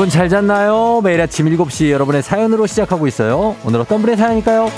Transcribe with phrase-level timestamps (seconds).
[0.00, 1.02] 여러분 잘 잤나요?
[1.04, 3.54] 매일 아침 7시 여러분의 사연으로 시작하고 있어요.
[3.66, 4.70] 오늘 어떤 분의 사연일까요?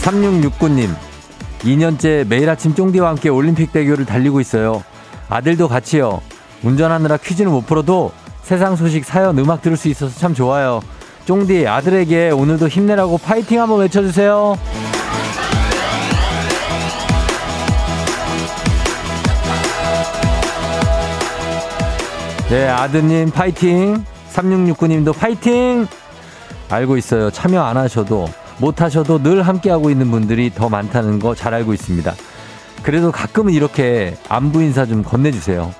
[0.00, 0.94] 3669님,
[1.58, 4.82] 2년째 매일 아침 쫑디와 함께 올림픽 대교를 달리고 있어요.
[5.28, 6.22] 아들도 같이요.
[6.62, 8.12] 운전하느라 퀴즈는 못 풀어도
[8.44, 10.80] 세상 소식, 사연, 음악 들을 수 있어서 참 좋아요.
[11.24, 14.56] 쫑디, 아들에게 오늘도 힘내라고 파이팅 한번 외쳐주세요.
[22.50, 24.04] 네, 아드님 파이팅.
[24.32, 25.86] 3669님도 파이팅!
[26.68, 27.30] 알고 있어요.
[27.30, 28.28] 참여 안 하셔도,
[28.58, 32.12] 못 하셔도 늘 함께하고 있는 분들이 더 많다는 거 잘 알고 있습니다.
[32.82, 35.72] 그래도 가끔은 이렇게 안부 인사 좀 건네주세요.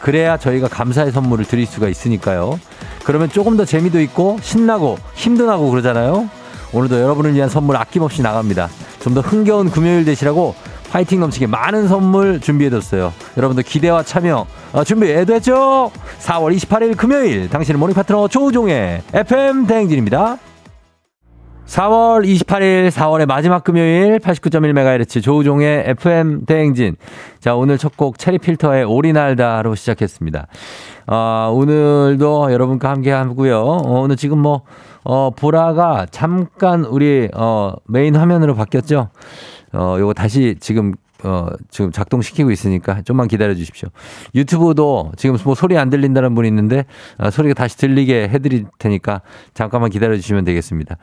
[0.00, 2.58] 그래야 저희가 감사의 선물을 드릴 수가 있으니까요.
[3.04, 6.28] 그러면 조금 더 재미도 있고 신나고 힘도 나고 그러잖아요.
[6.72, 8.68] 오늘도 여러분을 위한 선물 아낌없이 나갑니다.
[9.00, 10.54] 좀 더 흥겨운 금요일 되시라고
[10.90, 13.12] 파이팅 넘치게 많은 선물 준비해뒀어요.
[13.36, 15.90] 여러분들 기대와 참여 어, 준비됐죠?
[16.20, 20.36] 4월 28일 금요일 당신의 모닝 파트너 조우종의 FM 대행진입니다.
[21.70, 26.96] 4월 28일 4월의 마지막 금요일 89.1MHz 조우종의 FM 대행진.
[27.38, 30.48] 자, 오늘 첫 곡 체리 필터의 오리날다로 시작했습니다.
[31.06, 33.60] 어, 오늘도 여러분과 함께 하고요.
[33.60, 34.62] 어, 오늘 지금 뭐,
[35.04, 39.10] 어, 보라가 잠깐 우리, 어, 메인 화면으로 바뀌었죠?
[39.72, 43.88] 어, 요거 다시 지금 어, 지금 작동시키고 있으니까 좀만 기다려 주십시오.
[44.34, 46.84] 유튜브도 지금 뭐 소리 안 들린다는 분이 있는데
[47.18, 49.22] 아, 소리가 다시 들리게 해드릴 테니까
[49.54, 50.96] 잠깐만 기다려 주시면 되겠습니다.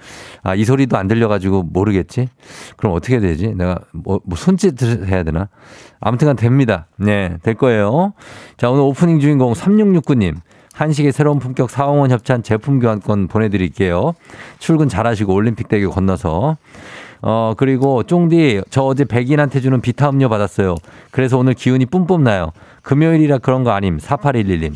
[0.43, 2.29] 아, 이 소리도 안 들려가지고 모르겠지?
[2.77, 3.53] 그럼 어떻게 되지?
[3.55, 5.49] 내가 뭐, 뭐 손짓을 해야 되나?
[5.99, 6.87] 아무튼간 됩니다.
[6.97, 8.13] 네, 될 거예요.
[8.57, 10.35] 자, 오늘 오프닝 주인공 3669님.
[10.77, 14.13] 한식의 새로운 품격 사원원 협찬 제품 교환권 보내드릴게요.
[14.59, 16.57] 출근 잘하시고 올림픽 대교 건너서.
[17.23, 20.75] 어, 그리고 쫑디, 저 어제 백인한테 주는 비타 음료 받았어요.
[21.09, 22.51] 그래서 오늘 기운이 뿜뿜 나요.
[22.83, 23.97] 금요일이라 그런 거 아님.
[23.97, 24.73] 4811님.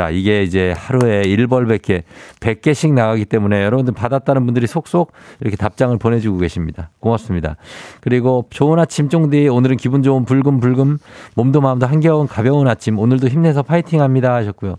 [0.00, 2.04] 자, 이게 이제 하루에 1벌 100개,
[2.40, 6.88] 100개씩 나가기 때문에 여러분들 받았다는 분들이 속속 이렇게 답장을 보내주고 계십니다.
[7.00, 7.56] 고맙습니다.
[8.00, 10.96] 그리고 좋은 아침 쫑디, 오늘은 기분 좋은 불금불금,
[11.34, 14.76] 몸도 마음도 한겨운 가벼운 아침, 오늘도 힘내서 파이팅 합니다 하셨고요.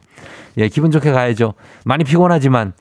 [0.57, 1.53] 예, 기분 좋게 가야죠.
[1.85, 2.73] 많이 피곤하지만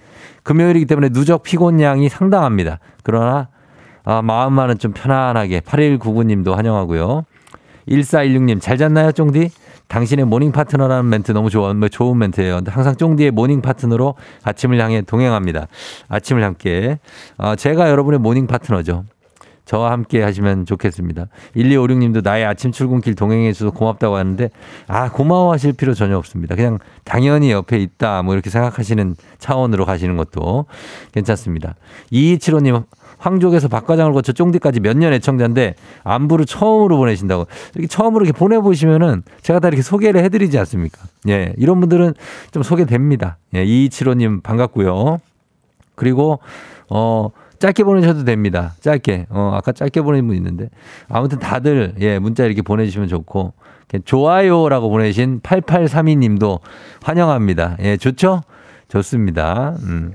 [0.42, 2.78] 금요일이기 때문에 누적 피곤량이 상당합니다.
[3.02, 3.48] 그러나
[4.02, 7.26] 아, 마음만은 좀 편안하게 8199님도 환영하고요.
[7.86, 9.50] 1416님 잘 잤나요, 쫑디?
[9.90, 12.60] 당신의 모닝 파트너라는 멘트 너무 뭐 좋은 멘트예요.
[12.68, 14.14] 항상 쫑디의 모닝 파트너로
[14.44, 15.66] 아침을 향해 동행합니다.
[16.08, 17.00] 아침을 함께.
[17.36, 19.04] 어, 제가 여러분의 모닝 파트너죠.
[19.64, 21.26] 저와 함께 하시면 좋겠습니다.
[21.56, 24.50] 1256님도 나의 아침 출근길 동행해 주셔서 고맙다고 하는데,
[24.86, 26.54] 아, 고마워하실 필요 전혀 없습니다.
[26.54, 30.66] 그냥 당연히 옆에 있다, 뭐 이렇게 생각하시는 차원으로 가시는 것도
[31.12, 31.74] 괜찮습니다.
[32.12, 32.84] 2275님,
[33.20, 37.46] 황족에서 박과장을 거쳐 쫑디까지 몇 년 애청자인데 안부를 처음으로 보내신다고.
[37.74, 40.98] 이렇게 처음으로 이렇게 보내보시면은 제가 다 이렇게 소개를 해드리지 않습니까?
[41.28, 42.14] 예, 이런 분들은
[42.50, 43.38] 좀 소개됩니다.
[43.54, 45.20] 예, 2275님 반갑고요.
[45.94, 46.40] 그리고,
[46.88, 48.74] 어, 짧게 보내셔도 됩니다.
[48.80, 49.26] 짧게.
[49.28, 50.68] 어, 아까 짧게 보내신 분 있는데.
[51.08, 53.52] 아무튼 다들, 예, 문자 이렇게 보내주시면 좋고.
[54.04, 56.60] 좋아요라고 보내신 8832님도
[57.02, 57.76] 환영합니다.
[57.80, 58.42] 예, 좋죠?
[58.88, 59.74] 좋습니다.
[59.82, 60.12] 음.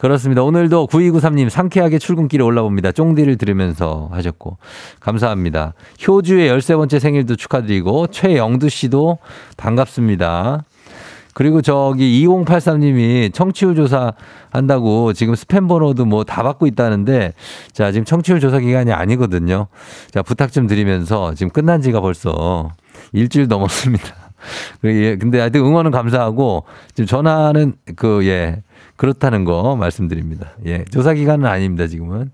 [0.00, 0.42] 그렇습니다.
[0.42, 2.90] 오늘도 9293님 상쾌하게 출근길에 올라봅니다.
[2.90, 4.56] 쫑디를 들으면서 하셨고.
[4.98, 5.74] 감사합니다.
[6.08, 9.18] 효주의 13번째 생일도 축하드리고, 최영두 씨도
[9.58, 10.64] 반갑습니다.
[11.34, 14.14] 그리고 저기 2083님이 청취율 조사
[14.50, 17.34] 한다고 지금 스팸 번호도 뭐 다 받고 있다는데
[17.72, 19.66] 자, 지금 청취율 조사 기간이 아니거든요.
[20.12, 22.70] 자, 부탁 좀 드리면서 지금 끝난 지가 벌써
[23.12, 24.04] 일주일 넘었습니다.
[24.84, 26.64] 예, 근데 하여튼 응원은 감사하고
[26.94, 28.62] 지금 전화는 그, 예,
[29.00, 30.48] 그렇다는 거 말씀드립니다.
[30.66, 32.32] 예, 조사 기간은 아닙니다, 지금은.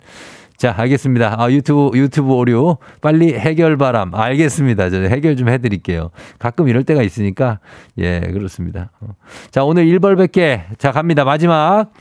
[0.56, 1.36] 자, 알겠습니다.
[1.38, 4.12] 아, 유튜브, 유튜브 오류 빨리 해결 바람.
[4.12, 4.90] 알겠습니다.
[4.90, 6.10] 저 해결 좀 해드릴게요.
[6.40, 7.60] 가끔 이럴 때가 있으니까.
[7.98, 8.90] 예, 그렇습니다.
[8.98, 9.10] 어.
[9.52, 10.62] 자, 오늘 1벌 100개.
[10.76, 11.24] 자, 갑니다.
[11.24, 11.92] 마지막.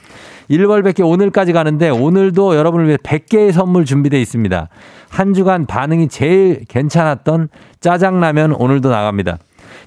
[0.50, 4.70] 1벌 100개 오늘까지 가는데 오늘도 여러분을 위해 100개의 선물 준비되어 있습니다.
[5.10, 7.50] 한 주간 반응이 제일 괜찮았던
[7.82, 9.38] 짜장라면 오늘도 나갑니다.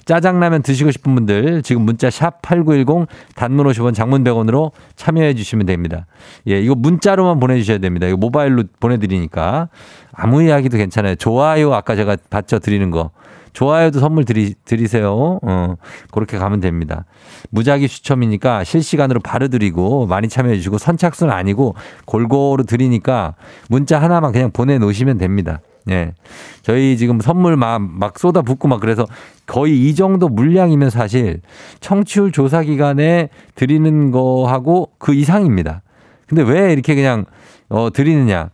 [0.09, 6.07] 짜장라면 드시고 싶은 분들 지금 문자 샵 8910 단문 50원 장문 100원으로 참여해 주시면 됩니다.
[6.47, 8.07] 예, 이거 문자로만 보내주셔야 됩니다.
[8.07, 9.69] 이거 모바일로 보내드리니까
[10.11, 11.13] 아무 이야기도 괜찮아요.
[11.13, 13.11] 좋아요 아까 제가 받쳐 드리는 거.
[13.53, 15.39] 좋아요도 선물 드리, 드리세요.
[15.43, 15.75] 어,
[16.11, 17.05] 그렇게 가면 됩니다.
[17.51, 21.75] 무작위 추첨이니까 실시간으로 바로 드리고 많이 참여해 주시고 선착순 아니고
[22.05, 23.35] 골고루 드리니까
[23.69, 25.61] 문자 하나만 그냥 보내놓으시면 됩니다.
[25.89, 26.13] 예.
[26.61, 29.05] 저희 지금 선물 막, 막 쏟아 붓고 막 그래서
[29.45, 31.41] 거의 이 정도 물량이면 사실
[31.79, 35.81] 청취율 조사 기간에 드리는 거하고 그 이상입니다.
[36.27, 37.25] 근데 왜 이렇게 그냥
[37.69, 38.49] 어 드리느냐?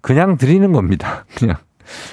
[0.00, 1.24] 그냥 드리는 겁니다.
[1.36, 1.56] 그냥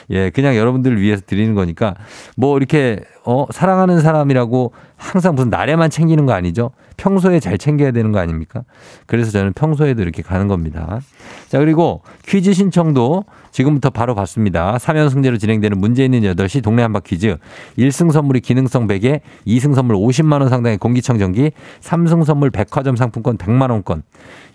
[0.09, 1.95] 예, 그냥 여러분들을 위해서 드리는 거니까
[2.35, 6.71] 뭐 이렇게 어 사랑하는 사람이라고 항상 무슨 날에만 챙기는 거 아니죠?
[6.97, 8.63] 평소에 잘 챙겨야 되는 거 아닙니까?
[9.05, 11.01] 그래서 저는 평소에도 이렇게 가는 겁니다.
[11.49, 14.77] 자, 그리고 퀴즈 신청도 지금부터 바로 받습니다.
[14.77, 17.37] 3연승제로 진행되는 문제 있는 8시 동네 한바 퀴즈.
[17.77, 24.03] 1승 선물이 기능성 베개, 2승 선물 50만원 상당의 공기청정기, 3승 선물 백화점 상품권 100만원권.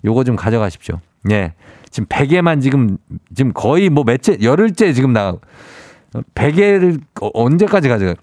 [0.05, 0.99] 요거 좀 가져가십시오.
[1.31, 1.53] 예.
[1.89, 2.97] 지금 베개만 지금,
[3.33, 5.35] 지금 거의 뭐 몇째, 열흘째 지금 나,
[6.35, 6.99] 베개를
[7.33, 8.15] 언제까지 가져가?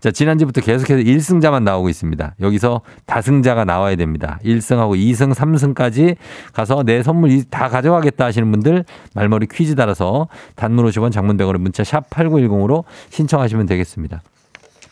[0.00, 2.36] 자, 지난주부터 계속해서 1승자만 나오고 있습니다.
[2.40, 4.38] 여기서 다승자가 나와야 됩니다.
[4.42, 6.16] 1승하고 2승, 3승까지
[6.54, 8.84] 가서 내 선물 다 가져가겠다 하시는 분들
[9.14, 14.22] 말머리 퀴즈 달아서 단문 50원 장문 100원의 문자 샵 8910으로 신청하시면 되겠습니다.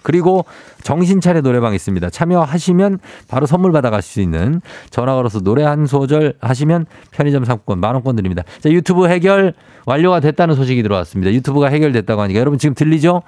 [0.08, 0.46] 그리고
[0.82, 2.08] 정신 차려 노래방 있습니다.
[2.08, 8.16] 참여하시면 바로 선물 받아갈 수 있는 전화 걸어서 노래 한 소절 하시면 편의점 상품권 만원권
[8.16, 8.42] 드립니다.
[8.60, 9.52] 자, 유튜브 해결
[9.84, 11.30] 완료가 됐다는 소식이 들어왔습니다.
[11.34, 13.20] 유튜브가 해결됐다고 하니까 여러분 지금 들리죠?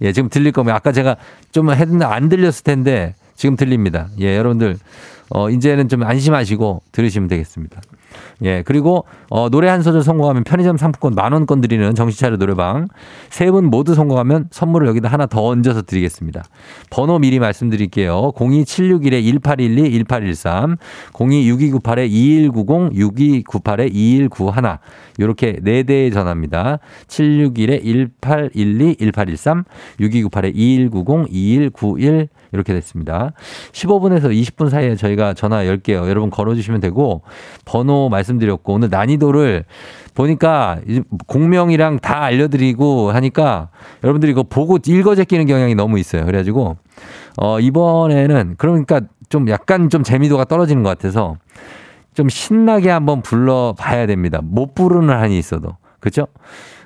[0.00, 1.16] 예, 지금 들릴 거면 아까 제가
[1.50, 4.08] 좀 했는데 안 들렸을 텐데 지금 들립니다.
[4.18, 4.78] 예, 여러분들
[5.34, 7.80] 어 이제는 좀 안심하시고 들으시면 되겠습니다.
[8.42, 12.88] 예, 그리고 어, 노래 한 소절 성공하면 편의점 상품권 만 원권 드리는 정신차려 노래방
[13.30, 16.42] 세 분 모두 성공하면 선물을 여기다 하나 더 얹어서 드리겠습니다.
[16.90, 18.32] 번호 미리 말씀드릴게요.
[18.34, 20.76] 02761-1812, 1813,
[21.12, 24.78] 026298-2190, 6298-2191
[25.18, 26.78] 이렇게 네 대의 전화입니다.
[27.08, 29.64] 761-1812, 1813,
[30.00, 33.32] 6298-2190, 2191 이렇게 됐습니다.
[33.72, 36.08] 15분에서 20분 사이에 저희가 전화 10개요.
[36.08, 37.22] 여러분 걸어주시면 되고
[37.64, 39.64] 번호 말씀드렸고 오늘 난이도를
[40.14, 40.78] 보니까
[41.26, 43.68] 공명이랑 다 알려드리고 하니까
[44.04, 46.24] 여러분들이 이거 보고 읽어 제끼는 경향이 너무 있어요.
[46.26, 46.76] 그래가지고
[47.38, 51.36] 어 이번에는 그러니까 좀 약간 좀 재미도가 떨어지는 것 같아서
[52.14, 54.40] 좀 신나게 한번 불러봐야 됩니다.
[54.42, 55.76] 못 부르는 한이 있어도.
[56.02, 56.26] 그죠?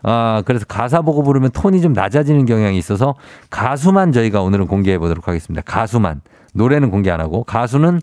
[0.03, 3.15] 아, 그래서 가사 보고 부르면 톤이 좀 낮아지는 경향이 있어서
[3.51, 5.63] 가수만 저희가 오늘은 공개해 보도록 하겠습니다.
[5.63, 6.21] 가수만.
[6.55, 8.01] 노래는 공개 안 하고 가수는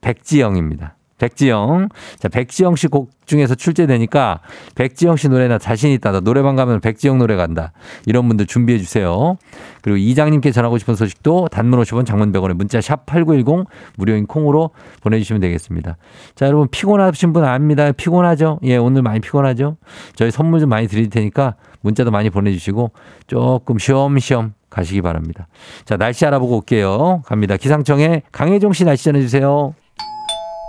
[0.00, 0.94] 백지영입니다.
[1.18, 1.88] 백지영.
[2.18, 4.40] 자, 백지영 씨 곡 중에서 출제되니까
[4.74, 6.12] 백지영 씨 노래나 자신 있다.
[6.12, 7.72] 나 노래방 가면 백지영 노래 간다.
[8.06, 9.36] 이런 분들 준비해 주세요.
[9.82, 13.66] 그리고 이장님께 전하고 싶은 소식도 단문 50원 장문 100원에 문자 샵 8910
[13.96, 14.70] 무료인 콩으로
[15.02, 15.96] 보내주시면 되겠습니다.
[16.34, 17.92] 자, 여러분 피곤하신 분 압니다.
[17.92, 18.60] 피곤하죠?
[18.64, 19.76] 예, 오늘 많이 피곤하죠?
[20.14, 22.92] 저희 선물 좀 많이 드릴 테니까 문자도 많이 보내주시고
[23.26, 25.48] 조금 쉬엄쉬엄 가시기 바랍니다.
[25.84, 27.22] 자, 날씨 알아보고 올게요.
[27.24, 27.56] 갑니다.
[27.56, 29.74] 기상청에 강혜종 씨 날씨 전해주세요.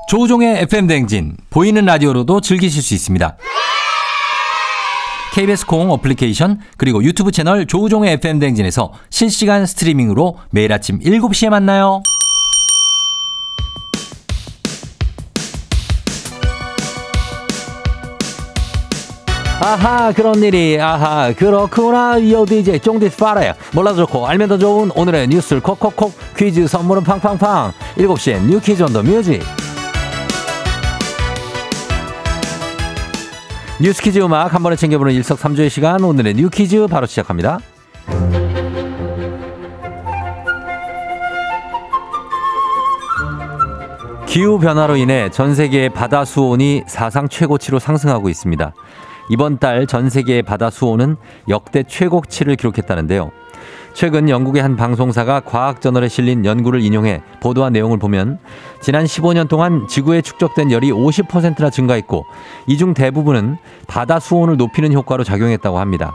[0.09, 3.37] 조우종의 FM 댕진 보이는 라디오로도 즐기실 수 있습니다.
[5.35, 12.01] KBS 콩 어플리케이션 그리고 유튜브 채널 조우종의 FM 댕진에서 실시간 스트리밍으로 매일 아침 7시에 만나요.
[19.61, 20.79] 아하 그런 일이.
[20.79, 22.17] 아하 그렇구나.
[22.31, 23.53] 요 DJ 쫑디스 파라야.
[23.73, 27.73] 몰라도 좋고 알면 더 좋은 오늘의 뉴스를 콕콕콕 퀴즈 선물은 팡팡팡.
[27.97, 29.43] 7시엔 뉴 퀴즈 on the music
[33.81, 37.59] 뉴스 퀴즈 음악 한 번에 챙겨보는 일석삼조의 시간 오늘의 뉴 퀴즈 바로 시작합니다.
[44.27, 48.73] 기후 변화로 인해 전 세계의 바다 수온이 사상 최고치로 상승하고 있습니다.
[49.31, 51.15] 이번 달 전 세계의 바다 수온은
[51.47, 53.31] 역대 최고치를 기록했다는데요.
[53.99, 58.39] 최근 영국의 한 방송사가 과학 저널에 실린 연구를 인용해 보도한 내용을 보면
[58.79, 62.25] 지난 15년 동안 지구에 축적된 열이 50%나 증가했고
[62.65, 63.57] 이 중 대부분은
[63.89, 66.13] 바다 수온을 높이는 효과로 작용했다고 합니다.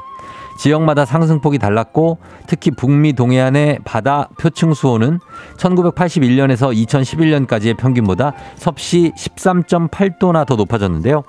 [0.58, 5.20] 지역마다 상승폭이 달랐고 특히 북미 동해안의 바다 표층 수온은
[5.58, 11.22] 1981년에서 2011년까지의 평균보다 섭씨 13.8도나 더 높아졌는데요.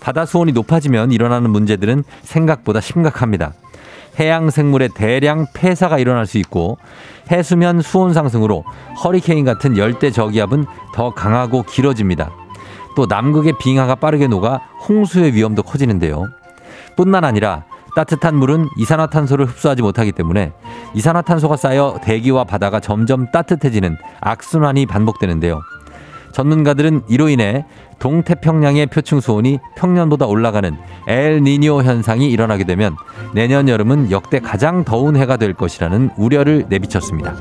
[0.00, 3.54] 바다 수온이 높아지면 일어나는 문제들은 생각보다 심각합니다.
[4.18, 6.78] 해양 생물의 대량 폐사가 일어날 수 있고
[7.30, 8.64] 해수면 수온 상승으로
[9.02, 12.30] 허리케인 같은 열대 저기압은 더 강하고 길어집니다.
[12.96, 16.28] 또 남극의 빙하가 빠르게 녹아 홍수의 위험도 커지는데요.
[16.96, 20.52] 뿐만 아니라 따뜻한 물은 이산화탄소를 흡수하지 못하기 때문에
[20.94, 25.60] 이산화탄소가 쌓여 대기와 바다가 점점 따뜻해지는 악순환이 반복되는데요.
[26.36, 27.64] 전문가들은 이로 인해
[27.98, 30.76] 동태평양의 표층 수온이 평년보다 올라가는
[31.08, 32.94] 엘니뇨 현상이 일어나게 되면
[33.32, 37.34] 내년 여름은 역대 가장 더운 해가 될 것이라는 우려를 내비쳤습니다.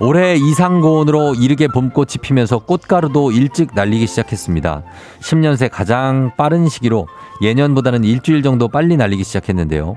[0.00, 4.82] 올해 이상고온으로 이르게 봄꽃이 피면서 꽃가루도 일찍 날리기 시작했습니다.
[5.20, 7.06] 10년 새 가장 빠른 시기로
[7.42, 9.96] 예년보다는 일주일 정도 빨리 날리기 시작했는데요.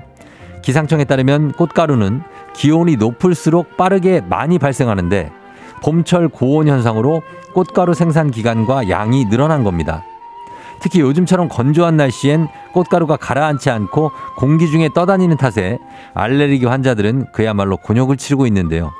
[0.62, 2.22] 기상청에 따르면 꽃가루는
[2.54, 5.30] 기온이 높을수록 빠르게 많이 발생하는데
[5.82, 7.22] 봄철 고온 현상으로
[7.54, 10.04] 꽃가루 생산 기간과 양이 늘어난 겁니다.
[10.80, 15.78] 특히 요즘처럼 건조한 날씨엔 꽃가루가 가라앉지 않고 공기 중에 떠다니는 탓에
[16.14, 18.92] 알레르기 환자들은 그야말로 곤욕을 치르고 있는데요.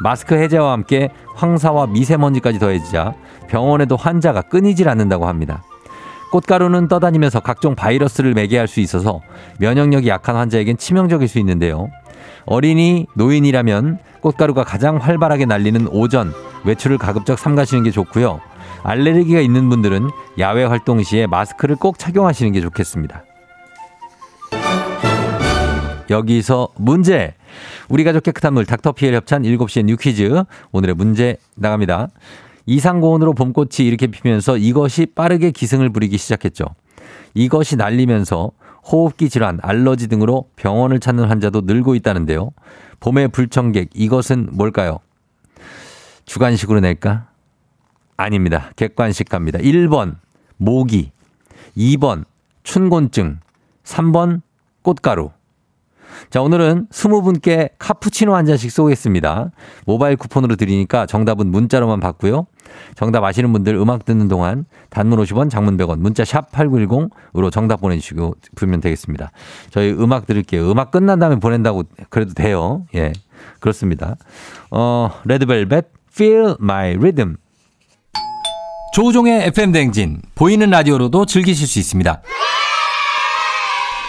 [0.00, 3.14] 마스크 해제와 함께 황사와 미세먼지까지 더해지자
[3.48, 5.62] 병원에도 환자가 끊이질 않는다고 합니다.
[6.32, 9.20] 꽃가루는 떠다니면서 각종 바이러스를 매개할 수 있어서
[9.58, 11.88] 면역력이 약한 환자에겐 치명적일 수 있는데요.
[12.46, 16.32] 어린이, 노인이라면 꽃가루가 가장 활발하게 날리는 오전,
[16.64, 18.40] 외출을 가급적 삼가시는 게 좋고요.
[18.82, 23.24] 알레르기가 있는 분들은 야외 활동 시에 마스크를 꼭 착용하시는 게 좋겠습니다.
[26.08, 27.34] 여기서 문제.
[27.88, 30.44] 우리 가족 깨끗한 물 닥터피엘 협찬 7시에 뉴 퀴즈.
[30.70, 32.08] 오늘의 문제 나갑니다.
[32.66, 36.64] 이상고온으로 봄꽃이 이렇게 피면서 이것이 빠르게 기승을 부리기 시작했죠.
[37.34, 38.52] 이것이 날리면서
[38.90, 42.52] 호흡기 질환, 알러지 등으로 병원을 찾는 환자도 늘고 있다는데요.
[43.00, 45.00] 봄의 불청객, 이것은 뭘까요?
[46.24, 47.28] 주관식으로 낼까?
[48.16, 48.70] 아닙니다.
[48.76, 49.58] 객관식 갑니다.
[49.58, 50.16] 1번,
[50.56, 51.10] 모기.
[51.76, 52.24] 2번,
[52.62, 53.40] 춘곤증.
[53.84, 54.40] 3번,
[54.82, 55.30] 꽃가루.
[56.30, 59.50] 자, 오늘은 20분께 카푸치노 한 잔씩 쏘겠습니다.
[59.84, 62.46] 모바일 쿠폰으로 드리니까 정답은 문자로만 받고요.
[62.94, 68.34] 정답 아시는 분들 음악 듣는 동안 단문 50원, 장문 100원, 문자 샵 8910으로 정답 보내주시고
[68.54, 69.30] 부면 되겠습니다.
[69.70, 70.70] 저희 음악 들을게요.
[70.70, 72.84] 음악 끝난 다음에 보낸다고 그래도 돼요.
[72.94, 73.12] 예.
[73.60, 74.16] 그렇습니다.
[74.70, 77.36] 어, 레드벨벳, Feel My Rhythm.
[78.94, 82.22] 조우종의 FM 댕진 보이는 라디오로도 즐기실 수 있습니다.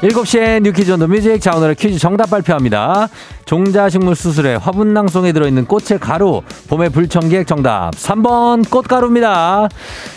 [0.00, 1.40] 7시에 뉴퀴즈 온 더 뮤직.
[1.40, 3.08] 자, 오늘의 퀴즈 정답 발표합니다.
[3.46, 6.42] 종자식물 수술에 화분낭송에 들어있는 꽃의 가루.
[6.68, 7.90] 봄의 불청객 정답.
[7.94, 9.68] 3번 꽃가루입니다.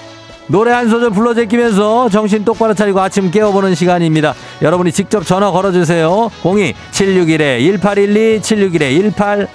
[0.47, 4.33] 노래 한 소절 불러 제끼면서 정신 똑바로 차리고 아침 깨워보는 시간입니다.
[4.61, 6.29] 여러분이 직접 전화 걸어주세요.
[6.43, 8.41] 02-761-1812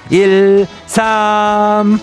[0.06, 1.98] 761-1813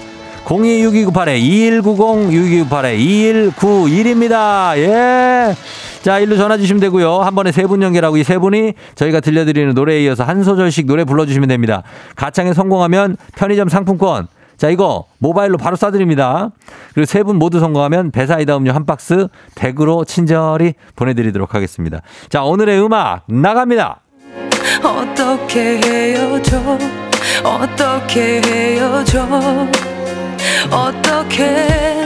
[0.46, 4.78] 026298-2190 6298-2191입니다.
[4.78, 5.56] 예
[6.04, 7.20] 자, 일로 전화 주시면 되고요.
[7.22, 11.04] 한 번에 세 분 연결하고 이 세 분이 저희가 들려드리는 노래에 이어서 한 소절씩 노래
[11.04, 11.84] 불러주시면 됩니다.
[12.16, 14.28] 가창에 성공하면 편의점 상품권.
[14.58, 16.52] 자, 이거 모바일로 바로 쏴드립니다.
[16.94, 22.02] 그리고 세 분 모두 성공하면 배사이다 음료 한 박스 댁으로 친절히 보내드리도록 하겠습니다.
[22.30, 24.02] 자, 오늘의 음악 나갑니다.
[24.84, 26.78] 어떻게 헤어져?
[27.44, 29.28] 어떻게 헤어져?
[30.72, 32.01] 어떻게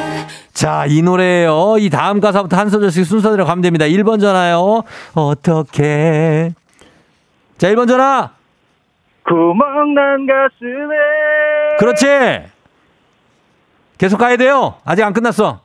[0.55, 1.75] 자, 이 노래예요.
[1.79, 3.83] 이 다음 가사부터 한 소절씩 순서대로 가면 됩니다.
[3.85, 4.83] 1번 전화요.
[5.13, 6.53] 어떻게?
[7.57, 8.31] 자, 1번 전화.
[9.23, 10.95] 구멍 난 가슴에.
[11.77, 12.49] 그렇지.
[13.97, 14.75] 계속 가야 돼요.
[14.85, 15.59] 아직 안 끝났어.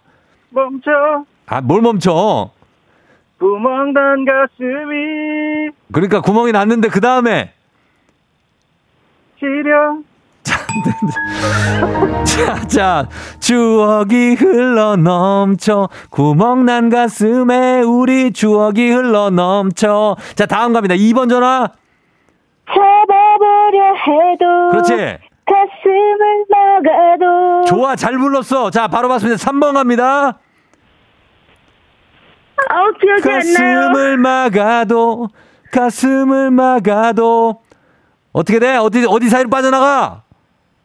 [0.49, 0.90] 멈춰.
[1.47, 2.50] 아, 뭘 멈춰?
[3.38, 5.70] 구멍 난 가슴이.
[5.92, 7.52] 그러니까 구멍이 났는데 그 다음에.
[9.38, 9.99] 시려.
[12.25, 13.09] 자, 자,
[13.40, 15.88] 추억이 흘러 넘쳐.
[16.11, 20.17] 구멍난 가슴에 우리 추억이 흘러 넘쳐.
[20.35, 20.95] 자, 다음 갑니다.
[20.95, 21.69] 2번 전화.
[22.67, 24.69] 잡아보려 해도.
[24.71, 25.19] 그렇지.
[25.47, 27.64] 가슴을 막아도.
[27.67, 28.71] 좋아, 잘 불렀어.
[28.71, 29.37] 자, 바로 봤습니다.
[29.45, 30.38] 3번 갑니다.
[32.69, 33.23] 아우, 기억이.
[33.23, 35.29] 가슴을 막아도,
[35.73, 37.62] 가슴을 막아도.
[38.33, 38.76] 어떻게 돼?
[38.76, 40.23] 어디, 어디 사이로 빠져나가?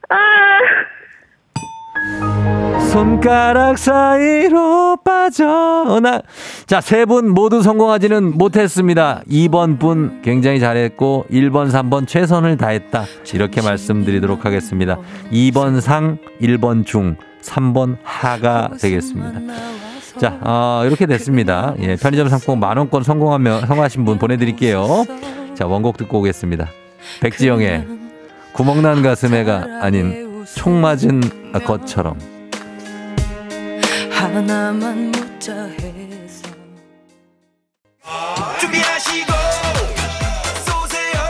[0.10, 0.16] 아.
[2.92, 6.22] 손가락 사이로 빠져나.
[6.66, 9.22] 자, 세 분 모두 성공하지는 못했습니다.
[9.30, 13.04] 2번 분 굉장히 잘했고, 1번, 3번 최선을 다했다.
[13.34, 14.98] 이렇게 말씀드리도록 하겠습니다.
[15.32, 19.42] 2번 상, 1번 중, 3번 하가 되겠습니다.
[20.20, 21.74] 자, 어, 이렇게 됐습니다.
[21.80, 25.04] 예, 편의점 상품 만원권 성공하면, 성공하신 분 보내드릴게요.
[25.54, 26.70] 자, 원곡 듣고 오겠습니다.
[27.22, 28.05] 백지영의
[28.56, 31.22] 구멍난 가슴에가 아닌 총 맞은
[31.66, 32.18] 것처럼.
[34.12, 36.48] 하나만 묻자 해서
[38.60, 39.32] 준비하시고
[40.66, 41.22] 쏘세요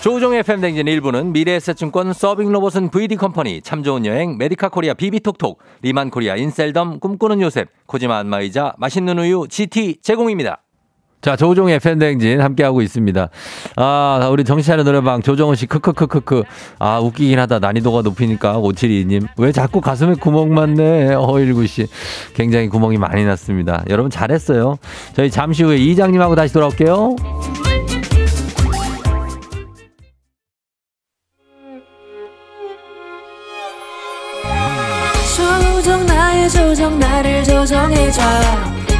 [0.00, 6.36] 조우종의 FM 댕진 1부는 미래에셋증권 서빙로봇은 VD컴퍼니 참 좋은 여행 메디카 코리아 비비톡톡 리만 코리아
[6.36, 10.62] 인셀덤 꿈꾸는 요셉 코지마 안마의자 맛있는 우유 GT 제공입니다.
[11.22, 13.28] 자, 조종의 팬댕진 함께하고 있습니다.
[13.76, 16.44] 아, 우리 정신차려 노래방 조정은 씨 크크크크크.
[16.78, 17.58] 아, 웃기긴 하다.
[17.58, 19.26] 난이도가 높으니까 572님.
[19.36, 21.12] 왜 자꾸 가슴에 구멍만 내?
[21.12, 21.86] 허일구 씨.
[22.34, 23.84] 굉장히 구멍이 많이 났습니다.
[23.90, 24.78] 여러분 잘했어요.
[25.14, 27.16] 저희 잠시 후에 이장님하고 다시 돌아올게요.
[35.36, 38.79] 조정 나의 조정 나를 조정해줘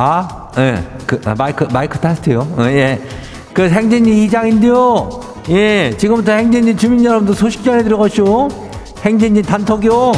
[0.00, 2.46] 아, 예, 그, 아, 마이크, 마이크 테스트요.
[2.56, 3.02] 어, 예.
[3.52, 5.10] 그 행진이 이장인데요.
[5.48, 8.46] 예, 지금부터 행진이 주민 여러분들 소식 전해 들어가시오.
[9.04, 10.12] 행진이 단톡요.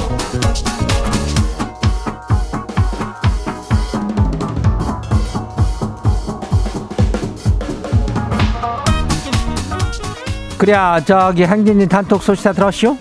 [10.58, 10.75] 그래,
[11.06, 12.99] 저기 행진이 단톡 소식 다 들었시오?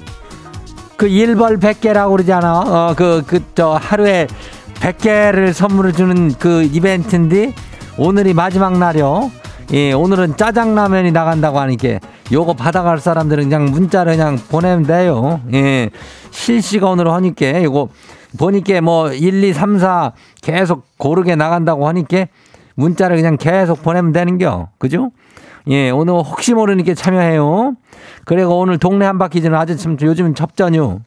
[0.95, 2.59] 그 1벌 100개라고 그러잖아.
[2.59, 4.27] 어, 그, 그, 저, 하루에
[4.79, 7.53] 100개를 선물을 주는 그 이벤트인데,
[7.97, 9.31] 오늘이 마지막 날이요.
[9.73, 11.99] 예, 오늘은 짜장라면이 나간다고 하니까,
[12.31, 15.41] 요거 받아갈 사람들은 그냥 문자를 그냥 보내면 돼요.
[15.53, 15.89] 예,
[16.31, 17.89] 실시간으로 하니까, 요거,
[18.37, 22.25] 보니까 뭐, 1, 2, 3, 4 계속 고르게 나간다고 하니까,
[22.75, 24.69] 문자를 그냥 계속 보내면 되는겨.
[24.77, 25.11] 그죠?
[25.67, 27.73] 예, 오늘 혹시 모르니까 참여해요.
[28.25, 31.01] 그리고 오늘 동네 한 바퀴즈는 아주 참 요즘 접전요.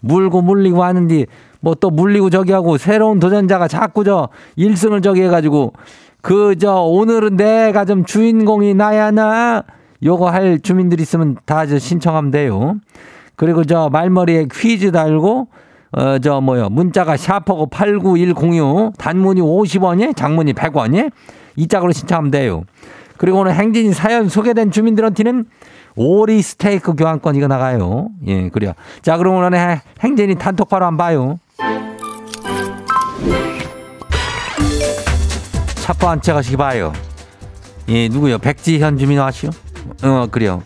[0.00, 1.24] 물고 물리고 하는데
[1.64, 5.72] 뭐 또 물리고 저기 하고 새로운 도전자가 자꾸 저 1승을 저기 해가지고
[6.22, 9.64] 그 저 오늘은 내가 좀 주인공이 나야 나
[10.02, 12.76] 요거 할 주민들 있으면 다 저 신청하면 돼요.
[13.36, 15.48] 그리고 저 말머리에 퀴즈 달고
[15.92, 21.10] 어 저 뭐요 문자가 샤퍼고 89106 단문이 50원이 장문이 100원이
[21.56, 22.64] 이 짝으로 신청하면 돼요.
[23.16, 25.46] 그리고 오늘 행진이 사연 소개된 주민들한테는
[25.96, 28.08] 오리 스테이크 교환권 이거 나가요.
[28.26, 28.72] 예, 그래요.
[29.02, 31.38] 자, 그럼 오늘 행진이 단톡 바로 한번 봐요.
[35.82, 36.92] 첫 번째 가시기 봐요.
[37.88, 38.38] 예, 누구요?
[38.38, 39.50] 백지현 주민 아시오?
[40.02, 40.62] 어, 그래요.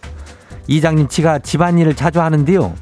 [0.69, 2.75] 이장님 치가 집안일을 자주 하는데요.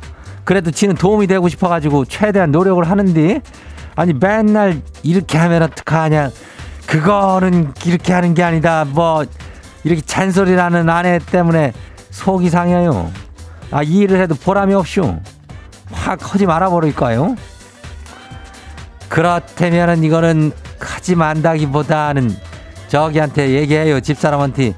[0.45, 3.41] 그래도 치는 도움이 되고 싶어가지고 최대한 노력을 하는데
[3.95, 6.31] 아니 맨날 이렇게 하면 어떡하냐.
[6.87, 8.85] 그거는 이렇게 하는 게 아니다.
[8.85, 9.25] 뭐
[9.83, 11.73] 이렇게 잔소리라는 아내 때문에
[12.11, 13.11] 속이 상해요.
[13.71, 15.21] 아, 이 일을 해도 보람이 없쇼.
[15.93, 17.35] 확 하지 말아버릴까요?
[19.09, 22.31] 그렇다면은 이거는 하지 만다기보다는
[22.88, 24.01] 저기한테 얘기해요.
[24.01, 24.75] 집사람한테.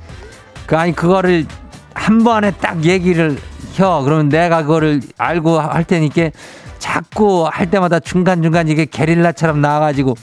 [0.67, 1.47] 그, 아니, 그거를
[1.95, 3.39] 한 번에 딱 얘기를
[3.75, 4.03] 혀.
[4.05, 6.31] 그러면 내가 그거를 알고 할 테니까
[6.79, 10.15] 자꾸 할 때마다 중간중간 이게 게릴라처럼 나와가지고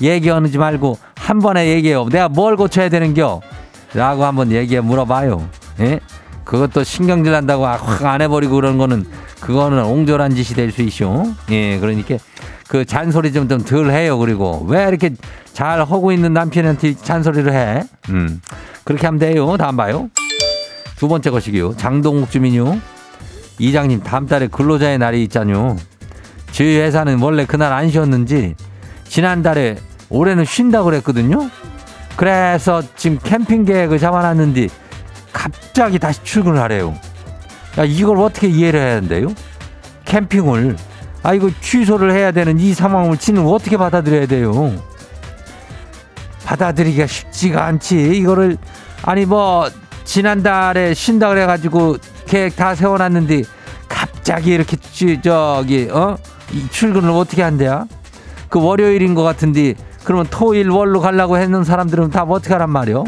[0.00, 2.06] 얘기하지 말고 한 번에 얘기해요.
[2.08, 3.40] 내가 뭘 고쳐야 되는겨?
[3.94, 5.48] 라고 한번 얘기해 물어봐요.
[5.80, 6.00] 예?
[6.44, 9.06] 그것도 신경질 난다고 확 안 해버리고 그런 거는
[9.40, 11.32] 그거는 옹졸한 짓이 될 수 있쇼.
[11.50, 12.16] 예, 그러니까
[12.68, 14.18] 그 잔소리 좀 좀 덜 해요.
[14.18, 15.10] 그리고 왜 이렇게
[15.52, 17.82] 잘 하고 있는 남편한테 잔소리를 해?
[18.08, 18.40] 음,
[18.84, 19.56] 그렇게 하면 돼요.
[19.56, 20.08] 다음 봐요.
[20.96, 21.76] 두 번째 것이기요.
[21.76, 22.78] 장동욱 주민요.
[23.58, 25.76] 이장님 다음 달에 근로자의 날이 있잖요.
[26.52, 28.54] 저희 회사는 원래 그날 안 쉬었는지
[29.08, 29.76] 지난달에
[30.08, 31.50] 올해는 쉰다고 그랬거든요.
[32.16, 34.68] 그래서 지금 캠핑 계획을 잡아놨는데
[35.32, 36.94] 갑자기 다시 출근을 하래요.
[37.78, 39.34] 야, 이걸 어떻게 이해를 해야 된대요?
[40.04, 40.76] 캠핑을.
[41.24, 44.74] 아, 이거 취소를 해야 되는 이 상황을 지는 어떻게 받아들여야 돼요?
[46.44, 48.18] 받아들이기가 쉽지가 않지.
[48.18, 48.58] 이거를,
[49.02, 49.66] 아니, 뭐,
[50.04, 53.42] 지난달에 쉰다 그래가지고 계획 다 세워놨는데
[53.88, 56.18] 갑자기 이렇게, 쥐, 저기, 어?
[56.52, 57.86] 이 출근을 어떻게 한대야?
[58.50, 63.04] 그 월요일인 것 같은데 그러면 토일 월로 가려고 했는 사람들은 다 어떻게 하란 말이요?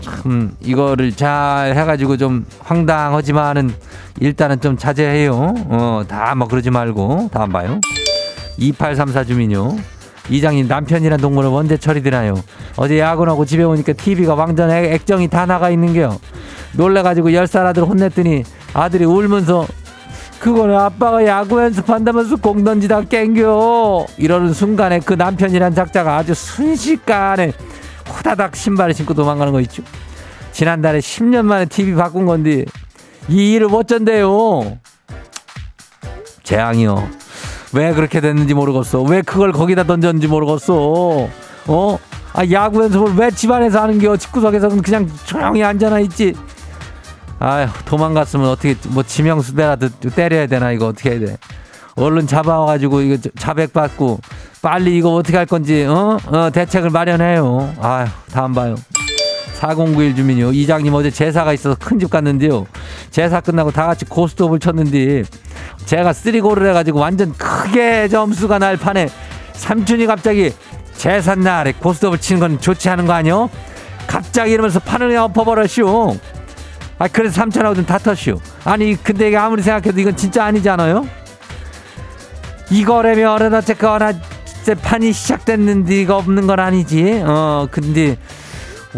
[0.00, 3.72] 참 이거를 잘 해가지고 좀 황당하지만은
[4.20, 5.54] 일단은 좀 자제해요.
[5.68, 7.80] 어, 다 뭐 그러지 말고 다음 봐요.
[8.58, 9.76] 2834 주민요.
[10.30, 12.34] 이장님 남편이란 동물은 언제 처리되나요?
[12.76, 14.34] 어제 야근하고 집에 오니까 TV가
[14.70, 16.18] 액- 액정이 다 나가 있는게요.
[16.74, 19.66] 놀래가지고 열살 아들 혼냈더니 아들이 울면서
[20.38, 27.52] 그거는 아빠가 야구 연습한다면서 공 던지다 깽겨 이러는 순간에 그 남편이란 작자가 아주 순식간에
[28.08, 29.82] 후다닥 신발을 신고 도망가는 거 있죠.
[30.52, 32.64] 지난달에 10년 만에 TV 바꾼 건데
[33.28, 34.78] 이 일을 어쩐대요.
[36.42, 37.08] 재앙이요.
[37.74, 39.02] 왜 그렇게 됐는지 모르겠어.
[39.02, 41.28] 왜 그걸 거기다 던졌는지 모르겠어.
[41.66, 41.98] 어?
[42.32, 44.16] 아 야구 연습을 왜 집안에서 하는겨?
[44.16, 46.34] 집구석에서는 그냥 조용히 앉아나 있지.
[47.38, 51.36] 아휴 도망갔으면 어떻게 뭐 지명수대라도 때려야 되나 이거 어떻게 해야 돼?
[51.94, 54.20] 얼른 잡아와가지고 이거 자백 받고
[54.60, 56.18] 빨리 이거 어떻게 할 건지 어?
[56.26, 57.74] 어 대책을 마련해요.
[57.80, 58.74] 아휴 다음 봐요.
[59.54, 60.52] 4091 주민요.
[60.52, 62.66] 이장님 어제 제사가 있어서 큰 집 갔는데요.
[63.10, 65.24] 제사 끝나고 다 같이 고스톱을 쳤는데
[65.86, 69.08] 제가 쓰리고를 해가지고 완전 크게 점수가 날 판에
[69.54, 70.52] 삼촌이 갑자기
[70.96, 73.50] 제삿날에 고스톱을 치는 건 좋지 않은 거 아니요?
[74.06, 76.16] 갑자기 이러면서 판을 엎어버렸슈.
[77.00, 78.40] 아 그래서 삼촌하고 좀 다퉜슈.
[78.64, 81.06] 아니 근데 이게 아무리 생각해도 이건 진짜 아니잖아요.
[82.70, 84.12] 이거라면 어쨌거나
[84.68, 87.22] 진짜 판이 시작됐는데 이거 없는 건 아니지.
[87.24, 88.18] 어 근데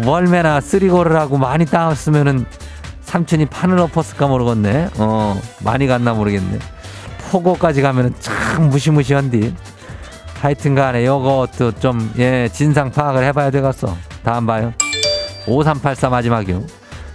[0.05, 2.45] 월매나 쓰리고를 하고 많이 따왔으면은
[3.03, 4.89] 삼촌이 판을 엎었을까 모르겠네.
[4.97, 6.59] 어 많이 갔나 모르겠네.
[7.29, 9.55] 포고까지 가면은 참 무시무시한디.
[10.41, 13.95] 하여튼 간에 요것도 좀, 예, 진상 파악을 해봐야 되겠어.
[14.23, 14.73] 다음 봐요.
[15.47, 16.63] 5384 마지막이요.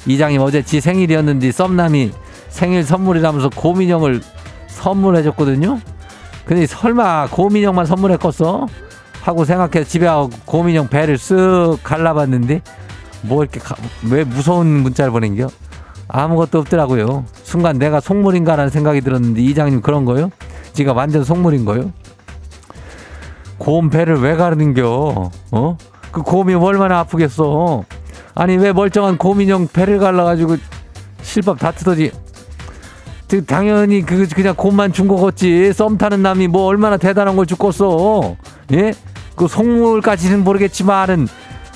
[0.07, 2.11] 이장님 어제 지 생일이었는데 썸남이
[2.49, 4.23] 생일 선물이라면서 고민형을
[4.69, 5.79] 선물해줬거든요.
[6.47, 8.67] 근데 설마 고민형만 선물했겠어?
[9.23, 10.09] 하고 생각해서 집에
[10.45, 12.63] 고민형 배를 쓱 갈라봤는데
[13.23, 13.75] 뭐 이렇게 가-
[14.09, 15.49] 왜 무서운 문자를 보낸겨?
[16.09, 17.25] 아무것도 없더라고요.
[17.43, 20.31] 순간 내가 속물인가라는 생각이 들었는데 이장님 그런 거요?
[20.73, 21.91] 지가 완전 속물인 거요?
[23.59, 25.31] 곰 배를 왜 가르는겨?
[25.51, 25.77] 어?
[26.13, 27.83] 그 곰이 얼마나 아프겠어?
[28.37, 30.57] 아니 왜 멀쩡한 곰인형 배를 갈라가지고
[31.23, 32.13] 실밥 다 뜯어지?
[33.29, 35.73] 그 당연히 그 그냥 곰만 준 거겠지.
[35.73, 38.37] 썸 타는 남이 뭐 얼마나 대단한 걸 죽겠어?
[38.73, 38.93] 예?
[39.35, 41.27] 그 속물까지는 모르겠지만은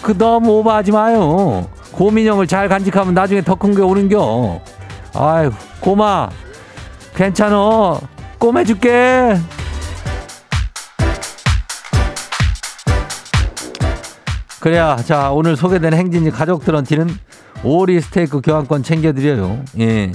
[0.02, 1.66] 그 너무 오버하지 마요.
[1.92, 4.60] 곰인형을 잘 간직하면 나중에 더 큰 게 오는겨.
[5.14, 6.30] 아유 곰아
[7.14, 8.00] 괜찮어.
[8.38, 9.36] 꼼해줄게.
[14.60, 17.08] 그래야 자 오늘 소개된 행진이 가족들한테는
[17.64, 19.60] 오리 스테이크 교환권 챙겨드려요.
[19.80, 20.12] 예.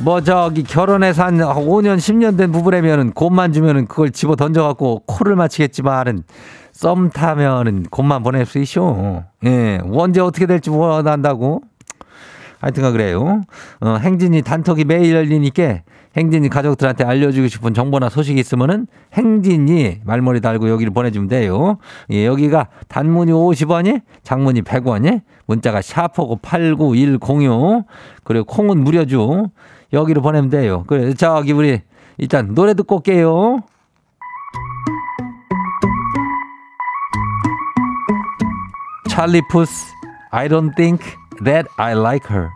[0.00, 5.34] 뭐 저기 결혼해서 한 5년 10년 된 부부라면은 곰만 주면은 그걸 집어 던져 갖고 코를
[5.34, 6.22] 맞히겠지만은
[6.72, 9.24] 썸 타면은 곰만 보낼 수 있쇼.
[9.44, 9.80] 예.
[9.92, 11.62] 언제 어떻게 될지 원한다고.
[12.60, 13.42] 하여튼가 그래요.
[13.80, 15.80] 어, 행진이 단톡이 매일 열리니까
[16.16, 21.78] 행진이 가족들한테 알려주고 싶은 정보나 소식이 있으면은 행진이 말머리 달고 여기를 보내주면 돼요.
[22.10, 27.84] 예, 여기가 단문이 50원이, 장문이 100원이, 문자가 샤프고 89106,
[28.24, 29.50] 그리고 콩은 무료죠.
[29.92, 30.84] 여기로 보내면 돼요.
[30.86, 31.80] 그래, 저기 우리
[32.16, 33.60] 일단 노래 듣고 올게요.
[39.08, 39.92] 찰리 푸스,
[40.30, 41.04] I don't think
[41.44, 42.50] that I like her.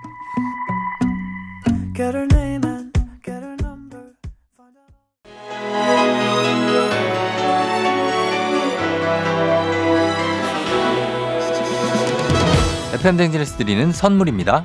[13.16, 14.64] 댕진에서 드리는 선물입니다.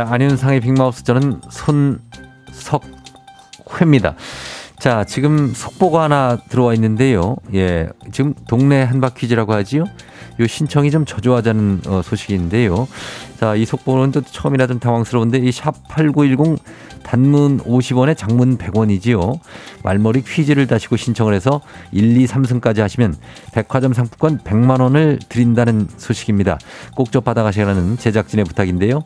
[0.00, 1.42] 자, 안윤상의 빅마우스 저는
[3.68, 4.14] 손석회입니다.
[4.78, 7.36] 자, 지금 속보가 하나 들어와 있는데요.
[7.52, 9.84] 예, 지금 동네 한바 퀴즈라고 하지요.
[10.38, 12.86] 요 신청이 좀 저조하자는 어, 소식인데요.
[13.38, 16.58] 자, 이 속보는 또 처음이라 좀 당황스러운데 이 샵 8910
[17.02, 19.38] 단문 50원에 장문 100원이지요.
[19.82, 21.60] 말머리 퀴즈를 다시고 신청을 해서
[21.92, 23.16] 1, 2, 3승까지 하시면
[23.52, 26.58] 백화점 상품권 100만 원을 드린다는 소식입니다.
[26.94, 29.02] 꼭 좀 받아가시라는 제작진의 부탁인데요.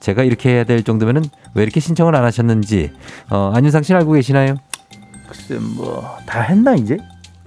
[0.00, 2.92] 제가 이렇게 해야 될 정도면은 왜 이렇게 신청을 안 하셨는지
[3.30, 4.56] 어, 안윤상 씨 알고 계시나요?
[5.28, 6.96] 글쎄 뭐 다 했나 이제?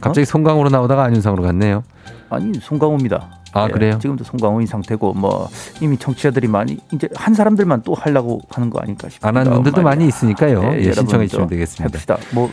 [0.02, 1.84] 갑자기 송강호로 나오다가 안윤상으로 갔네요.
[2.30, 3.30] 아니 송강호입니다.
[3.54, 4.00] 아, 그래요?
[4.00, 5.50] 지금도 송강호인 상태고 뭐
[5.82, 9.28] 이미 청취자들이 많이 이제 한 사람들만 또 하려고 하는 거 아닐까 싶습니다.
[9.28, 9.82] 안 하는 분들도.
[9.82, 10.62] 많이 있으니까요.
[10.62, 11.84] 네, 예, 여러분 신청해 또 주시면 되겠습니다.
[11.84, 12.18] 해봅시다.
[12.34, 12.50] 뭐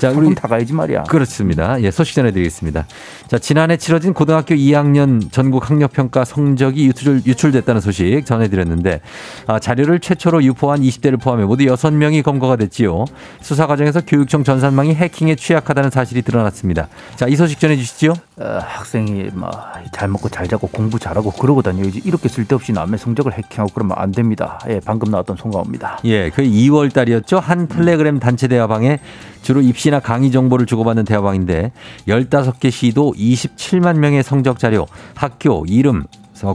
[0.00, 1.02] 자, 우리 다 가야지 말이야.
[1.02, 1.80] 그렇습니다.
[1.82, 2.86] 예, 소식 전해드리겠습니다.
[3.28, 9.02] 자, 지난해 치러진 고등학교 2학년 전국 학력평가 성적이 유출, 유출됐다는 소식 전해드렸는데,
[9.46, 13.04] 아, 자료를 최초로 유포한 20대를 포함해 모두 6명이 검거가 됐지요.
[13.42, 16.88] 수사 과정에서 교육청 전산망이 해킹에 취약하다는 사실이 드러났습니다.
[17.16, 18.14] 자, 이 소식 전해주시죠.
[18.38, 23.70] 어, 학생이 뭐잘 먹고 잘 자고 공부 잘하고 그러고 다녀야지 이렇게 쓸데없이 남의 성적을 해킹하고
[23.74, 24.58] 그러면 안 됩니다.
[24.70, 25.98] 예, 방금 나왔던 송강호입니다.
[26.06, 27.38] 예, 그 2월 달이었죠.
[27.38, 28.98] 한 텔레그램 단체 대화방에
[29.42, 31.72] 주로 입시 나 강의 정보를 주고받는 대화방인데
[32.08, 36.04] 15개 시도 27만 명의 성적 자료, 학교, 이름,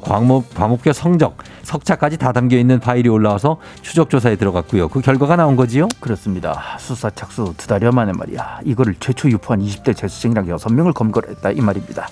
[0.02, 4.88] 과목, 과목별 성적, 석차까지 다 담겨 있는 파일이 올라와서 추적 조사에 들어갔고요.
[4.88, 5.88] 그 결과가 나온 거지요?
[6.00, 6.78] 그렇습니다.
[6.80, 8.62] 수사 착수 두 달여 만에 말이야.
[8.63, 12.08] 이거를 최초 유포한 20대 재수생이랑 여섯 명을 검거를 했다 이 말입니다.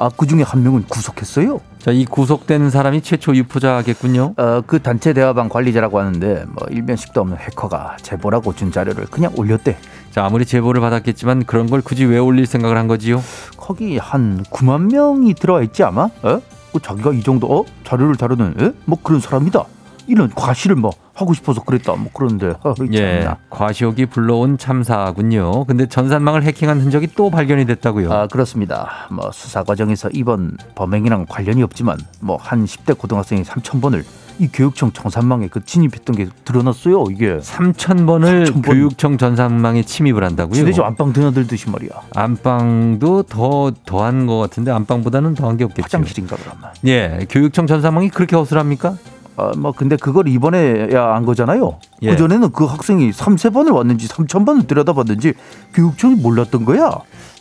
[0.00, 1.60] 아, 그 중에 한 명은 구속했어요.
[1.80, 4.34] 자, 이 구속된 사람이 최초 유포자겠군요.
[4.36, 9.76] 어, 그 단체 대화방 관리자라고 하는데 뭐 일면식도 없는 해커가 제보라고 준 자료를 그냥 올렸대.
[10.18, 13.22] 자, 아무리 제보를 받았겠지만 그런 걸 굳이 왜 올릴 생각을 한 거지요?
[13.56, 16.08] 거기 한 9만 명이 들어와 있지 아마?
[16.24, 16.40] 어?
[16.72, 17.64] 그 자기가 이 정도 어?
[17.84, 18.72] 자료를 다루는 에?
[18.84, 19.62] 뭐 그런 사람이다.
[20.08, 21.94] 이런 과시를 뭐 하고 싶어서 그랬다.
[21.94, 23.28] 뭐 그런데 어, 예.
[23.48, 25.66] 과시욕이 불러온 참사군요.
[25.66, 28.12] 근데 전산망을 해킹한 흔적이 또 발견이 됐다고요.
[28.12, 29.06] 아 그렇습니다.
[29.12, 34.04] 뭐 수사 과정에서 이번 범행이랑 관련이 없지만 뭐 한 10대 고등학생이 3천 번을
[34.38, 37.06] 이 교육청 정산망에 그 진입했던 게 드러났어요.
[37.10, 38.62] 이게 3천 번을 3,000번.
[38.62, 40.54] 교육청 전산망에 침입을 한다고요?
[40.54, 41.90] 지대죠 안방 드나들듯이 말이야.
[42.14, 45.82] 안방도 더 더한 것 같은데 안방보다는 더한 게 없겠죠.
[45.84, 46.70] 화장실인가 그러면.
[46.86, 48.96] 예, 교육청 전산망이 그렇게 허술합니까?
[49.36, 51.78] 아, 뭐 근데 그걸 이번에야 안 거잖아요.
[52.02, 52.10] 예.
[52.10, 55.34] 그 전에는 그 학생이 3세 번을 왔는지 3천 번을 들여다봤는지
[55.74, 56.90] 교육청이 몰랐던 거야.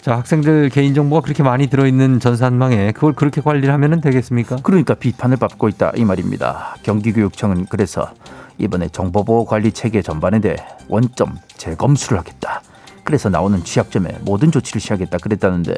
[0.07, 4.55] 자, 학생들 개인 정보가 그렇게 많이 들어있는 전산망에 그걸 그렇게 관리를 하면 되겠습니까?
[4.63, 6.77] 그러니까 비판을 받고 있다 이 말입니다.
[6.83, 8.13] 경기교육청은 그래서
[8.57, 10.55] 이번에 정보보호 관리 체계 전반에 대해
[10.87, 12.61] 원점 재검수를 하겠다.
[13.03, 15.73] 그래서 나오는 취약점에 모든 조치를 취하겠다 그랬다는데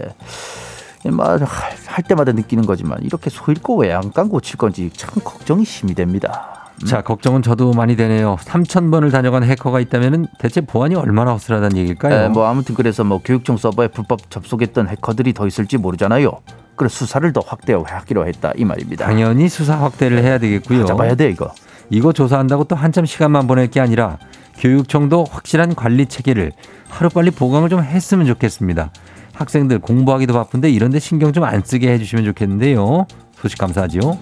[1.06, 6.59] 말할 때마다 느끼는 거지만 이렇게 소잃고 왜 안 깐 고칠 건지 참 걱정이 심이 됩니다.
[6.86, 8.38] 자, 걱정은 저도 많이 되네요.
[8.42, 12.14] 3천 번을 다녀간 해커가 있다면 대체 보안이 얼마나 허술하다는 얘기일까요?
[12.26, 16.32] 에, 뭐 아무튼 그래서 뭐 교육청 서버에 불법 접속했던 해커들이 더 있을지 모르잖아요.
[16.76, 19.06] 그래서 수사를 더 확대하기로 했다 이 말입니다.
[19.06, 20.86] 당연히 수사 확대를 해야 되겠고요.
[20.86, 21.52] 잡아야 돼 이거.
[21.90, 24.18] 이거 조사한다고 또 한참 시간만 보낼 게 아니라
[24.60, 26.52] 교육청도 확실한 관리 체계를
[26.88, 28.92] 하루빨리 보강을 좀 했으면 좋겠습니다.
[29.34, 33.06] 학생들 공부하기도 바쁜데 이런 데 신경 좀 안 쓰게 해주시면 좋겠는데요.
[33.42, 34.18] 소식 감사하죠.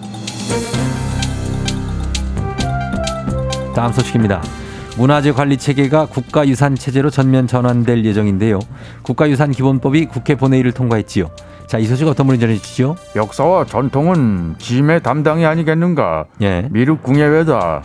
[3.78, 4.42] 다음 소식입니다.
[4.96, 8.58] 문화재 관리 체계가 국가유산 체제로 전면 전환될 예정인데요.
[9.02, 11.30] 국가유산 기본법이 국회 본회의를 통과했지요.
[11.68, 12.96] 자, 이 소식 어떤 분이 전해주시죠?
[13.14, 16.24] 역사와 전통은 짐의 담당이 아니겠는가?
[16.42, 16.66] 예.
[16.72, 17.84] 미륵 궁예회다.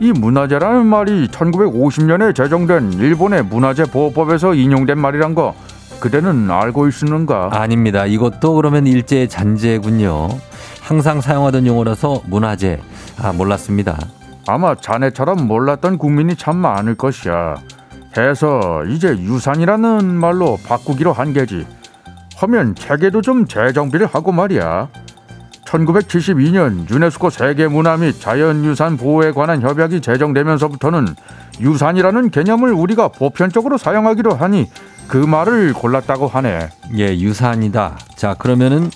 [0.00, 5.54] 이 문화재라는 말이 1950년에 제정된 일본의 문화재 보호법에서 인용된 말이란 거
[6.00, 7.48] 그대는 알고 있었는가?
[7.52, 8.04] 아닙니다.
[8.04, 10.28] 이것도 그러면 일제의 잔재군요.
[10.82, 12.78] 항상 사용하던 용어라서 문화재.
[13.22, 13.96] 아, 몰랐습니다.
[14.46, 17.56] 아마 자네처럼 몰랐던 국민이 참 많을 것이야.
[18.16, 21.66] 해서 이제 유산이라는 말로 바꾸기로 한 게지.
[22.36, 24.88] 하면 책에도 좀 재정비를 하고 말이야.
[25.64, 31.06] 1972년 유네스코 세계문화 및 자연유산 보호에 관한 협약이 제정되면서부터는
[31.60, 34.68] 유산이라는 개념을 우리가 보편적으로 사용하기로 하니
[35.06, 36.70] 그 말을 골랐다고 하네.
[36.96, 37.98] 예, 유산이다.
[38.16, 38.90] 자, 그러면은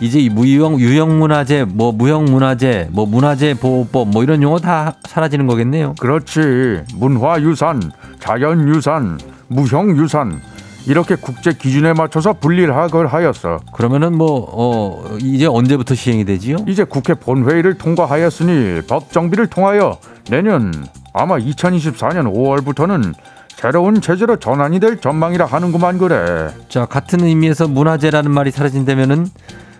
[0.00, 4.94] 이제 이 무형 유형 문화재, 뭐 무형 문화재, 뭐 문화재 보호법 뭐 이런 용어 다
[5.08, 5.94] 사라지는 거겠네요.
[5.98, 6.82] 그렇지.
[6.94, 10.40] 문화 유산, 자연 유산, 무형 유산
[10.86, 13.58] 이렇게 국제 기준에 맞춰서 분리를 하걸 하였어.
[13.74, 16.58] 그러면은 뭐 어, 이제 언제부터 시행이 되지요?
[16.68, 19.98] 이제 국회 본회의를 통과하였으니 법 정비를 통하여
[20.30, 20.72] 내년
[21.12, 23.14] 아마 2024년 5월부터는
[23.56, 26.48] 새로운 체제로 전환이 될 전망이라 하는구만 그래.
[26.68, 29.26] 자, 같은 의미에서 문화재라는 말이 사라진다면은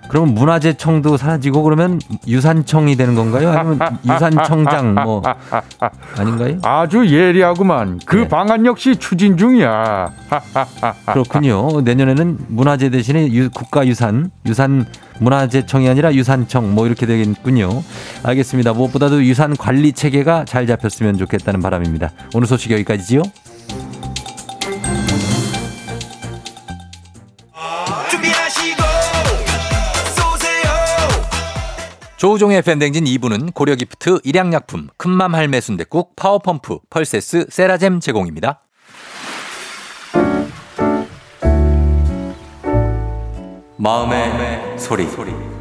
[0.09, 3.51] 그러면 문화재청도 사라지고 그러면 유산청이 되는 건가요?
[3.51, 5.23] 아니면 유산청장 뭐
[6.17, 6.59] 아닌가요?
[6.63, 8.01] 아주 예리하구만.
[8.07, 8.29] 그 네.
[8.29, 10.11] 방안 역시 추진 중이야.
[11.07, 11.81] 그렇군요.
[11.83, 14.87] 내년에는 문화재 대신에 유- 국가유산, 유산
[15.21, 17.83] 문화재청이 아니라 유산청 뭐 이렇게 되겠군요.
[18.23, 18.73] 알겠습니다.
[18.73, 22.11] 무엇보다도 유산 관리 체계가 잘 잡혔으면 좋겠다는 바람입니다.
[22.35, 23.23] 오늘 소식 여기까지지요.
[32.19, 38.65] 조우종의 FM 댕진 2부는 고려기프트, 일양약품, 큰맘 할매 순댓국, 파워펌프, 펄세스, 세라젬 제공입니다.
[43.77, 44.77] 마음의,
[45.07, 45.58] 소리.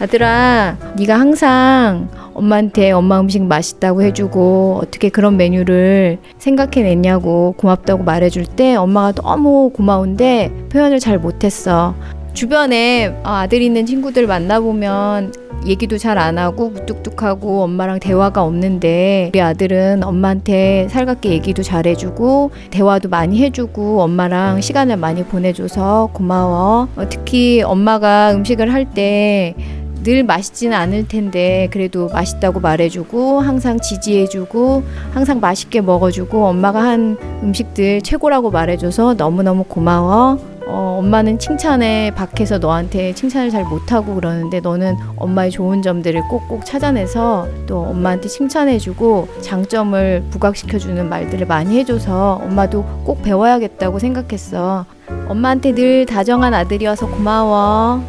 [0.00, 8.76] 아들아, 네가 항상 엄마한테 엄마 음식 맛있다고 해주고 어떻게 그런 메뉴를 생각해냈냐고 고맙다고 말해줄 때
[8.76, 11.94] 엄마가 너무 고마운데 표현을 잘 못했어.
[12.32, 15.34] 주변에 어, 아들 있는 친구들 만나보면
[15.66, 22.52] 얘기도 잘 안 하고 무뚝뚝하고 엄마랑 대화가 없는데 우리 아들은 엄마한테 살갑게 얘기도 잘 해주고
[22.70, 26.88] 대화도 많이 해주고 엄마랑 시간을 많이 보내줘서 고마워.
[26.96, 29.54] 어, 특히 엄마가 음식을 할때
[30.02, 34.82] 늘 맛있지는 않을 텐데 그래도 맛있다고 말해주고 항상 지지해주고
[35.12, 40.38] 항상 맛있게 먹어주고 엄마가 한 음식들 최고라고 말해줘서 너무너무 고마워.
[40.72, 47.48] 어, 엄마는 칭찬에 밖에서 너한테 칭찬을 잘 못하고 그러는데 너는 엄마의 좋은 점들을 꼭꼭 찾아내서
[47.66, 54.86] 또 엄마한테 칭찬해주고 장점을 부각시켜주는 말들을 많이 해줘서 엄마도 꼭 배워야겠다고 생각했어.
[55.26, 58.04] 엄마한테 늘 다정한 아들이어서 고마워.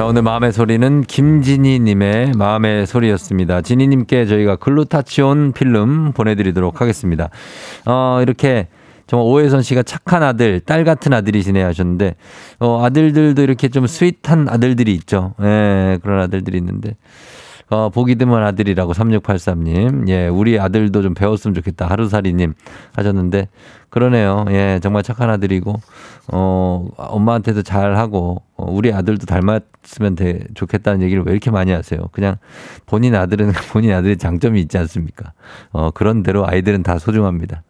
[0.00, 3.60] 자, 오늘 마음의 소리는 김진희님의 마음의 소리였습니다.
[3.60, 7.28] 진희님께 저희가 글루타치온 필름 보내드리도록 하겠습니다.
[7.84, 8.68] 어, 이렇게
[9.06, 12.14] 정말 오혜선 씨가 착한 아들, 딸 같은 아들이시네 하셨는데,
[12.60, 15.34] 어, 아들들도 이렇게 좀 스윗한 아들들이 있죠.
[15.42, 16.96] 예, 그런 아들들이 있는데.
[17.70, 20.08] 어, 보기 드문 아들이라고 3683님.
[20.08, 21.86] 예, 우리 아들도 좀 배웠으면 좋겠다.
[21.86, 22.54] 하루살이님
[22.94, 23.48] 하셨는데,
[23.90, 24.44] 그러네요.
[24.50, 25.80] 예, 정말 착한 아들이고,
[26.32, 32.00] 어, 엄마한테도 잘하고, 어, 우리 아들도 닮았으면 돼, 좋겠다는 얘기를 왜 이렇게 많이 하세요?
[32.10, 32.36] 그냥
[32.86, 35.32] 본인 아들은 본인 아들의 장점이 있지 않습니까?
[35.70, 37.62] 어, 그런 대로 아이들은 다 소중합니다.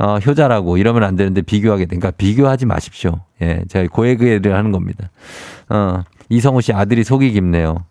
[0.00, 3.20] 어, 효자라고 이러면 안 되는데 비교하게 되니까 비교하지 마십시오.
[3.42, 5.10] 예, 제가 고해그해를 하는 겁니다.
[5.68, 7.84] 어, 이성우 씨 아들이 속이 깊네요.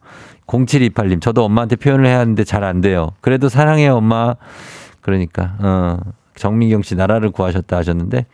[0.47, 3.11] 0728님, 저도 엄마한테 표현을 해야 하는데 잘 안 돼요.
[3.21, 4.35] 그래도 사랑해요, 엄마.
[5.01, 5.99] 그러니까, 어,
[6.37, 8.25] 정민경 씨 나라를 구하셨다 하셨는데,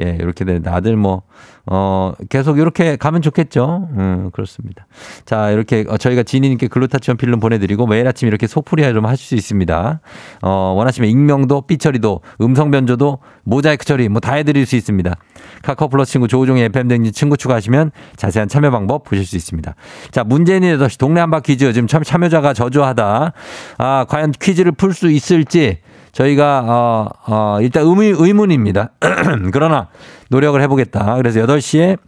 [0.00, 1.22] 예, 이렇게 되는데 아들 뭐,
[1.66, 3.88] 어, 계속 이렇게 가면 좋겠죠.
[3.92, 4.86] 음, 그렇습니다.
[5.24, 9.34] 자, 이렇게 어, 저희가 지니님께 글루타치온 필름 보내드리고 매일 아침 이렇게 속풀이 좀 하실 수
[9.34, 10.00] 있습니다.
[10.42, 15.14] 어, 원하시면 익명도, 삐처리도, 음성 변조도, 모자이크 처리 뭐 다 해드릴 수 있습니다.
[15.62, 19.74] 카카오 플러스 친구 조우종의 FM 댕진 친구 추가하시면 자세한 참여 방법 보실 수 있습니다.
[20.10, 23.32] 자, 문재인의 8시 동네 한바 퀴즈 지금 참, 참여자가 저조하다.
[23.78, 25.78] 아, 과연 퀴즈를 풀 수 있을지
[26.12, 28.90] 저희가 어, 어, 일단 의문, 의문입니다.
[29.52, 29.88] 그러나
[30.28, 31.16] 노력을 해보겠다.
[31.16, 31.98] 그래서 8시에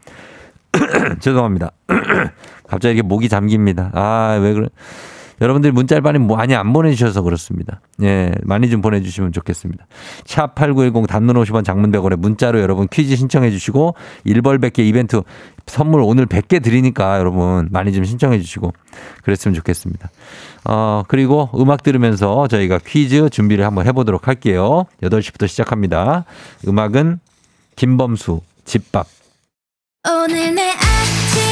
[1.20, 1.72] 죄송합니다.
[2.66, 3.90] 갑자기 이렇게 목이 잠깁니다.
[3.94, 4.68] 아, 왜 그래.
[5.42, 7.80] 여러분들이 문자를 많이, 많이 안 보내주셔서 그렇습니다.
[8.02, 9.86] 예, 많이 좀 보내주시면 좋겠습니다.
[10.24, 15.20] 샵8910 단문 50원 장문 100원에 문자로 여러분 퀴즈 신청해 주시고 1벌 100개 이벤트
[15.66, 18.72] 선물 오늘 100개 드리니까 여러분 많이 좀 신청해 주시고
[19.24, 20.10] 그랬으면 좋겠습니다.
[20.64, 24.86] 어, 그리고 음악 들으면서 저희가 퀴즈 준비를 한번 해보도록 할게요.
[25.02, 26.24] 8시부터 시작합니다.
[26.68, 27.18] 음악은
[27.74, 29.08] 김범수, 집밥.
[30.08, 31.51] 오늘 내 아침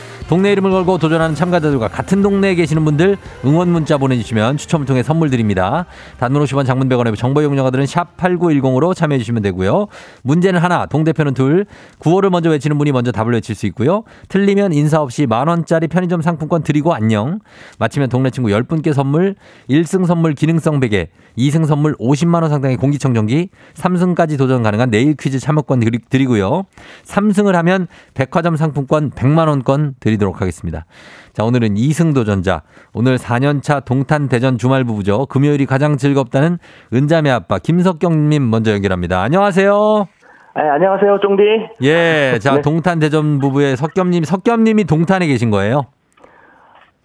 [0.31, 5.29] 동네 이름을 걸고 도전하는 참가자들과 같은 동네에 계시는 분들 응원 문자 보내주시면 추첨을 통해 선물
[5.29, 5.85] 드립니다.
[6.19, 9.87] 단문 50원 장문 100원의 정보 이용료가들은 샵 8910으로 참여해 주시면 되고요.
[10.23, 11.65] 문제는 하나 동대표는 둘
[11.99, 14.05] 구호를 먼저 외치는 분이 먼저 답을 외칠 수 있고요.
[14.29, 17.39] 틀리면 인사 없이 만원짜리 편의점 상품권 드리고 안녕
[17.79, 19.35] 마치면 동네 친구 10분께 선물
[19.69, 25.39] 1승 선물 기능성 베개 2승 선물 50만 원 상당의 공기청정기 3승까지 도전 가능한 내일 퀴즈
[25.39, 26.63] 참여권 드리- 드리고요.
[27.03, 30.85] 3승을 하면 백화점 상품권 100만 원권 드리도록 하겠습니다.
[31.33, 32.61] 자, 오늘은 2승 도전자.
[32.93, 35.25] 오늘 4년차 동탄 대전 주말 부부죠.
[35.25, 36.59] 금요일이 가장 즐겁다는
[36.93, 39.21] 은자매 아빠 김석경 님 먼저 연결합니다.
[39.21, 40.07] 안녕하세요.
[40.55, 41.43] 네, 안녕하세요, 쫑디.
[41.83, 42.37] 예.
[42.39, 42.61] 자, 네.
[42.61, 45.85] 동탄 대전 부부의 석겸 님, 석겸 님이 동탄에 계신 거예요?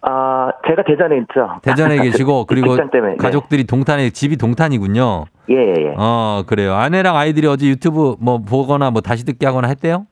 [0.01, 1.59] 아, 제가 대전에 있죠.
[1.63, 2.75] 대전에 계시고 그리고.
[2.75, 2.83] 네.
[3.17, 5.25] 가족들이 동탄에 집이 동탄이군요.
[5.49, 5.93] 예, 예, 예.
[5.97, 6.75] 어, 그래요.
[6.75, 10.05] 아내랑 아이들이 어제 유튜브 뭐 보거나 뭐 다시 듣기 하거나 했대요?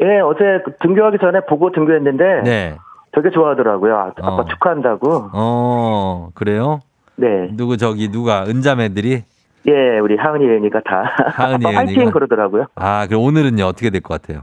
[0.00, 2.76] 예, 어제 그 등교하기 전에 보고 등교했는데 네.
[3.12, 3.96] 되게 좋아하더라고요.
[3.96, 4.26] 아, 어.
[4.32, 5.30] 아빠 축하한다고.
[5.34, 6.80] 어, 그래요?
[7.16, 7.48] 네.
[7.52, 9.22] 누구 저기 누가 은자매들이
[9.68, 12.10] 예, 우리 하은이 애니가 다 하은이 파이팅 애니가?
[12.12, 12.66] 그러더라고요.
[12.74, 14.42] 아, 그럼 오늘은요 어떻게 될 것 같아요?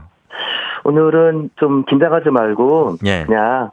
[0.84, 3.24] 오늘은 좀 긴장하지 말고 예.
[3.26, 3.70] 그냥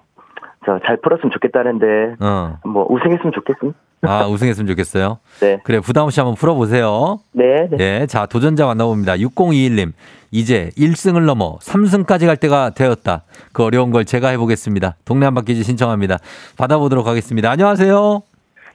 [0.65, 2.57] 저 잘 풀었으면 좋겠다는데 어.
[2.65, 3.78] 뭐 우승했으면 좋겠습니다.
[4.03, 5.19] 아, 우승했으면 좋겠어요.
[5.41, 5.59] 네.
[5.63, 7.19] 그래, 부담 없이 한번 풀어보세요.
[7.31, 7.77] 네, 네.
[8.01, 9.15] 예, 자, 도전자 만나봅니다.
[9.15, 9.93] 6021님.
[10.29, 13.23] 이제 1승을 넘어 3승까지 갈 때가 되었다.
[13.53, 14.97] 그 어려운 걸 제가 해보겠습니다.
[15.05, 16.17] 동네 한 바퀴즈 신청합니다.
[16.57, 17.49] 받아보도록 하겠습니다.
[17.49, 18.21] 안녕하세요.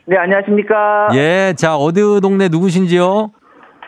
[0.07, 1.11] 네, 안녕하십니까.
[1.15, 3.31] 예, 자, 어느 동네 누구신지요?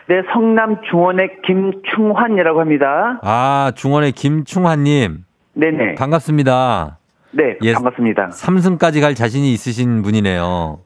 [0.07, 3.19] 네, 성남 중원의 김충환이라고 합니다.
[3.23, 5.25] 아, 중원의 김충환님.
[5.53, 5.95] 네네.
[5.95, 6.99] 반갑습니다.
[7.31, 7.73] 네, 예.
[7.73, 8.29] 반갑습니다.
[8.29, 10.84] 3승까지 갈 자신이 있으신 분이네요.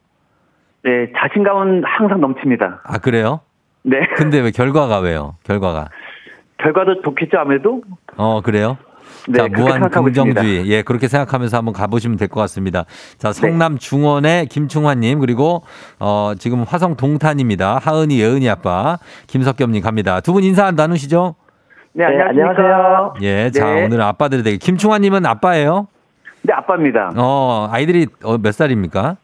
[0.83, 2.81] 네, 자신감은 항상 넘칩니다.
[2.83, 3.41] 아, 그래요?
[3.83, 3.99] 네.
[4.15, 5.35] 근데 왜 결과가 왜요?
[5.43, 5.89] 결과가.
[6.57, 7.81] 결과도 좋겠죠, 아무래도?
[8.17, 8.77] 어, 그래요?
[9.27, 10.01] 네, 자, 무한 있습니다.
[10.01, 10.67] 긍정주의.
[10.69, 12.85] 예, 그렇게 생각하면서 한번 가보시면 될 것 같습니다.
[13.17, 15.63] 자, 성남 중원의 김충환님, 그리고,
[15.99, 17.79] 어, 지금 화성 동탄입니다.
[17.79, 20.19] 하은이, 예은이 아빠, 김석겸님 갑니다.
[20.21, 21.35] 두 분 인사 나누시죠?
[21.93, 22.49] 네, 네, 안녕하십니까.
[22.49, 23.13] 안녕하세요.
[23.21, 23.85] 예, 자, 네.
[23.85, 24.57] 오늘 아빠들이 되게.
[24.57, 25.87] 김충환님은 아빠예요?
[26.43, 27.11] 네, 아빠입니다.
[27.17, 29.17] 어, 아이들이 어, 몇 살입니까?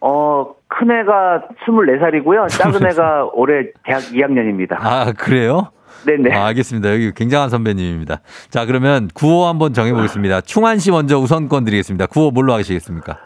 [0.00, 2.48] 어, 큰 애가 24살이고요.
[2.50, 4.76] 작은 애가 올해 대학 2학년입니다.
[4.78, 5.70] 아, 그래요?
[6.06, 6.34] 네네.
[6.34, 6.92] 아, 알겠습니다.
[6.92, 8.20] 여기 굉장한 선배님입니다.
[8.50, 10.42] 자, 그러면 구호 한번 정해보겠습니다.
[10.42, 12.06] 충환 씨 먼저 우선권 드리겠습니다.
[12.06, 13.18] 구호 뭘로 하시겠습니까?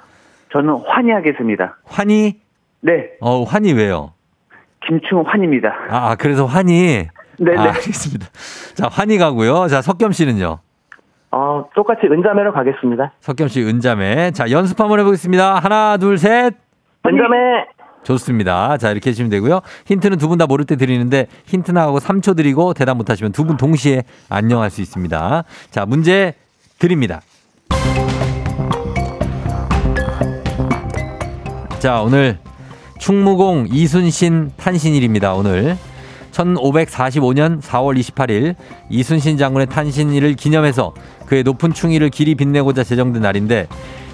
[0.52, 1.76] 저는 환희 하겠습니다.
[1.84, 2.40] 환희?
[2.80, 4.12] 네, 어, 환희 왜요?
[4.86, 5.68] 김충환입니다.
[5.90, 7.08] 아, 아, 그래서 환희.
[7.38, 7.58] 네네.
[7.58, 8.26] 아, 알겠습니다.
[8.74, 9.68] 자, 환희 가고요.
[9.68, 10.58] 자, 석겸 씨는요?
[11.30, 13.12] 어, 똑같이 은자매로 가겠습니다.
[13.20, 14.32] 석겸 씨 은자매.
[14.32, 15.56] 자, 연습 한번 해보겠습니다.
[15.56, 16.54] 하나, 둘, 셋.
[17.04, 17.66] 은자매!
[18.04, 18.76] 좋습니다.
[18.78, 19.60] 자, 이렇게 해주시면 되고요.
[19.86, 23.56] 힌트는 두 분 다 모를 때 드리는데 힌트 나가고 3초 드리고 대답 못하시면 두 분
[23.56, 25.44] 동시에 안녕할 수 있습니다.
[25.70, 26.34] 자, 문제
[26.78, 27.20] 드립니다.
[31.78, 32.38] 자, 오늘
[32.98, 35.34] 충무공 이순신 탄신일입니다.
[35.34, 35.76] 오늘
[36.32, 38.54] 1545년 4월 28일
[38.90, 40.94] 이순신 장군의 탄신일을 기념해서
[41.26, 43.66] 그의 높은 충의를 길이 빛내고자 제정된 날인데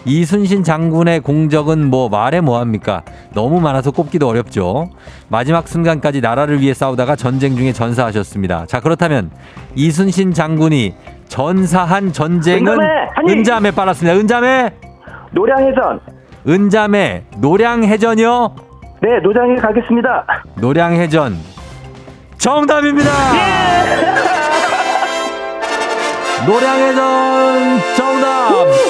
[0.08, 3.02] 이순신 장군의 공적은 뭐 말해 뭐합니까?
[3.34, 4.88] 너무 많아서 꼽기도 어렵죠.
[5.28, 8.64] 마지막 순간까지 나라를 위해 싸우다가 전쟁 중에 전사하셨습니다.
[8.66, 9.30] 자 그렇다면
[9.74, 10.94] 이순신 장군이
[11.28, 12.86] 전사한 전쟁은 은자매!
[13.16, 13.32] 아니!
[13.32, 13.70] 은자매
[15.32, 16.00] 노량해전!
[16.48, 18.56] 은자매 노량해전이요.
[19.02, 20.24] 네, 노장에 가겠습니다.
[20.54, 21.36] 노량해전
[22.38, 23.10] 정답입니다.
[26.46, 28.87] 노량해전 정답.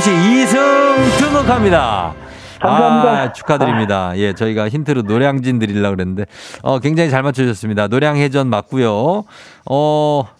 [0.00, 2.12] 씨 2승 등극합니다.
[2.60, 3.10] 감사합니다.
[3.22, 4.12] 아, 축하드립니다.
[4.16, 6.24] 예, 저희가 힌트로 노량진 드리려고 그랬는데
[6.62, 7.88] 어, 굉장히 잘 맞춰주셨습니다.
[7.88, 9.24] 노량해전 맞고요.
[9.70, 10.30] 어, 네,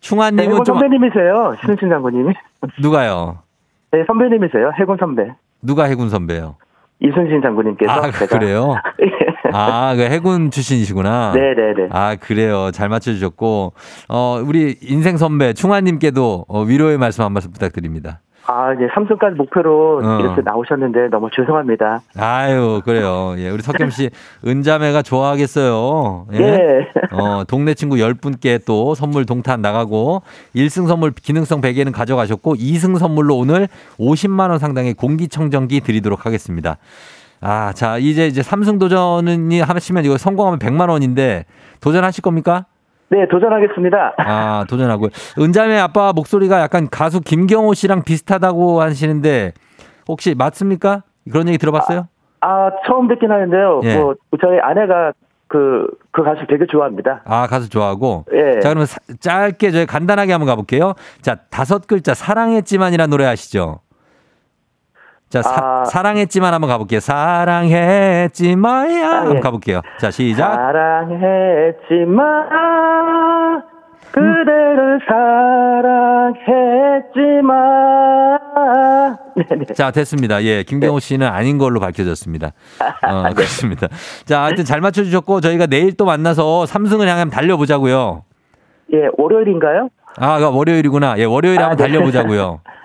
[0.00, 1.56] 충환님은 해군 좀 선배님이세요.
[1.60, 2.34] 신은신 장군님이.
[2.80, 3.38] 누가요?
[3.92, 4.72] 네, 선배님이세요.
[4.78, 5.32] 해군 선배.
[5.62, 6.56] 누가 해군 선배요?
[7.00, 7.92] 이순신 장군님께서.
[7.92, 8.38] 아, 제가.
[8.38, 8.74] 그래요?
[9.52, 11.32] 아, 그 해군 출신이시구나.
[11.34, 11.88] 네네네.
[11.90, 12.70] 아, 그래요.
[12.72, 13.72] 잘 맞춰주셨고,
[14.08, 18.20] 어, 우리 인생 선배 충환님께도 어, 위로의 말씀 한 말씀 부탁드립니다.
[18.46, 20.20] 아, 이제 삼성까지 목표로 어.
[20.20, 22.02] 이렇게 나오셨는데 너무 죄송합니다.
[22.18, 23.34] 아유, 그래요.
[23.38, 24.10] 예, 우리 석겸 씨
[24.46, 26.26] 은자매가 좋아하겠어요.
[26.34, 26.38] 예.
[26.38, 26.88] 예.
[27.12, 30.22] 어, 동네 친구 10분께 또 선물 동탄 나가고
[30.54, 33.68] 1승 선물 기능성 베개는 가져가셨고 2승 선물로 오늘
[33.98, 36.76] 50만 원 상당의 공기청정기 드리도록 하겠습니다.
[37.40, 41.44] 아, 자, 이제 이제 삼승 도전이 하시면 이거 성공하면 100만 원인데
[41.80, 42.66] 도전하실 겁니까?
[43.14, 44.14] 네, 도전하겠습니다.
[44.18, 45.10] 아, 도전하고요.
[45.38, 49.52] 은자매 아빠 목소리가 약간 가수 김경호 씨랑 비슷하다고 하시는데
[50.08, 51.04] 혹시 맞습니까?
[51.30, 52.08] 그런 얘기 들어봤어요?
[52.40, 53.80] 아, 처음 듣긴 하는데요.
[53.84, 53.96] 예.
[53.96, 55.12] 뭐, 저희 아내가
[55.46, 57.22] 그, 그 가수 되게 좋아합니다.
[57.24, 58.24] 아, 가수 좋아하고.
[58.32, 58.58] 예.
[58.60, 60.94] 자, 그러면 사- 짧게 저희 간단하게 한번 가볼게요.
[61.22, 63.78] 자, 다섯 글자 사랑했지만이라는 노래 아시죠?
[65.34, 65.84] 자, 사, 아.
[65.84, 67.00] 사 랑했지만 한번 가볼게요.
[67.00, 67.58] 사랑했지만야
[69.04, 69.40] 아, 한번 예.
[69.40, 69.80] 가볼게요.
[69.98, 70.54] 자, 시작.
[70.54, 72.22] 사랑했지만
[74.12, 76.38] 그대를 사랑했지만
[79.34, 80.44] 네네 자, 됐습니다.
[80.44, 82.52] 예, 김경호 씨는 아닌 걸로 밝혀졌습니다.
[83.02, 83.88] 어, 그렇습니다.
[84.26, 88.22] 자, 하여튼 잘 맞춰주셨고 저희가 내일 또 만나서 삼승을 향해 한번 달려보자고요.
[88.92, 89.88] 예 월요일인가요?
[90.16, 91.18] 아, 그 월요일이구나.
[91.18, 91.92] 예, 월요일에 아, 한번 네.
[91.92, 92.60] 달려보자고요.
[92.64, 92.72] 네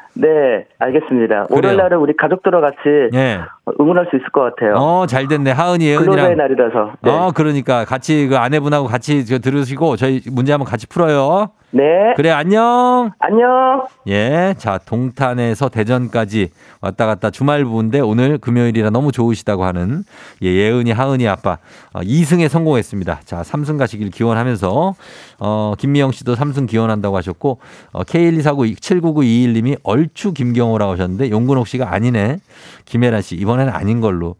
[0.80, 1.48] 알겠습니다.
[1.50, 3.40] 월요일 날은 우리 가족들과 같이 예.
[3.80, 4.76] 응원할 수 있을 것 같아요.
[4.76, 5.52] 어, 잘 됐네.
[5.52, 6.36] 하은이, 예은이랑.
[6.38, 6.94] 날이라서.
[7.02, 7.12] 네.
[7.12, 11.50] 어, 그러니까 같이 그 아내분하고 같이 저 들으시고 저희 문제 한번 같이 풀어요.
[11.72, 11.84] 네.
[12.16, 13.12] 그래, 안녕.
[13.20, 13.86] 안녕.
[14.08, 14.56] 예.
[14.58, 16.50] 자, 동탄에서 대전까지
[16.82, 20.04] 왔다 갔다 주말 부인데 오늘 금요일이라 너무 좋으시다고 하는
[20.42, 21.60] 예, 예은이, 하은이 아빠
[21.94, 23.22] 어, 2승에 성공했습니다.
[23.26, 24.96] 자, 3승 가시길 기원하면서
[25.40, 27.60] 어, 김미영 씨도 3승 기원한다고 하셨고
[27.92, 32.40] 어, K12492799921님이 얼추 김경호라고 하셨는데 용근옥 씨가 아니네.
[32.86, 34.36] 김혜란 씨 이번에는 아닌 걸로.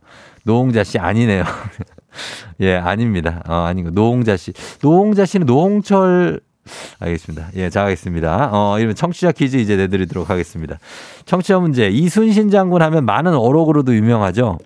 [0.46, 1.44] 노홍자 씨 아니네요.
[2.62, 3.44] 예, 아닙니다.
[3.48, 3.92] 어, 아닌 거.
[3.92, 4.52] 노홍자 씨.
[4.82, 6.40] 노홍자 씨는 노홍철
[7.00, 7.50] 알겠습니다.
[7.56, 8.50] 예, 자, 하겠습니다.
[8.52, 10.80] 어, 이러면 청취자 퀴즈 이제 내드리도록 하겠습니다.
[11.26, 11.88] 청취자 문제.
[11.88, 14.58] 이순신 장군 하면 많은 어록으로도 유명하죠.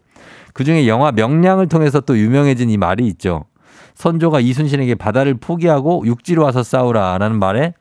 [0.54, 3.46] 그 중에 영화 명량을 통해서 또 유명해진 이 말이 있죠.
[3.96, 7.74] 선조가 이순신에게 바다를 포기하고 육지로 와서 싸우라라는 말에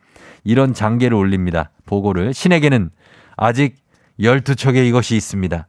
[0.45, 1.71] 이런 장계를 올립니다.
[1.87, 2.35] 보고를.
[2.35, 2.91] 신에게는
[3.37, 3.77] 아직
[4.19, 5.67] 12척의 이것이 있습니다.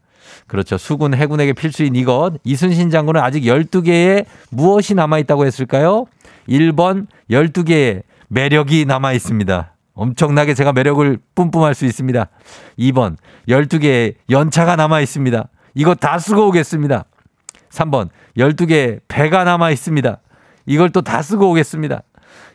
[0.48, 0.78] 그렇죠.
[0.78, 2.34] 수군 해군에게 필수인 이것.
[2.44, 6.06] 이순신 장군은 아직 12개의 무엇이 남아 있다고 했을까요?
[6.48, 8.04] 1번 12개의
[8.34, 9.76] 매력이 남아 있습니다.
[9.94, 12.28] 엄청나게 제가 매력을 뿜뿜할 수 있습니다.
[12.80, 13.16] 2번
[13.48, 15.48] 12개의 연차가 남아 있습니다.
[15.76, 17.06] 이거 다 쓰고 오겠습니다.
[17.70, 20.20] 3번 12개의 배가 남아 있습니다.
[20.66, 22.02] 이걸 또 다 쓰고 오겠습니다.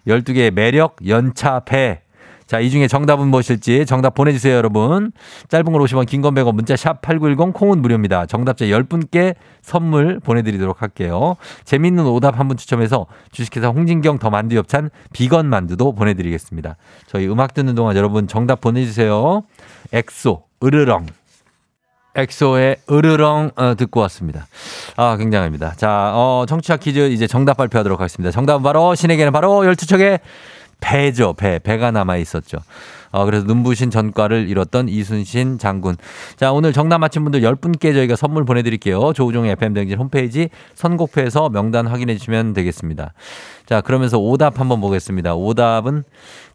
[0.09, 2.03] 12개의 매력, 연차, 배.
[2.49, 5.13] 자, 이 중에 정답은 무엇일지 정답 보내주세요, 여러분.
[5.49, 8.25] 짧은 걸 50원, 긴 건 100원, 문자 샵 8910, 콩은 무료입니다.
[8.25, 11.37] 정답자 10분께 선물 보내드리도록 할게요.
[11.65, 16.77] 재밌는 오답 한 분 추첨해서 주식회사 홍진경 더 만두 협찬 비건 만두도 보내드리겠습니다.
[17.07, 19.43] 저희 음악 듣는 동안 여러분 정답 보내주세요.
[19.93, 21.05] 엑소, 으르렁.
[22.15, 24.47] 엑소의 으르렁 어, 듣고 왔습니다.
[24.97, 25.75] 아, 굉장합니다.
[25.77, 28.31] 자, 어, 청취자 퀴즈 이제 정답 발표하도록 하겠습니다.
[28.33, 30.21] 정답은 바로 신에게는 바로 12척의
[30.81, 31.33] 배죠.
[31.35, 31.59] 배.
[31.59, 32.59] 배가 남아 있었죠.
[33.11, 35.97] 어, 그래서 눈부신 전과를 이뤘던 이순신 장군.
[36.37, 39.13] 자, 오늘 정답 맞힌 분들 10분께 저희가 선물 보내드릴게요.
[39.13, 43.13] 조우종의 FM댕진 홈페이지 선곡표에서 명단 확인해 주시면 되겠습니다.
[43.67, 45.35] 자, 그러면서 오답 한번 보겠습니다.
[45.35, 46.05] 오답은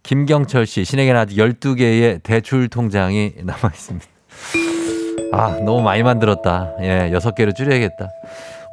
[0.03, 4.05] 김경철 씨, 신에게는 아직 12개의 대출 통장이 남아 있습니다.
[5.31, 6.73] 아, 너무 많이 만들었다.
[6.81, 8.09] 예, 6개로 줄여야겠다.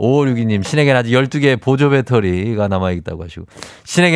[0.01, 3.47] 5562님, 신에겐 아직 12개의 보조 배터리가 남아있다고 하시고,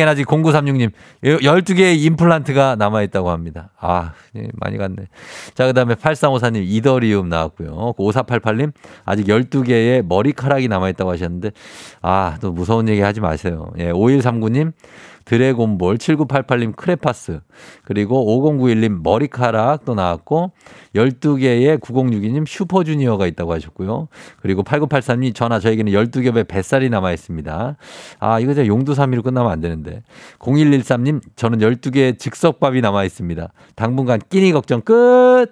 [0.07, 0.91] 아직 0936님,
[1.23, 3.69] 12개의 임플란트가 남아있다고 합니다.
[3.79, 4.95] 아, 예, 많이 갔네.
[5.53, 7.93] 자, 그 다음에 8354님, 이더리움 나왔고요.
[7.97, 8.71] 5488님,
[9.05, 11.51] 아직 12개의 머리카락이 남아있다고 하셨는데,
[12.01, 13.71] 아, 또 무서운 얘기 하지 마세요.
[13.77, 14.73] 예, 5139님,
[15.25, 17.39] 드래곤볼 7988님 크레파스
[17.83, 20.51] 그리고 5091님 머리카락 또 나왔고
[20.95, 24.07] 12개의 9062님 슈퍼주니어가 있다고 하셨고요.
[24.41, 27.75] 그리고 8983님 전화 저에게는 12겹의 뱃살이 남아 있습니다.
[28.19, 30.03] 아, 이거 제가 용두삼이로 끝나면 안 되는데.
[30.39, 33.51] 0113님 저는 12개의 즉석밥이 남아 있습니다.
[33.75, 35.51] 당분간 끼니 걱정 끝.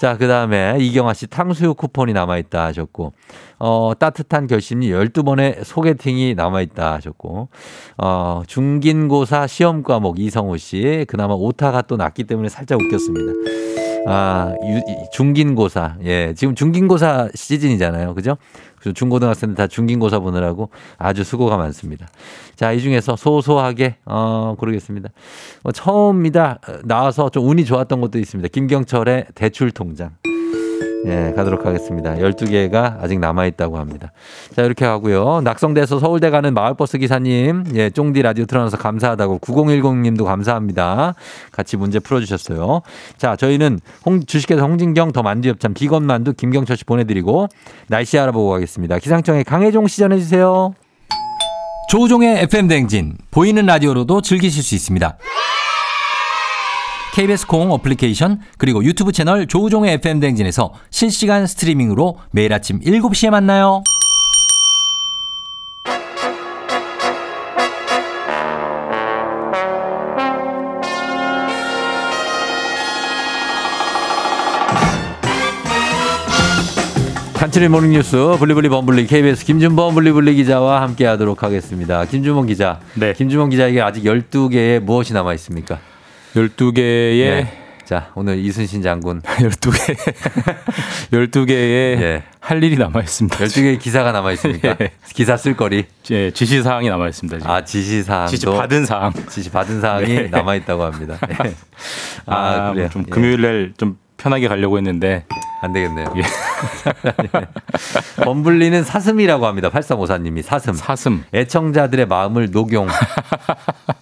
[0.00, 3.12] 자, 그 다음에 이경아 씨 탕수육 쿠폰이 남아있다 하셨고,
[3.60, 7.48] 어, 따뜻한 결심이 12번의 소개팅이 남아있다 하셨고,
[7.98, 13.32] 어, 중긴고사 시험 과목 이성우 씨, 그나마 오타가 또 났기 때문에 살짝 웃겼습니다.
[14.06, 14.82] 아, 유, 이-
[15.12, 15.96] 중긴고사.
[16.04, 18.14] 예, 지금 중긴고사 시즌이잖아요.
[18.14, 18.36] 그죠?
[18.92, 22.08] 중고등학생들 다 중긴고사 보느라고 아주 수고가 많습니다.
[22.56, 25.10] 자, 이 중에서 소소하게, 어, 고르겠습니다.
[25.62, 28.48] 뭐 처음이다 어, 나와서 좀 운이 좋았던 것도 있습니다.
[28.48, 30.10] 김경철의 대출 통장.
[31.06, 32.14] 예, 가도록 하겠습니다.
[32.14, 34.12] 12개가 아직 남아있다고 합니다.
[34.54, 35.40] 자, 이렇게 하고요.
[35.42, 41.14] 낙성대에서 서울대 가는 마을버스 기사님, 예, 쫑디 라디오 틀어놔서 감사하다고 9010님도 감사합니다.
[41.52, 42.82] 같이 문제 풀어주셨어요.
[43.18, 47.48] 자, 저희는 홍, 주식회사 홍진경 더 만두엽참 비건만두 김경철 씨 보내드리고
[47.88, 48.98] 날씨 알아보고 가겠습니다.
[48.98, 50.74] 기상청의 강혜종 씨 전해주세요.
[51.90, 55.18] 조우종의 FM 댕진 보이는 라디오로도 즐기실 수 있습니다.
[57.14, 63.84] KBS 콩 어플리케이션 그리고 유튜브 채널 조우종의 FM 댕진에서 실시간 스트리밍으로 매일 아침 7시에 만나요.
[77.34, 82.04] 간추린 모닝뉴스 블리블리 범블리 KBS 김준범 블리블리 기자와 함께하도록 하겠습니다.
[82.06, 82.80] 김준범 기자.
[82.94, 83.12] 네.
[83.12, 85.78] 김준범 기자에게 아직 12개의 무엇이 남아 있습니까?
[86.34, 86.74] 12개의
[87.44, 87.60] 네.
[87.84, 89.94] 자, 오늘 이순신 장군 12개
[91.12, 91.50] 12개의
[92.02, 92.22] 예.
[92.40, 93.36] 할 일이 남아 있습니다.
[93.38, 94.76] 12개의 기사가 남아 있습니까?
[94.80, 94.90] 예.
[95.12, 95.84] 기사 쓸 거리.
[96.10, 97.38] 예, 지시 사항이 남아 있습니다.
[97.38, 97.50] 지금.
[97.50, 98.26] 아, 지시 사항.
[98.26, 99.12] 지시 받은 사항.
[99.28, 100.28] 지시 받은 사항이 네.
[100.28, 101.18] 남아 있다고 합니다.
[101.28, 101.54] 네.
[102.26, 102.88] 아, 아, 그래요.
[102.90, 103.10] 좀 예.
[103.10, 105.26] 금요일 날좀 편하게 가려고 했는데
[105.64, 106.12] 안 되겠네요.
[106.16, 106.22] 예.
[108.22, 109.70] 범블리는 사슴이라고 합니다.
[109.70, 110.74] 8354님이 사슴.
[110.74, 111.24] 사슴.
[111.32, 112.88] 애청자들의 마음을 녹용.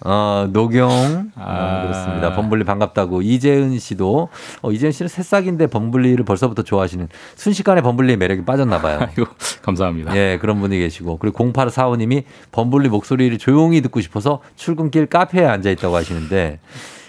[0.01, 0.89] 어, 녹용.
[0.89, 1.81] 어, 아.
[1.83, 2.35] 그렇습니다.
[2.35, 3.21] 범블리 반갑다고.
[3.21, 4.29] 이재은 씨도,
[4.61, 8.99] 어, 이재은 씨는 새싹인데 범블리를 벌써부터 좋아하시는 순식간에 범블리의 매력이 빠졌나 봐요.
[9.07, 9.25] 아이고
[9.61, 10.15] 감사합니다.
[10.17, 11.17] 예, 그런 분이 계시고.
[11.17, 16.59] 그리고 0845님이 범블리 목소리를 조용히 듣고 싶어서 출근길 카페에 앉아 있다고 하시는데,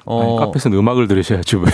[0.04, 1.64] 어, 아니, 카페에서 음악을 들으셔야지 왜?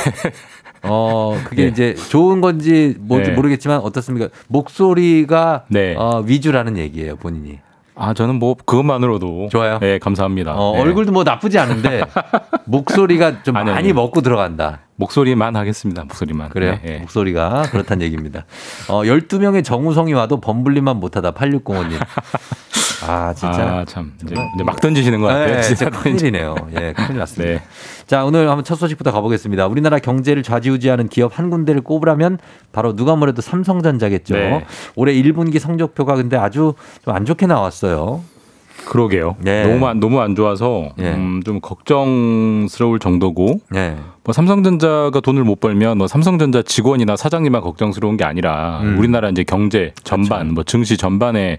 [0.83, 1.68] 어, 그게 네.
[1.68, 3.37] 이제 좋은 건지 뭔지 네.
[3.37, 4.28] 모르겠지만 어떻습니까?
[4.49, 5.95] 목소리가 네.
[5.97, 7.59] 어, 위주라는 얘기예요, 본인이.
[8.03, 9.78] 아 저는 뭐 그것만으로도 좋아요?
[9.78, 10.55] 네 감사합니다.
[10.55, 10.81] 어, 네.
[10.81, 12.01] 얼굴도 뭐 나쁘지 않은데
[12.64, 13.74] 목소리가 좀 아니, 아니.
[13.74, 14.81] 많이 먹고 들어간다.
[14.97, 16.05] 목소리만 하겠습니다.
[16.05, 16.49] 목소리만.
[16.49, 16.78] 그래요?
[16.83, 16.99] 네, 네.
[17.01, 18.47] 목소리가 그렇다는 얘기입니다.
[18.89, 21.99] 어, 12명의 정우성이 와도 범블리만 못하다 8605님.
[23.07, 23.62] 아, 진짜.
[23.62, 25.57] 아, 참 이제, 이제 막 던지시는 것 같아요.
[25.57, 26.55] 네, 진짜 진짜 큰일이네요.
[26.78, 27.53] 예, 큰일 났습니다.
[27.55, 27.62] 네.
[28.11, 29.69] 자, 오늘 한번 첫 소식부터 가보겠습니다.
[29.69, 32.39] 우리나라 경제를 좌지우지하는 기업 한 군데를 꼽으라면
[32.73, 34.35] 바로 누가 뭐래도 삼성전자겠죠.
[34.35, 34.65] 네.
[34.97, 38.21] 올해 1분기 성적표가 근데 아주 좀 안 좋게 나왔어요.
[38.87, 39.37] 그러게요.
[39.39, 39.65] 네.
[39.65, 41.13] 너무 안, 너무 안 좋아서 예.
[41.13, 43.97] 음, 좀 걱정스러울 정도고 네.
[44.25, 48.99] 뭐 삼성전자가 돈을 못 벌면 뭐 삼성전자 직원이나 사장님만 걱정스러운 게 아니라 음.
[48.99, 51.59] 우리나라 이제 경제 전반 뭐 증시 전반에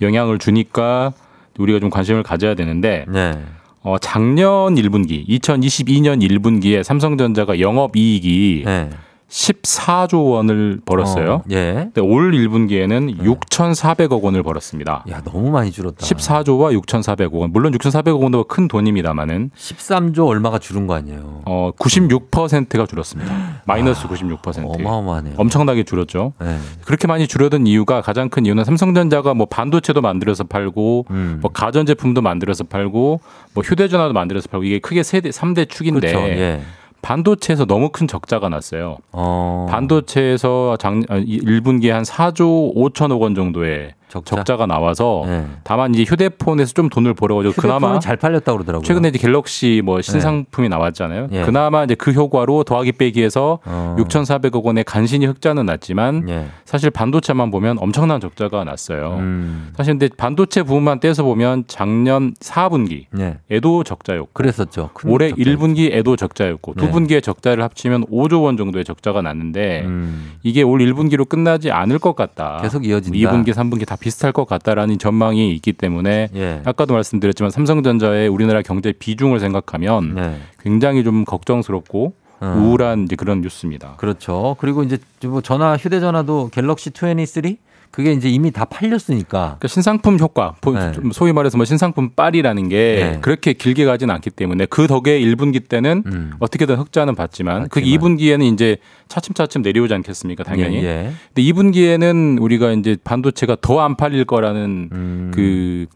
[0.00, 1.12] 영향을 주니까
[1.58, 3.36] 우리가 좀 관심을 가져야 되는데 네.
[3.82, 8.90] 어, 작년 1분기 2022년 1분기에 삼성전자가 영업 이익이 네.
[9.28, 11.32] 14조 원을 벌었어요.
[11.34, 11.90] 어, 예.
[11.92, 15.04] 근데 올 1분기에는 6,400억 원을 벌었습니다.
[15.10, 15.98] 야, 너무 많이 줄었다.
[15.98, 17.52] 14조와 6,400억 원.
[17.52, 21.42] 물론 6,400억 원도 큰 돈입니다만은 13조 얼마가 줄은 거 아니에요.
[21.44, 23.62] 어 96%가 줄었습니다.
[23.66, 24.80] 마이너스 96%.
[24.80, 25.34] 어마어마하네요.
[25.36, 26.32] 엄청나게 줄었죠.
[26.40, 26.58] 네.
[26.84, 31.38] 그렇게 많이 줄어든 이유가 가장 큰 이유는 삼성전자가 뭐 반도체도 만들어서 팔고 음.
[31.42, 33.20] 뭐 가전 제품도 만들어서 팔고
[33.52, 36.26] 뭐 휴대 전화도 만들어서 팔고 이게 크게 세대 3대 축인데 그렇죠.
[36.28, 36.60] 예.
[37.02, 38.98] 반도체에서 너무 큰 적자가 났어요.
[39.12, 39.66] 어.
[39.70, 44.56] 반도체에서 작 1분기에 한 4조 5천억 원 정도의 적자?
[44.56, 45.46] 가 나와서 네.
[45.62, 48.84] 다만 이제 휴대폰에서 좀 돈을 벌어가지고 그나마 잘 팔렸다고 그러더라고요.
[48.84, 51.28] 최근에 이제 갤럭시 뭐 신상품이 나왔잖아요.
[51.32, 51.42] 예.
[51.42, 53.96] 그나마 이제 그 효과로 더하기 빼기해서 어.
[53.98, 56.46] 6,400억 원의 간신히 흑자는 났지만 예.
[56.64, 59.16] 사실 반도체만 보면 엄청난 적자가 났어요.
[59.18, 59.70] 음.
[59.76, 63.38] 사실 근데 반도체 부분만 떼서 보면 작년 4분기 예.
[63.50, 64.90] 에도 적자였고 그랬었죠.
[64.94, 65.42] 큰 올해 적자.
[65.42, 66.80] 1분기 에도 적자였고 네.
[66.84, 70.32] 두 분기의 적자를 합치면 5조 원 정도의 적자가 났는데 음.
[70.42, 72.58] 이게 올 1분기로 끝나지 않을 것 같다.
[72.62, 73.18] 계속 이어진다.
[73.18, 76.62] 2분기, 3분기 다 비슷할 것 같다라는 전망이 있기 때문에 예.
[76.64, 80.36] 아까도 말씀드렸지만 삼성전자의 우리나라 경제 비중을 생각하면 네.
[80.60, 82.54] 굉장히 좀 걱정스럽고 어.
[82.58, 83.94] 우울한 이제 그런 뉴스입니다.
[83.96, 84.56] 그렇죠.
[84.60, 87.56] 그리고 이제 뭐 전화 휴대전화도 갤럭시 23
[87.90, 89.28] 그게 이제 이미 다 팔렸으니까.
[89.58, 90.92] 그러니까 신상품 효과, 보- 네.
[90.92, 92.76] 좀 소위 말해서 뭐 신상품 빨이라는 게
[93.14, 93.18] 네.
[93.20, 96.32] 그렇게 길게 가진 않기 때문에 그 덕에 1분기 때는 음.
[96.38, 97.98] 어떻게든 흑자는 봤지만 그 봤지만.
[98.16, 98.76] 2분기에는 이제
[99.08, 100.44] 차츰차츰 내려오지 않겠습니까?
[100.44, 100.76] 당연히.
[100.76, 101.12] 예, 예.
[101.34, 105.30] 근데 2분기에는 우리가 이제 반도체가 더 안 팔릴 거라는 음.
[105.34, 105.86] 그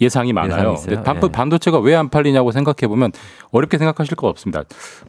[0.00, 0.52] 예상이 많아요.
[0.58, 0.86] 예상이 있어요?
[0.96, 1.20] 근데 반, 예.
[1.32, 3.10] 반도체가 왜 안 팔리냐고 생각해 보면
[3.50, 4.62] 어렵게 생각하실 거 없습니다.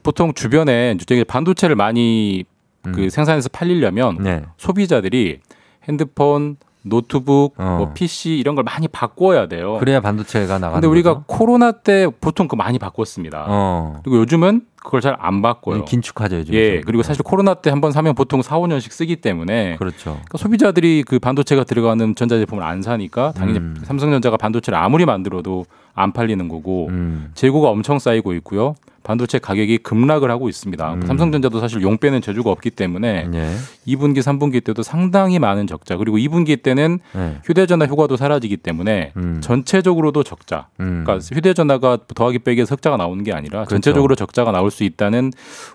[0.03, 0.95] 보통 주변에
[1.27, 2.43] 반도체를 많이
[2.81, 4.23] 그 생산해서 팔리려면 음.
[4.23, 4.41] 네.
[4.57, 5.39] 소비자들이
[5.87, 7.75] 핸드폰, 노트북, 어.
[7.77, 9.77] 뭐 PC 이런 걸 많이 바꿔야 돼요.
[9.79, 11.23] 그래야 반도체가 나가는 근데 우리가 거죠?
[11.27, 13.45] 코로나 때 보통 그 많이 바꿨습니다.
[13.47, 13.99] 어.
[14.03, 15.83] 그리고 요즘은 그걸 잘 안 바꿔요.
[15.83, 16.53] 긴축하죠, 요즘.
[16.55, 16.79] 예.
[16.81, 20.11] 그리고 사실 코로나 때 한 번 사면 보통 4, 5년씩 쓰기 때문에 그렇죠.
[20.11, 23.75] 그러니까 소비자들이 그 반도체가 들어가는 전자제품을 안 사니까 당연히 음.
[23.83, 27.31] 삼성전자가 반도체를 아무리 만들어도 안 팔리는 거고 음.
[27.35, 28.75] 재고가 엄청 쌓이고 있고요.
[29.03, 30.93] 반도체 가격이 급락을 하고 있습니다.
[30.93, 31.01] 음.
[31.05, 33.49] 삼성전자도 사실 용 빼는 재주가 없기 때문에 예.
[33.87, 35.97] 2분기, 3분기 때도 상당히 많은 적자.
[35.97, 37.37] 그리고 2분기 때는 예.
[37.43, 39.39] 휴대전화 효과도 사라지기 때문에 음.
[39.41, 40.67] 전체적으로도 적자.
[40.79, 41.03] 음.
[41.05, 43.69] 그러니까 휴대전화가 더하기 빼기에서 흑자가 나오는 게 아니라 그렇죠.
[43.71, 45.31] 전체적으로 적자가 나올 수 있다는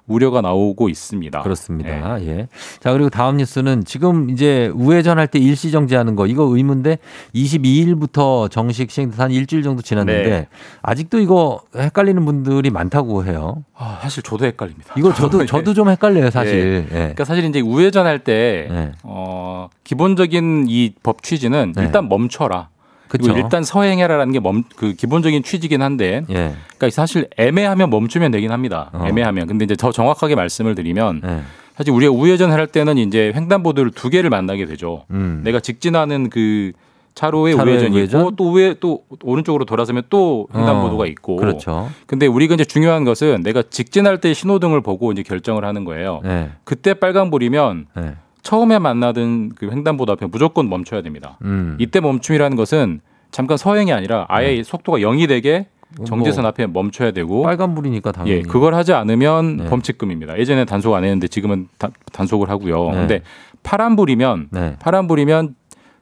[0.07, 1.43] 우려가 나오고 있습니다.
[1.43, 2.23] 그렇습니다.
[2.23, 2.49] 예.
[2.81, 6.99] 자, 그리고 다음 뉴스는 지금 이제 우회전 할 때 일시 정지하는 거 이거 의문데
[7.35, 10.47] 22일부터 정식 시행돼서 한 일주일 정도 지났는데 네.
[10.83, 13.65] 아직도 이거 헷갈리는 분들이 많다고 해요.
[13.77, 14.95] 아, 사실 저도 헷갈립니다.
[14.97, 15.47] 이거 저도 예.
[15.47, 16.87] 저도 좀 헷갈려요, 사실.
[16.91, 16.95] 예.
[16.95, 18.93] 그러니까 사실 이제 우회전 할때 예.
[19.05, 21.83] 어, 기본적인 이 법 취지는 네.
[21.85, 22.69] 일단 멈춰라.
[23.09, 23.25] 그쵸.
[23.33, 26.55] 그리고 일단 서행해라라는 게 멈, 그 기본적인 취지긴 한데, 예.
[26.77, 28.91] 그러니까 사실 애매하면 멈추면 되긴 합니다.
[28.93, 29.05] 어.
[29.07, 29.47] 애매하면.
[29.47, 31.41] 근데 이제 더 정확하게 말씀을 드리면, 예.
[31.77, 35.05] 사실 우리가 우회전 할 때는 이제 횡단보도를 두 개를 만나게 되죠.
[35.11, 35.43] 음.
[35.45, 36.73] 내가 직진하는 그
[37.15, 38.21] 차로의 우회전이 우회전?
[38.21, 41.37] 있고 또 우회 또 오른쪽으로 돌아서면 또 횡단보도가 어, 있고.
[41.37, 41.89] 그렇죠.
[42.07, 46.21] 근데 우리가 이제 중요한 것은 내가 직진할 때 신호등을 보고 이제 결정을 하는 거예요.
[46.25, 46.51] 예.
[46.65, 48.15] 그때 빨간불이면 예.
[48.43, 51.39] 처음에 만나던 그 횡단보도 앞에 무조건 멈춰야 됩니다.
[51.43, 51.77] 음.
[51.79, 53.01] 이때 멈춤이라는 것은
[53.31, 55.67] 잠깐 서행이 아니라 아예 속도가 0이 되게
[56.07, 58.39] 정지선 뭐 앞에 멈춰야 되고 빨간불이니까 당연히.
[58.39, 59.65] 예, 그걸 하지 않으면 네.
[59.67, 60.39] 범칙금입니다.
[60.39, 62.91] 예전에 단속 안 했는데 지금은 다- 단속을 하고요.
[62.91, 62.93] 네.
[62.97, 63.23] 근데
[63.63, 64.77] 파란불이면 네.
[64.79, 65.55] 파란불이면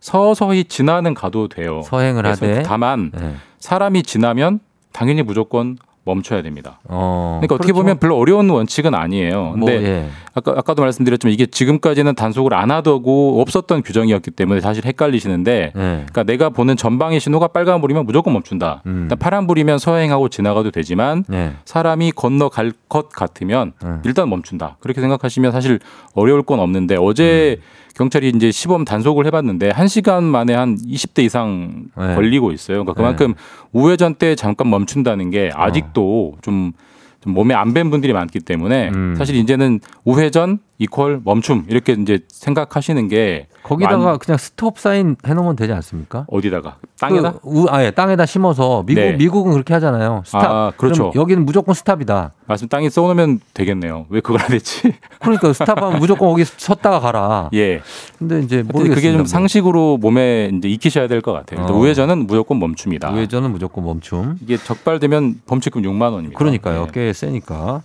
[0.03, 1.81] 서서히 지나는 가도 돼요.
[1.85, 3.35] 서행을 그래서 하되 다만 예.
[3.61, 4.59] 사람이 지나면
[4.93, 6.81] 당연히 무조건 멈춰야 됩니다.
[6.89, 7.39] 어.
[7.41, 7.83] 그러니까 어떻게 그렇죠.
[7.83, 9.55] 보면 별로 어려운 원칙은 아니에요.
[9.57, 10.09] 뭐, 근데 예.
[10.35, 15.71] 아까 아까도 말씀드렸지만 이게 지금까지는 단속을 안 하고 없었던 규정이었기 때문에 사실 헷갈리시는데 예.
[15.73, 18.83] 그러니까 내가 보는 전방의 신호가 빨간불이면 무조건 멈춘다.
[18.87, 19.03] 음.
[19.03, 21.53] 일단 파란불이면 서행하고 지나가도 되지만 예.
[21.65, 24.03] 사람이 건너갈 것 같으면 음.
[24.05, 24.79] 일단 멈춘다.
[24.81, 25.79] 그렇게 생각하시면 사실
[26.15, 27.82] 어려울 건 없는데 어제 음.
[27.95, 32.15] 경찰이 이제 시범 단속을 해봤는데 한 시간 만에 한 20대 이상 네.
[32.15, 32.85] 걸리고 있어요.
[32.85, 33.35] 그러니까 그만큼
[33.73, 36.73] 우회전 때 잠깐 멈춘다는 게 아직도 좀,
[37.21, 39.15] 좀 몸에 안 밴 분들이 많기 때문에 음.
[39.17, 45.55] 사실 이제는 우회전 equal 멈춤 이렇게 이제 생각하시는 게 거기다가 많- 그냥 stop sign 해놓으면
[45.55, 46.27] 되지 않습니까?
[46.29, 49.13] 어디다가 땅에다 그 우, 아예 땅에다 심어서 미국 네.
[49.13, 50.23] 미국은 그렇게 하잖아요.
[50.27, 50.45] stop.
[50.51, 51.13] 아, 그렇죠.
[51.15, 52.33] 여기는 무조건 stop이다.
[52.47, 54.07] 말씀 땅에 써놓으면 되겠네요.
[54.09, 54.93] 왜 그걸 안 했지?
[55.21, 57.51] 그러니까 stop하면 무조건 거기 섰다가 가라.
[57.55, 57.81] 예.
[58.19, 58.95] 근데 이제 모르겠습니다.
[58.97, 59.27] 그게 좀 뭐.
[59.27, 61.61] 상식으로 몸에 이제 익히셔야 될 것 같아요.
[61.61, 61.79] 일단 어.
[61.79, 63.11] 우회전은 무조건 멈춥니다.
[63.13, 64.39] 우회전은 무조건 멈춤.
[64.43, 66.37] 이게 적발되면 범칙금 6만 원입니다.
[66.39, 66.87] 그러니까요.
[66.87, 66.91] 네.
[66.93, 67.83] 꽤 세니까.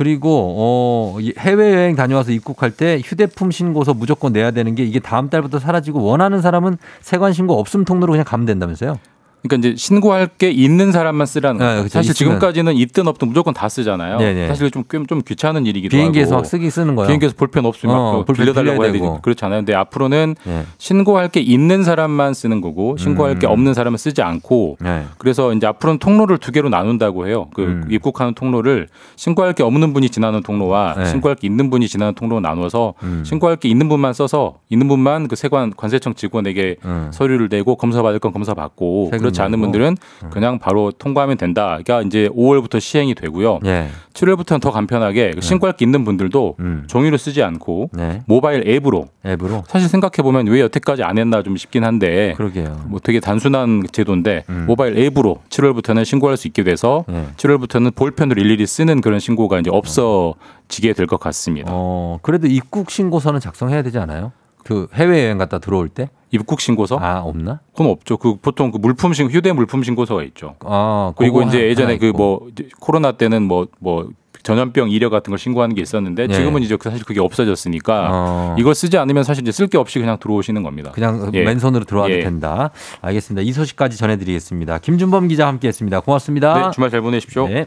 [0.00, 5.28] 그리고 어 해외 여행 다녀와서 입국할 때 휴대폰 신고서 무조건 내야 되는 게 이게 다음
[5.28, 8.98] 달부터 사라지고 원하는 사람은 세관 신고 없음 통로로 그냥 가면 된다면서요?
[9.42, 11.78] 그러니까 이제 신고할 게 있는 사람만 쓰라는 네, 거예요.
[11.80, 11.92] 그렇죠.
[11.92, 12.32] 사실 있으면.
[12.34, 14.18] 지금까지는 있든 없든 무조건 다 쓰잖아요.
[14.18, 14.48] 네네.
[14.48, 16.42] 사실 좀, 꽤- 좀 귀찮은 일이기도 비행기에서 하고.
[16.42, 17.06] 막 쓰기 쓰는 거요.
[17.06, 19.20] 비행기에서 볼펜 없으면 어, 막 볼펜 빌려달라고 해야 되고.
[19.22, 19.60] 그렇잖아요.
[19.60, 20.64] 근데 앞으로는 네.
[20.78, 23.52] 신고할 게 있는 사람만 쓰는 거고 신고할 게 음.
[23.52, 25.04] 없는 사람은 쓰지 않고 네.
[25.18, 27.48] 그래서 이제 앞으로는 통로를 두 개로 나눈다고 해요.
[27.54, 27.86] 그 음.
[27.90, 31.04] 입국하는 통로를 신고할 게 없는 분이 지나는 통로와 네.
[31.06, 33.22] 신고할 게 있는 분이 지나는 통로로 나눠서 음.
[33.24, 37.08] 신고할 게 있는 분만 써서 있는 분만 그 세관 관세청 직원에게 음.
[37.12, 39.58] 서류를 내고 검사 받을 건 검사 받고 그렇지 않은.
[39.58, 39.60] 음.
[39.60, 39.96] 분들은
[40.30, 43.60] 그냥 바로 통과하면 된다가 이제 5월부터 시행이 되고요.
[43.64, 43.88] 예.
[44.14, 46.84] 7월부터는 더 간편하게 신고할 게 있는 분들도 음.
[46.88, 48.22] 종이로 쓰지 않고 네.
[48.26, 49.64] 모바일 앱으로 앱으로.
[49.68, 52.84] 사실 생각해 보면 왜 여태까지 안 했나 좀 싶긴 한데 그러게요.
[52.88, 54.64] 뭐 되게 단순한 제도인데 음.
[54.66, 57.26] 모바일 앱으로 7월부터는 신고할 수 있게 돼서 네.
[57.36, 61.70] 7월부터는 볼펜으로 일일이 쓰는 그런 신고가 이제 없어지게 될 것 같습니다.
[61.72, 64.32] 어, 그래도 입국 신고서는 작성해야 되지 않아요?
[64.64, 66.10] 그 해외 여행 갔다 들어올 때?
[66.30, 66.98] 입국 신고서?
[67.00, 67.60] 아, 없나?
[67.72, 68.16] 그건 없죠.
[68.16, 70.54] 그 보통 그 물품 신 휴대 물품 신고서가 있죠.
[70.60, 72.12] 아, 그리고 이제 예전에 그.
[72.14, 72.46] 뭐
[72.78, 74.10] 코로나 때는 뭐뭐
[74.42, 76.34] 전염병 이력 같은 걸 신고하는 게 있었는데 네.
[76.34, 78.56] 지금은 이제 그 사실 그게 없어졌으니까 어.
[78.58, 80.90] 이걸 쓰지 않으면 사실 이제 쓸 게 없이 그냥 들어오시는 겁니다.
[80.92, 81.42] 그냥 예.
[81.44, 82.20] 맨손으로 들어와도 예.
[82.20, 82.70] 된다.
[83.00, 83.42] 알겠습니다.
[83.42, 84.78] 이 소식까지 전해드리겠습니다.
[84.78, 86.00] 김준범 기자 함께했습니다.
[86.00, 86.54] 고맙습니다.
[86.54, 87.48] 네, 주말 잘 보내십시오.
[87.48, 87.66] 네.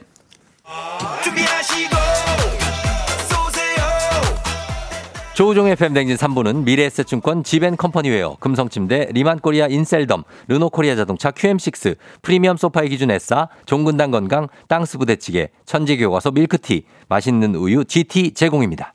[5.33, 13.49] 조우종의 FM대행진 3부는 미래에셋증권 지벤컴퍼니웨어, 금성침대, 리만코리아 인셀덤, 르노코리아 자동차 QM6, 프리미엄 소파의 기준 에싸,
[13.65, 18.93] 종근당 건강, 땅스 부대찌개, 천재교과서 밀크티, 맛있는 우유 GT 제공입니다.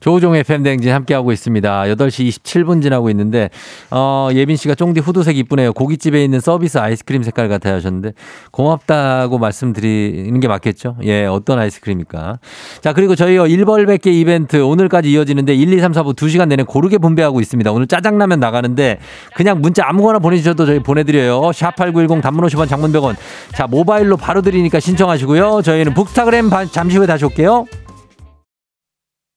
[0.00, 1.82] 조우종의 FM대행진 함께하고 있습니다.
[1.84, 3.50] 8시 27분 지나고 있는데,
[3.90, 5.72] 어, 예빈 씨가 쫑디 후드색 이쁘네요.
[5.72, 8.12] 고깃집에 있는 서비스 아이스크림 색깔 같아요 하셨는데,
[8.50, 10.96] 고맙다고 말씀드리는 게 맞겠죠?
[11.04, 12.38] 예, 어떤 아이스크림입니까?
[12.80, 17.40] 자, 그리고 저희요, 1벌100개 이벤트 오늘까지 이어지는데, 1, 2, 3, 4부 2시간 내내 고르게 분배하고
[17.40, 17.72] 있습니다.
[17.72, 18.98] 오늘 짜장라면 나가는데,
[19.34, 21.40] 그냥 문자 아무거나 보내주셔도 저희 보내드려요.
[21.40, 23.16] 샵8910 단문 50원 장문 100원.
[23.54, 25.62] 자, 모바일로 바로 드리니까 신청하시고요.
[25.62, 27.66] 저희는 북스타그램 바- 잠시 후에 다시 올게요.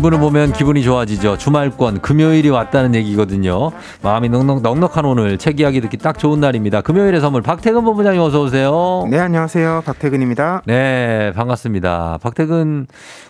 [0.00, 1.36] 이분을 보면 기분이 좋아지죠.
[1.36, 3.70] 주말권 금요일이 왔다는 얘기거든요.
[4.02, 6.80] 마음이 넉넉, 넉넉한 오늘 책 이야기 듣기 딱 좋은 날입니다.
[6.80, 9.06] 금요일의 선물 박태근 본부장님 어서 오세요.
[9.10, 9.82] 네, 안녕하세요.
[9.84, 10.62] 박태근입니다.
[10.64, 12.18] 네, 반갑습니다.
[12.22, 12.86] 박태근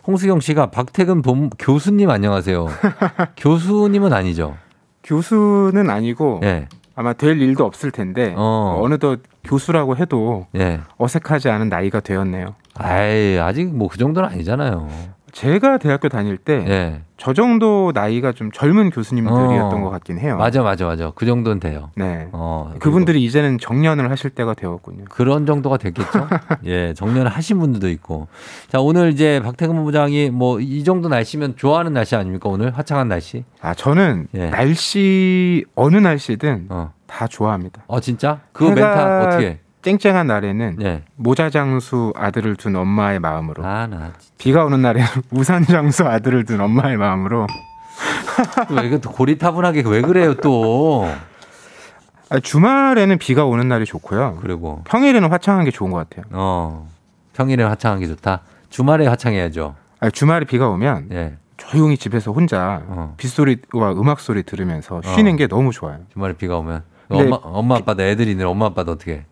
[0.07, 2.69] 홍수경 씨가 박태근 본 교수님 안녕하세요.
[3.37, 4.55] 교수님은 아니죠.
[5.03, 6.69] 교수는 아니고 예.
[6.95, 8.79] 아마 될 일도 없을 텐데 어.
[8.81, 8.89] 어.
[8.89, 10.79] 느덧 교수라고 해도 예.
[10.99, 12.55] 어색하지 않은 나이가 되었네요.
[12.77, 14.89] 아이, 아직 뭐 그 정도는 아니잖아요.
[15.33, 17.03] 제가 대학교 다닐 때저 예.
[17.35, 19.85] 정도 나이가 좀 젊은 교수님들이었던 어.
[19.85, 20.37] 것 같긴 해요.
[20.37, 21.13] 맞아, 맞아, 맞아.
[21.15, 21.91] 그 정도는 돼요.
[21.97, 22.29] 네.
[22.33, 25.05] 어, 그분들이 이제는 정년을 하실 때가 되었군요.
[25.11, 26.29] 그런 정도가 됐겠죠?
[26.65, 28.29] 예, 정년을 하신 분들도 있고.
[28.69, 32.49] 자, 오늘 이제 박태근 본부장이 뭐 이 정도 날씨면 좋아하는 날씨 아닙니까?
[32.49, 33.45] 오늘 화창한 날씨.
[33.61, 34.51] 아, 저는 예.
[34.51, 36.93] 날씨 어느 날씨든 어.
[37.07, 37.83] 다 좋아합니다.
[37.87, 38.41] 어, 진짜?
[38.55, 39.61] 해가- 멘트 어떻게?
[39.83, 41.03] 쨍쨍한 날에는 예.
[41.17, 44.13] 모자 장수 아들을 둔 엄마의 마음으로 아, 나.
[44.39, 47.47] 비가 오는 날에는 우산 장수 아들을 둔 엄마의 마음으로
[48.71, 51.07] 왜 이거 또 고리타분하게 왜 그래요, 또?
[52.31, 54.39] 아, 주말에는 비가 오는 날이 좋고요.
[54.41, 56.25] 그리고, 평일에는 화창한 게 좋은 것 같아요.
[56.31, 56.89] 어.
[57.35, 58.43] 평일에 화창한 게 좋다.
[58.71, 59.75] 주말에 화창해야죠.
[59.99, 61.37] 아, 주말에 비가 오면 예.
[61.57, 63.15] 조용히 집에서 혼자 어.
[63.19, 65.37] 빗소리와 음악 소리 들으면서 쉬는 어.
[65.37, 65.99] 게 너무 좋아요.
[66.13, 66.83] 주말에 비가 오면.
[67.11, 69.25] 엄마, 엄마, 아빠도 애들이 있는 엄마, 아빠도 어떻게?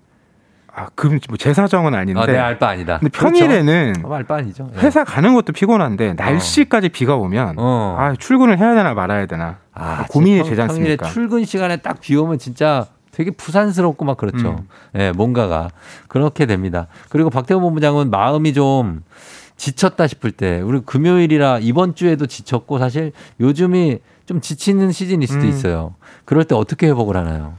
[0.78, 2.20] 아, 그럼 뭐제 사정은 아닌데.
[2.20, 2.98] 아, 내 알바 아니다.
[2.98, 4.14] 근데 평일에는 그렇죠?
[4.14, 4.70] 알바 아니죠.
[4.76, 4.78] 예.
[4.80, 7.96] 회사 가는 것도 피곤한데 날씨까지 비가 오면 어.
[7.98, 10.96] 아, 출근을 해야 되나 말아야 되나 아, 고민이 평- 되지 않습니까?
[10.96, 14.50] 평일에 출근 시간에 딱 비 오면 진짜 되게 부산스럽고 막 그렇죠.
[14.60, 14.68] 음.
[14.94, 15.70] 예, 뭔가가
[16.06, 16.86] 그렇게 됩니다.
[17.08, 19.02] 그리고 박태원 본부장은 마음이 좀
[19.56, 23.10] 지쳤다 싶을 때 우리 금요일이라 이번 주에도 지쳤고 사실
[23.40, 25.48] 요즘이 좀 지치는 시즌일 수도 음.
[25.48, 25.94] 있어요.
[26.24, 27.54] 그럴 때 어떻게 회복을 하나요?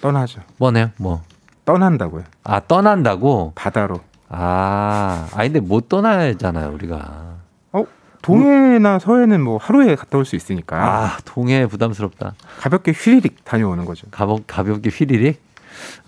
[0.00, 0.42] 떠나죠.
[0.58, 0.90] 뭐네요?
[0.98, 1.22] 뭐?
[1.64, 2.24] 떠난다고요.
[2.44, 3.52] 아, 떠난다고?
[3.54, 4.00] 바다로.
[4.28, 7.34] 아, 아 근데 못 떠나잖아요, 우리가.
[7.72, 7.84] 어,
[8.22, 12.34] 동해나 서해는 뭐 하루에 갔다 올 수 있으니까 아, 동해 부담스럽다.
[12.60, 14.06] 가볍게 휘리릭 다녀오는 거죠.
[14.10, 15.40] 가볍, 가볍게 휘리릭?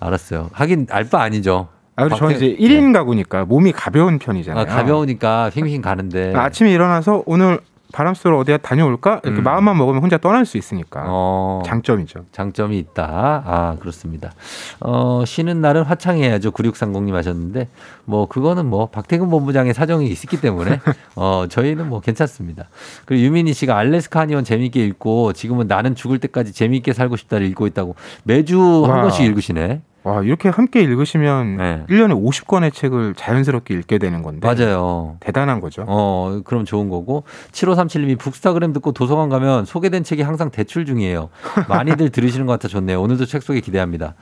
[0.01, 0.51] 알았어요.
[0.53, 1.69] 하긴 알 바 아니죠.
[1.97, 4.63] 아, 그리고 저는 이제 1인 가구니까 몸이 가벼운 편이잖아요.
[4.63, 6.35] 아, 가벼우니까 핑핑 가는데.
[6.35, 7.61] 아침에 일어나서 오늘
[7.97, 9.23] 바람 쐬러 어디야 다녀올까?
[9.25, 9.43] 이렇게 음.
[9.43, 12.27] 마음만 먹으면 혼자 떠날 수 있으니까 어, 장점이죠.
[12.31, 13.43] 장점이 있다.
[13.47, 14.33] 아, 그렇습니다.
[14.81, 16.51] 어, 쉬는 날은 화창해야죠.
[16.51, 17.69] 9630님 하셨는데,
[18.05, 20.79] 뭐, 그거는 뭐, 박태근 본부장의 사정이 있기 때문에,
[21.17, 22.69] 어, 저희는 뭐, 괜찮습니다.
[23.07, 27.67] 그리고 유민희 씨가 알래스카 한의원 재미있게 읽고, 지금은 나는 죽을 때까지 재미있게 살고 싶다를 읽고
[27.67, 27.95] 있다고
[28.25, 29.03] 매주 한 와.
[29.05, 29.81] 권씩 읽으시네.
[30.07, 31.85] 와, 이렇게 함께 읽으시면 네.
[31.89, 35.17] 1년에 50권의 책을 자연스럽게 읽게 되는 건데 맞아요.
[35.19, 35.85] 대단한 거죠.
[35.89, 37.25] 어, 그럼 좋은 거고.
[37.51, 41.31] 7537님이 북스타그램 듣고 도서관 가면 소개된 책이 항상 대출 중이에요.
[41.69, 43.03] 많이들 들으시는 것 같아 좋네요.
[43.03, 44.15] 오늘도 책 소개 기대합니다.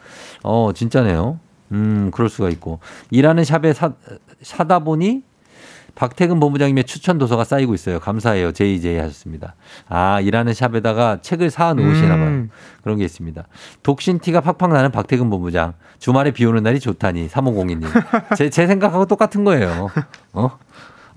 [0.42, 1.38] 어, 진짜네요.
[1.72, 2.78] 음, 그럴 수가 있고.
[3.10, 3.92] 일하는 샵에 사,
[4.40, 5.22] 사다 보니
[5.94, 8.00] 박태근 본부장님의 추천 도서가 쌓이고 있어요.
[8.00, 8.52] 감사해요.
[8.52, 9.54] JJ 하셨습니다.
[9.88, 12.26] 아, 일하는 샵에다가 책을 사 놓으시나 봐요.
[12.26, 12.50] 음.
[12.82, 13.44] 그런 게 있습니다.
[13.82, 15.74] 독신티가 팍팍 나는 박태근 본부장.
[15.98, 17.28] 주말에 비 오는 날이 좋다니.
[17.28, 17.86] 3502님.
[18.36, 19.90] 제, 제 생각하고 똑같은 거예요.
[20.32, 20.58] 어?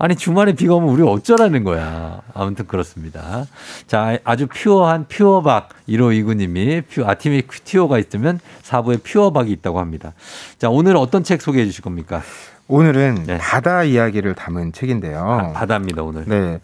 [0.00, 2.22] 아니, 주말에 비가 오면 우리 어쩌라는 거야.
[2.32, 3.46] 아무튼 그렇습니다.
[3.88, 10.12] 자, 아주 pure한 퓨어박 1529님이 퓨, 아티미 퓨어가 있으면 4부에 퓨어박이 있다고 합니다.
[10.56, 12.22] 자, 오늘 어떤 책 소개해 주실 겁니까?
[12.68, 13.38] 오늘은 네.
[13.38, 15.18] 바다 이야기를 담은 책인데요.
[15.18, 16.24] 아, 바다입니다, 오늘.
[16.26, 16.60] 네.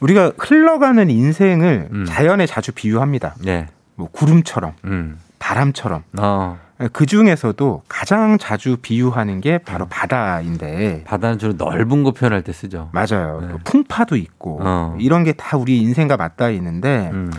[0.00, 2.04] 우리가 흘러가는 인생을 음.
[2.06, 3.34] 자연에 자주 비유합니다.
[3.44, 3.66] 네.
[3.96, 5.18] 뭐 구름처럼, 음.
[5.40, 6.04] 바람처럼.
[6.20, 6.58] 어,
[6.92, 9.88] 그 중에서도 가장 자주 비유하는 게 바로 음.
[9.90, 12.90] 바다인데 바다는 주로 넓은 거 표현할 때 쓰죠.
[12.92, 13.40] 맞아요.
[13.40, 13.48] 네.
[13.50, 14.96] 그 풍파도 있고 어.
[15.00, 17.32] 이런 게 다 우리 인생과 맞닿아 있는데 음.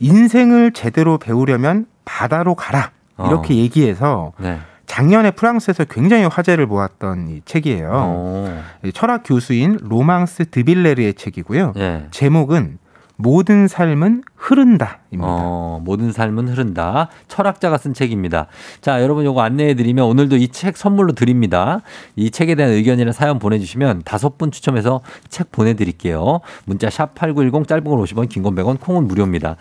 [0.00, 2.90] 인생을 제대로 배우려면 바다로 가라.
[3.16, 3.28] 어.
[3.28, 4.58] 이렇게 얘기해서 네.
[4.92, 7.88] 작년에 프랑스에서 굉장히 화제를 모았던 이 책이에요.
[7.90, 8.62] 어.
[8.84, 11.72] 이 철학 교수인 로망스 드빌레르의 책이고요.
[11.74, 12.06] 네.
[12.10, 12.76] 제목은
[13.16, 15.28] 모든 삶은 흐른다 입니다.
[15.32, 17.08] 어, 모든 삶은 흐른다.
[17.28, 18.46] 철학자가 쓴 책입니다.
[18.80, 21.80] 자, 여러분 요거 안내해 드리면 오늘도 이 책 선물로 드립니다.
[22.16, 26.40] 이 책에 대한 의견이나 사연 보내 주시면 다섯 분 추첨해서 책 보내 드릴게요.
[26.64, 29.56] 문자 샵 8910 짧은 건 50원, 긴 건 100원, 콩은 무료입니다.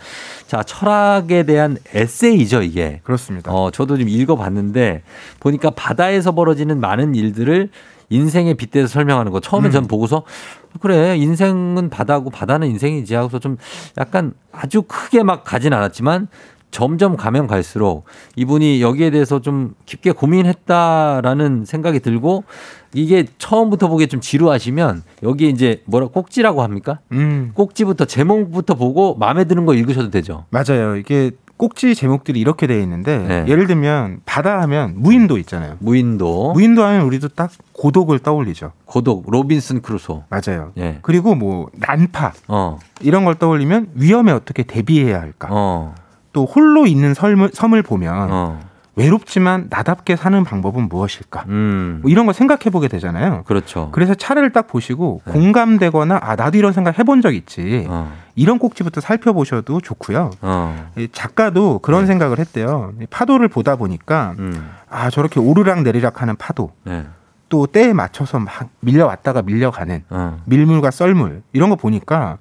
[0.47, 3.01] 자, 철학에 대한 에세이죠, 이게.
[3.03, 3.51] 그렇습니다.
[3.53, 5.03] 어, 저도 좀 읽어 봤는데
[5.39, 7.69] 보니까 바다에서 벌어지는 많은 일들을
[8.11, 9.39] 인생에 빗대서 설명하는 거.
[9.39, 9.71] 처음에 음.
[9.71, 10.23] 전 보고서
[10.79, 13.57] 그래 인생은 바다고 바다는 인생이지 하고서 좀
[13.97, 16.27] 약간 아주 크게 막 가진 않았지만
[16.71, 18.05] 점점 가면 갈수록
[18.37, 22.45] 이분이 여기에 대해서 좀 깊게 고민했다라는 생각이 들고
[22.93, 26.99] 이게 처음부터 보기에 좀 지루하시면 여기 이제 뭐라 꼭지라고 합니까?
[27.11, 30.45] 음, 꼭지부터 제목부터 보고 마음에 드는 거 읽으셔도 되죠.
[30.49, 30.95] 맞아요.
[30.95, 31.31] 이게
[31.61, 33.45] 꼭지 제목들이 이렇게 돼 있는데 네.
[33.47, 35.77] 예를 들면 바다 하면 무인도 있잖아요.
[35.77, 38.71] 무인도, 무인도 하면 우리도 딱 고독을 떠올리죠.
[38.85, 40.23] 고독, 로빈슨 크루소.
[40.29, 40.71] 맞아요.
[40.79, 40.97] 예.
[41.03, 45.49] 그리고 뭐 난파 어, 이런 걸 떠올리면 위험에 어떻게 대비해야 할까.
[45.51, 45.93] 어,
[46.33, 48.59] 또 홀로 있는 섬을, 섬을 보면 어.
[49.01, 51.45] 외롭지만 나답게 사는 방법은 무엇일까?
[51.47, 51.99] 음.
[52.01, 53.43] 뭐 이런 걸 생각해 보게 되잖아요.
[53.45, 53.89] 그렇죠.
[53.91, 55.33] 그래서 차를 딱 보시고 네.
[55.33, 57.87] 공감되거나 아 나도 이런 생각 해본 적 있지.
[57.89, 60.31] 어, 이런 꼭지부터 살펴보셔도 좋고요.
[60.41, 62.93] 어, 이 작가도 그런 생각을 했대요.
[63.01, 67.05] 이 파도를 보다 보니까 음, 아 저렇게 오르락 내리락 하는 파도 네,
[67.49, 72.37] 또 때에 맞춰서 막 밀려왔다가 밀려가는 어, 밀물과 썰물 이런 거 보니까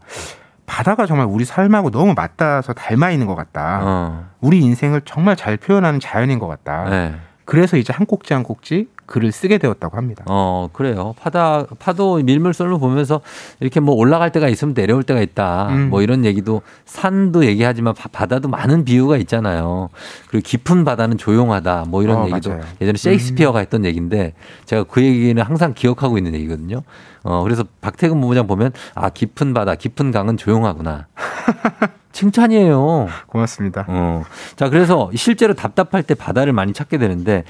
[0.70, 3.80] 바다가 정말 우리 삶하고 너무 맞닿아서 닮아 있는 것 같다.
[3.82, 6.84] 어, 우리 인생을 정말 잘 표현하는 자연인 것 같다.
[6.88, 7.14] 네,
[7.44, 10.24] 그래서 이제 한 꼭지 한 꼭지 글을 쓰게 되었다고 합니다.
[10.28, 11.14] 어, 그래요.
[11.20, 13.20] 파다, 파도 밀물 썰물 보면서
[13.58, 15.68] 이렇게 뭐 올라갈 때가 있으면 내려올 때가 있다.
[15.70, 15.90] 음.
[15.90, 19.88] 뭐 이런 얘기도 산도 얘기하지만 바, 바다도 많은 비유가 있잖아요.
[20.28, 21.86] 그리고 깊은 바다는 조용하다.
[21.88, 22.62] 뭐 이런 어, 얘기도 맞아요.
[22.62, 22.68] 음.
[22.80, 24.32] 예전에 셰익스피어가 했던 얘기인데
[24.64, 26.82] 제가 그 얘기는 항상 기억하고 있는 얘기거든요.
[27.24, 31.08] 어, 그래서 박태근 본부장 보면 아, 깊은 바다, 깊은 강은 조용하구나.
[32.12, 33.08] 칭찬이에요.
[33.26, 33.84] 고맙습니다.
[33.88, 34.24] 어.
[34.56, 37.44] 자, 그래서 실제로 답답할 때 바다를 많이 찾게 되는데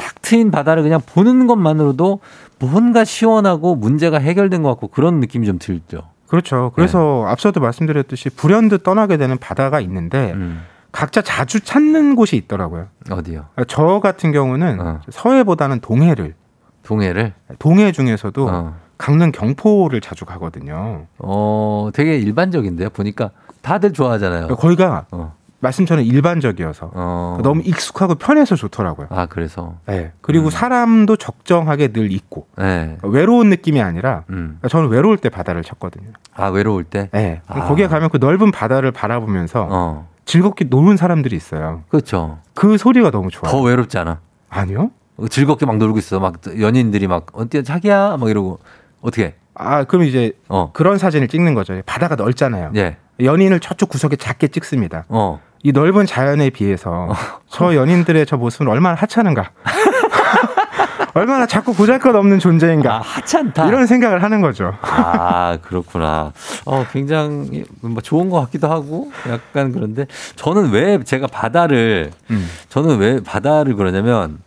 [0.00, 2.20] 탁 트인 바다를 그냥 보는 것만으로도
[2.58, 6.04] 뭔가 시원하고 문제가 해결된 것 같고 그런 느낌이 좀 들죠.
[6.26, 6.72] 그렇죠.
[6.74, 10.62] 그래서 앞서도 말씀드렸듯이 불현듯 떠나게 되는 바다가 있는데 음.
[10.90, 12.86] 각자 자주 찾는 곳이 있더라고요.
[13.10, 13.46] 어디요?
[13.68, 15.00] 저 같은 경우는 어.
[15.10, 16.34] 서해보다는 동해를
[16.82, 17.34] 동해를?
[17.58, 18.74] 동해 중에서도 어.
[18.96, 21.06] 강릉 경포를 자주 가거든요.
[21.18, 22.90] 어, 되게 일반적인데요.
[22.90, 23.30] 보니까
[23.60, 24.48] 다들 좋아하잖아요.
[24.48, 25.34] 거기가 어.
[25.60, 27.38] 말씀처럼 일반적이어서 어.
[27.42, 29.08] 너무 익숙하고 편해서 좋더라고요.
[29.10, 29.74] 아, 그래서.
[29.86, 30.12] 네.
[30.20, 30.50] 그리고 음.
[30.50, 32.96] 사람도 적정하게 늘 있고 네.
[33.02, 34.58] 외로운 느낌이 아니라 음.
[34.68, 36.10] 저는 외로울 때 바다를 찾거든요.
[36.34, 37.08] 아, 외로울 때?
[37.12, 37.42] 네.
[37.46, 37.66] 아.
[37.66, 40.08] 거기에 가면 그 넓은 바다를 바라보면서 어.
[40.24, 41.82] 즐겁게 노는 사람들이 있어요.
[41.88, 42.38] 그렇죠.
[42.54, 43.52] 그 소리가 너무 좋아요.
[43.52, 44.20] 더 외롭잖아.
[44.48, 44.90] 아니요?
[45.28, 46.18] 즐겁게 막 놀고 있어.
[46.20, 48.58] 막 연인들이 막 어때 자기야 막 이러고
[49.02, 49.34] 어떻게?
[49.54, 50.70] 아, 그럼 이제 어.
[50.72, 51.82] 그런 사진을 찍는 거죠.
[51.84, 52.72] 바다가 넓잖아요.
[52.76, 52.96] 예.
[53.20, 55.04] 연인을 저쪽 구석에 작게 찍습니다.
[55.08, 55.40] 어.
[55.62, 57.08] 이 넓은 자연에 비해서
[57.48, 59.50] 저 연인들의 저 모습은 얼마나 하찮은가.
[61.12, 62.96] 얼마나 자꾸 보잘것없는 존재인가.
[62.96, 63.66] 아, 하찮다.
[63.66, 64.74] 이런 생각을 하는 거죠.
[64.80, 66.32] 아, 그렇구나.
[66.64, 70.06] 어, 굉장히 뭐 좋은 것 같기도 하고 약간 그런데
[70.36, 72.48] 저는 왜 제가 바다를 음.
[72.68, 74.38] 저는 왜 바다를 그러냐면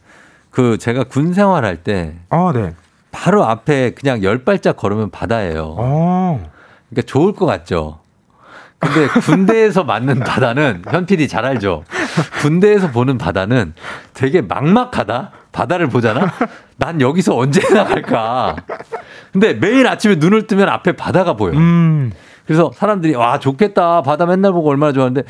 [0.51, 2.73] 그 제가 군 생활할 때 어, 네.
[3.11, 5.75] 바로 앞에 그냥 열 발짝 걸으면 바다예요.
[5.77, 6.49] 어.
[6.89, 7.99] 그러니까 좋을 것 같죠.
[8.83, 11.83] 근데 군대에서 맞는 바다는 현 PD 잘 알죠.
[12.41, 13.73] 군대에서 보는 바다는
[14.13, 15.31] 되게 막막하다.
[15.51, 16.31] 바다를 보잖아.
[16.77, 18.55] 난 여기서 언제 나갈까.
[19.31, 21.53] 근데 매일 아침에 눈을 뜨면 앞에 바다가 보여.
[21.53, 22.11] 음.
[22.45, 25.23] 그래서 사람들이 와 좋겠다 바다 맨날 보고 얼마나 좋아하는데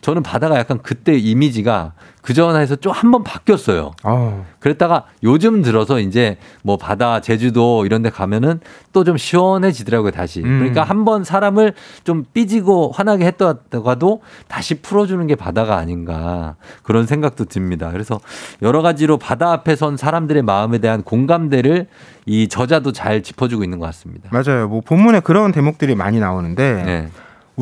[0.00, 1.92] 저는 바다가 약간 그때 이미지가
[2.22, 3.92] 그 전에서 좀 한 번 바뀌었어요.
[4.04, 4.46] 어.
[4.60, 8.60] 그랬다가 요즘 들어서 이제 뭐 바다 제주도 이런 데 가면은
[8.92, 10.40] 또 좀 시원해지더라고요 다시.
[10.40, 10.58] 음.
[10.58, 11.74] 그러니까 한 번 사람을
[12.04, 17.90] 좀 삐지고 화나게 했다가도 다시 풀어주는 게 바다가 아닌가 그런 생각도 듭니다.
[17.92, 18.20] 그래서
[18.62, 21.88] 여러 가지로 바다 앞에 선 사람들의 마음에 대한 공감대를
[22.26, 24.28] 이 저자도 잘 짚어주고 있는 것 같습니다.
[24.32, 24.68] 맞아요.
[24.68, 27.08] 뭐 본문에 그런 대목들이 많이 나오는데 네.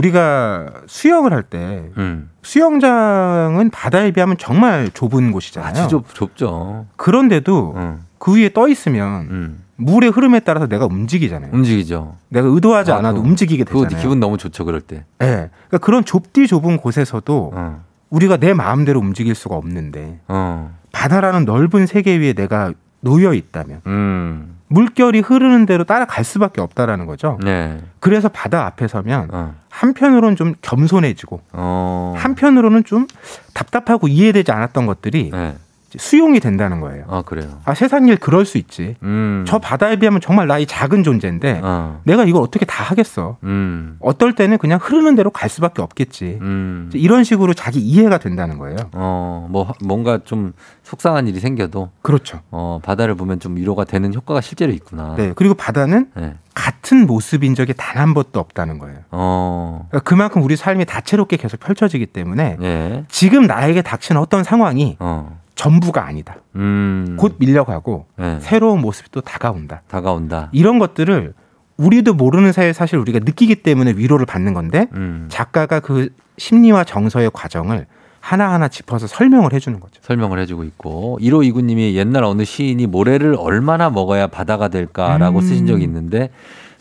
[0.03, 2.31] 우리가 수영을 할때 음.
[2.43, 5.69] 수영장은 바다에 비하면 정말 좁은 곳이잖아요.
[5.71, 6.87] 아주 좁, 좁죠.
[6.97, 8.01] 그런데도 음.
[8.19, 9.63] 그 위에 떠 있으면 음.
[9.77, 11.51] 물의 흐름에 따라서 내가 움직이잖아요.
[11.53, 12.15] 움직이죠.
[12.29, 14.01] 내가 의도하지 아, 않아도 그거- 움직이게 되잖아요.
[14.01, 15.05] 기분 너무 좋죠 그럴 때.
[15.19, 15.51] 네.
[15.69, 17.85] 그러니까 그런 좁디 좁은 곳에서도 어.
[18.11, 20.73] 우리가 내 마음대로 움직일 수가 없는데 어.
[20.93, 24.59] 바다라는 넓은 세계 위에 내가 놓여 있다면 음.
[24.69, 27.39] 물결이 흐르는 대로 따라갈 수밖에 없다라는 거죠.
[27.43, 27.79] 네.
[28.01, 29.55] 그래서 바다 앞에 서면 어.
[29.71, 32.15] 한편으로는 좀 겸손해지고 어.
[32.17, 33.07] 한편으로는 좀
[33.55, 35.57] 답답하고 이해되지 않았던 것들이 네.
[35.97, 37.05] 수용이 된다는 거예요.
[37.09, 37.49] 아 그래요.
[37.65, 38.97] 아 세상 일 그럴 수 있지.
[39.03, 39.45] 음.
[39.47, 42.01] 저 바다에 비하면 정말 나이 작은 존재인데 어.
[42.05, 43.39] 내가 이걸 어떻게 다 하겠어.
[43.43, 43.97] 음.
[44.01, 46.39] 어떨 때는 그냥 흐르는 대로 갈 수밖에 없겠지.
[46.41, 46.91] 음.
[46.95, 48.77] 이런 식으로 자기 이해가 된다는 거예요.
[48.93, 52.41] 어, 뭐 뭔가 좀 속상한 일이 생겨도 그렇죠.
[52.51, 55.15] 어, 바다를 보면 좀 위로가 되는 효과가 실제로 있구나.
[55.17, 55.33] 네.
[55.35, 56.35] 그리고 바다는 네.
[56.55, 58.99] 같은 모습인 적이 단 한 번도 없다는 거예요.
[59.11, 59.87] 어.
[59.89, 63.05] 그러니까 그만큼 우리 삶이 다채롭게 계속 펼쳐지기 때문에 예.
[63.09, 65.41] 지금 나에게 닥치는 어떤 상황이 어.
[65.59, 66.37] 전부가 아니다.
[66.55, 67.17] 음.
[67.19, 68.39] 곧 밀려가고 네.
[68.41, 69.83] 새로운 모습이 또 다가온다.
[69.89, 70.51] 다가온다.
[70.53, 71.35] 이런 것들을
[71.77, 75.27] 우리도 모르는 사이에 사실 우리가 느끼기 때문에 위로를 받는 건데 음.
[75.29, 77.87] 작가가 그 심리와 정서의 과정을
[78.21, 80.01] 하나하나 짚어서 설명을 해주는 거죠.
[80.03, 85.43] 설명을 해주고 있고 1호 이구님이 옛날 어느 시인이 모래를 얼마나 먹어야 바다가 될까라고 음.
[85.43, 86.31] 쓰신 적이 있는데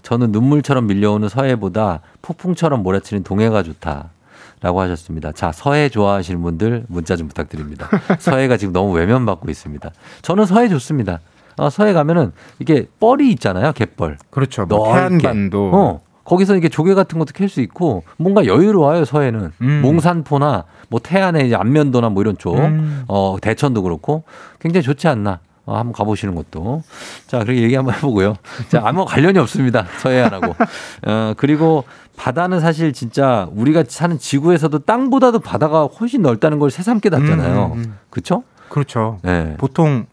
[0.03, 4.11] 저는 눈물처럼 밀려오는 서해보다 폭풍처럼 몰아치는 동해가 좋다.
[4.61, 5.31] 라고 하셨습니다.
[5.33, 7.87] 자, 서해 좋아하시는 분들 문자 좀 부탁드립니다.
[8.19, 9.91] 서해가 지금 너무 외면받고 있습니다.
[10.23, 11.19] 저는 서해 좋습니다.
[11.57, 13.71] 어, 서해 가면은 이게 뻘이 있잖아요.
[13.73, 14.17] 갯벌.
[14.29, 14.65] 그렇죠.
[14.65, 14.93] 뭐.
[14.93, 16.01] 태안반도 어.
[16.23, 19.81] 거기서 이렇게 조개 같은 것도 캘 수 있고 뭔가 여유로워요 서해는 음.
[19.81, 23.03] 몽산포나 뭐 태안의 이제 안면도나 뭐 이런 쪽 음.
[23.07, 24.23] 어, 대천도 그렇고
[24.59, 25.39] 굉장히 좋지 않나.
[25.65, 26.81] 어, 한번 가보시는 것도.
[27.27, 28.35] 자, 그렇게 얘기 한번 해보고요.
[28.69, 29.85] 자, 아무 관련이 없습니다.
[29.99, 30.55] 서해안하고.
[31.05, 31.83] 어, 그리고
[32.17, 37.65] 바다는 사실 진짜 우리가 사는 지구에서도 땅보다도 바다가 훨씬 넓다는 걸 새삼 깨닫잖아요.
[37.67, 37.97] 음, 음, 음.
[38.09, 38.43] 그쵸?
[38.69, 39.19] 그렇죠.
[39.21, 39.55] 네.
[39.57, 40.07] 보통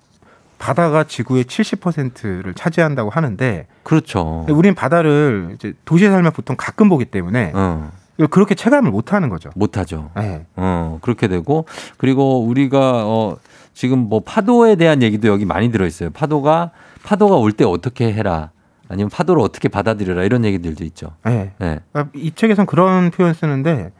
[0.59, 4.46] 바다가 지구의 70%를 차지한다고 하는데 그렇죠.
[4.48, 7.90] 우리는 바다를 이제 도시에 살면 보통 가끔 보기 때문에 어,
[8.30, 9.50] 그렇게 체감을 못 하는 거죠.
[9.57, 10.11] 못 하죠.
[10.16, 10.46] 네.
[10.57, 11.64] 어, 그렇게 되고
[11.96, 13.36] 그리고 우리가 어
[13.72, 16.11] 지금 뭐 파도에 대한 얘기도 여기 많이 들어 있어요.
[16.11, 16.70] 파도가
[17.02, 18.50] 파도가 올 때 어떻게 해라.
[18.95, 21.14] 아니면 파도를 어떻게 받아들여라 이런 얘기들도 있죠.
[21.24, 21.53] 네.
[21.59, 21.80] 네.
[22.14, 23.90] 이 책에선 그런 표현 쓰는데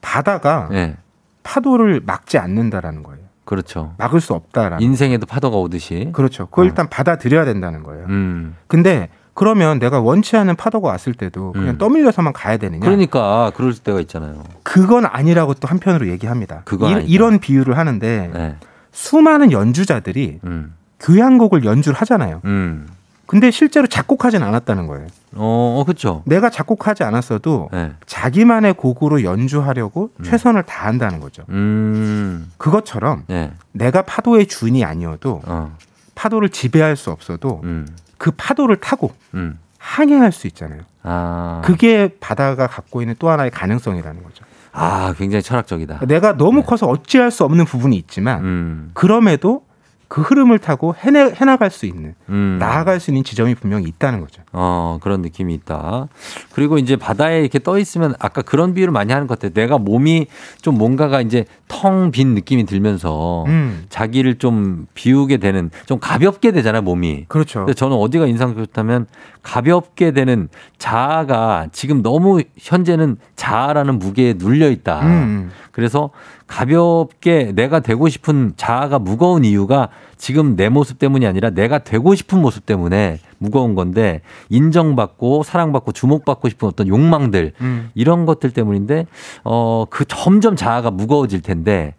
[0.00, 0.96] 바다가 네.
[1.42, 3.20] 파도를 막지 않는다라는 거예요.
[3.44, 3.94] 그렇죠.
[3.98, 4.80] 막을 수 없다라는.
[4.80, 6.08] 인생에도 파도가 오듯이.
[6.14, 6.46] 그렇죠.
[6.46, 6.68] 그걸 어.
[6.68, 8.06] 일단 받아들여야 된다는 거예요.
[8.08, 8.56] 음.
[8.66, 11.78] 근데 그러면 내가 원치 않은 파도가 왔을 때도 그냥 음.
[11.78, 12.80] 떠밀려서만 가야 되느냐?
[12.80, 14.42] 그러니까 그럴 때가 있잖아요.
[14.62, 16.62] 그건 아니라고 또 한편으로 얘기합니다.
[16.64, 17.06] 그건 이.
[17.06, 18.56] 이런 비유를 하는데 네.
[18.92, 20.74] 수많은 연주자들이 음.
[20.98, 22.40] 교향곡을 연주를 하잖아요.
[22.46, 22.86] 음.
[23.30, 25.06] 근데 실제로 작곡하진 않았다는 거예요.
[25.36, 26.24] 어, 어 그렇죠.
[26.26, 27.92] 내가 작곡하지 않았어도 네.
[28.04, 30.24] 자기만의 곡으로 연주하려고 음.
[30.24, 31.44] 최선을 다한다는 거죠.
[31.50, 32.50] 음.
[32.56, 33.52] 그것처럼 네.
[33.70, 35.76] 내가 파도의 주인이 아니어도 어.
[36.16, 37.86] 파도를 지배할 수 없어도 음.
[38.18, 39.60] 그 파도를 타고 음.
[39.78, 40.80] 항해할 수 있잖아요.
[41.04, 41.62] 아.
[41.64, 44.44] 그게 바다가 갖고 있는 또 하나의 가능성이라는 거죠.
[44.72, 46.00] 아, 굉장히 철학적이다.
[46.08, 48.90] 내가 너무 커서 어찌할 수 없는 부분이 있지만 음.
[48.92, 49.62] 그럼에도
[50.10, 52.56] 그 흐름을 타고 해내, 해나갈 수 있는 음.
[52.58, 54.42] 나아갈 수 있는 지점이 분명히 있다는 거죠.
[54.52, 56.08] 어, 그런 느낌이 있다.
[56.52, 59.54] 그리고 이제 바다에 이렇게 떠 있으면 아까 그런 비유를 많이 하는 것 같아요.
[59.54, 60.26] 내가 몸이
[60.62, 63.84] 좀 뭔가가 이제 텅 빈 느낌이 들면서 음.
[63.88, 67.26] 자기를 좀 비우게 되는 좀 가볍게 되잖아요, 몸이.
[67.28, 67.60] 그렇죠.
[67.60, 69.06] 근데 저는 어디가 인상 좋다면
[69.44, 70.48] 가볍게 되는
[70.78, 75.02] 자아가 지금 너무 현재는 자아라는 무게에 눌려 있다.
[75.02, 75.50] 음.
[75.70, 76.10] 그래서
[76.50, 82.40] 가볍게 내가 되고 싶은 자아가 무거운 이유가 지금 내 모습 때문이 아니라 내가 되고 싶은
[82.40, 87.90] 모습 때문에 무거운 건데 인정받고 사랑받고 주목받고 싶은 어떤 욕망들 음.
[87.94, 89.06] 이런 것들 때문인데
[89.44, 91.94] 어 그 점점 자아가 무거워질 텐데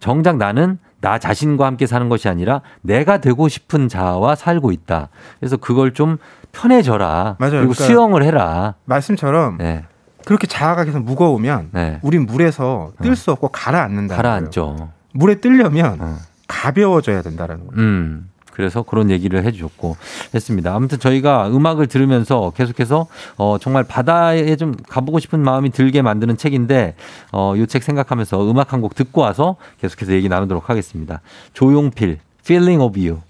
[0.00, 5.08] 정작 나는 나 자신과 함께 사는 것이 아니라 내가 되고 싶은 자아와 살고 있다.
[5.40, 6.18] 그래서 그걸 좀
[6.52, 7.36] 편해져라.
[7.38, 7.50] 맞아요.
[7.52, 8.74] 그리고 그러니까 수영을 해라.
[8.84, 9.84] 말씀처럼 네.
[10.24, 11.98] 그렇게 자아가 계속 무거우면 네.
[12.02, 14.16] 우린 물에서 뜰 수 없고 가라앉는다.
[14.16, 14.90] 가라앉죠.
[15.12, 16.16] 물에 뜨려면 어.
[16.48, 17.80] 가벼워져야 된다라는 거예요.
[17.80, 18.30] 음.
[18.52, 19.96] 그래서 그런 얘기를 해주셨고
[20.32, 20.72] 했습니다.
[20.72, 26.94] 아무튼 저희가 음악을 들으면서 계속해서 어, 정말 바다에 좀 가보고 싶은 마음이 들게 만드는 책인데
[27.32, 31.20] 어, 이 책 생각하면서 음악 한 곡 듣고 와서 계속해서 얘기 나누도록 하겠습니다.
[31.52, 33.20] 조용필, Feeling of You.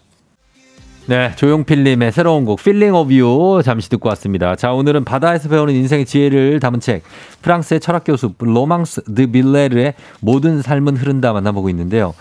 [1.06, 4.56] 네, 조용필님의 새로운 곡 Feeling of You 잠시 듣고 왔습니다.
[4.56, 7.02] 자, 오늘은 바다에서 배우는 인생의 지혜를 담은 책
[7.42, 12.14] 프랑스의 철학 교수 로망스 드 빌레르의 모든 삶은 흐른다 만나보고 있는데요.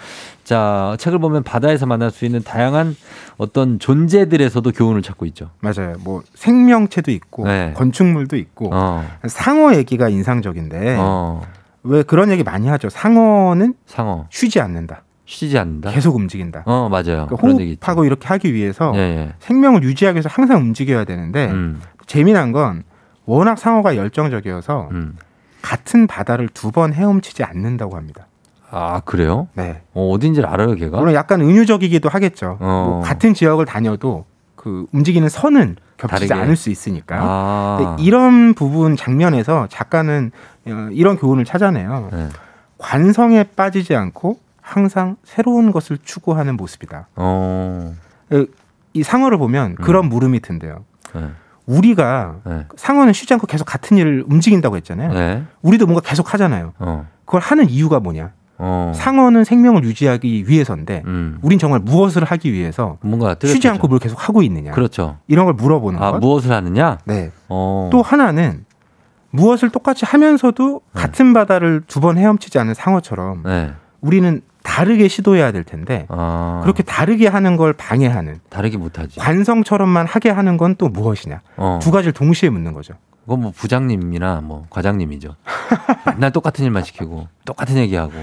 [0.44, 2.98] 자, 책을 보면 바다에서 만날 수 있는 다양한
[3.38, 5.52] 어떤 존재들에서도 교훈을 찾고 있죠.
[5.62, 5.96] 맞아요.
[6.02, 7.72] 뭐 생명체도 있고 네.
[7.78, 11.42] 건축물도 있고 어, 상어 얘기가 인상적인데 어,
[11.84, 12.90] 왜 그런 얘기 많이 하죠.
[12.90, 15.04] 상어는 상어 쉬지 않는다.
[15.26, 15.92] 쉬지 않는다.
[15.92, 16.64] 계속 움직인다.
[16.66, 17.28] 어, 맞아요.
[17.28, 17.36] 그러니까.
[17.38, 19.34] 호흡하고 이렇게 하기 위해서 예, 예.
[19.40, 22.84] 생명을 유지하기 위해서 항상 움직여야 되는데 음, 재미난 건
[23.26, 25.16] 워낙 상어가 열정적이어서 음.
[25.62, 28.28] 같은 바다를 두 번 헤엄치지 않는다고 합니다.
[28.70, 29.48] 아, 그래요?
[29.54, 29.82] 네.
[29.94, 30.98] 어, 어딘지를 알아요, 걔가?
[30.98, 32.58] 물론 약간 은유적이기도 하겠죠.
[32.60, 32.86] 어.
[32.90, 34.26] 뭐 같은 지역을 다녀도
[34.56, 36.34] 그 움직이는 선은 겹치지 다르게.
[36.34, 37.18] 않을 수 있으니까.
[37.22, 40.32] 아, 이런 부분 장면에서 작가는
[40.68, 42.10] 어, 이런 교훈을 찾아내요.
[42.12, 42.30] 네.
[42.80, 44.40] 관성에 빠지지 않고
[44.74, 47.08] 항상 새로운 것을 추구하는 모습이다.
[47.18, 47.94] 어.
[48.94, 50.86] 이 상어를 보면 그런 물음이 든대요.
[51.14, 51.30] 네.
[51.66, 52.66] 우리가 네.
[52.76, 55.14] 상어는 쉬지 않고 계속 같은 일을 움직인다고 했잖아요.
[55.14, 55.44] 네.
[55.62, 56.74] 우리도 뭔가 계속 하잖아요.
[56.80, 57.08] 어.
[57.26, 58.32] 그걸 하는 이유가 뭐냐?
[58.58, 58.92] 어.
[58.96, 61.38] 상어는 생명을 유지하기 위해서인데 음.
[61.42, 63.68] 우린 정말 무엇을 하기 위해서 뭔가 쉬지.
[63.68, 64.72] 않고 뭘 계속 하고 있느냐?
[64.72, 65.18] 그렇죠.
[65.28, 66.20] 이런 걸 물어보는 아, 것.
[66.20, 67.00] 무엇을 하느냐?
[67.06, 67.32] 네.
[67.50, 67.90] 어.
[67.92, 68.66] 또 하나는
[69.32, 73.74] 무엇을 똑같이 하면서도 같은 바다를 두 번 헤엄치지 않은 상어처럼 네.
[74.02, 74.42] 우리는
[74.74, 76.62] 다르게 시도해야 될 텐데 아.
[76.64, 79.20] 그렇게 다르게 하는 걸 방해하는 다르게 못하지.
[79.20, 81.42] 관성처럼만 하게 하는 건 또 무엇이냐?
[81.58, 81.80] 어.
[81.82, 82.96] 두 가지를 동시에 묻는 거죠.
[83.26, 85.36] 그건 뭐 부장님이나 뭐 과장님이죠.
[86.16, 88.14] 맨날 똑같은 일만 시키고 똑같은 얘기하고.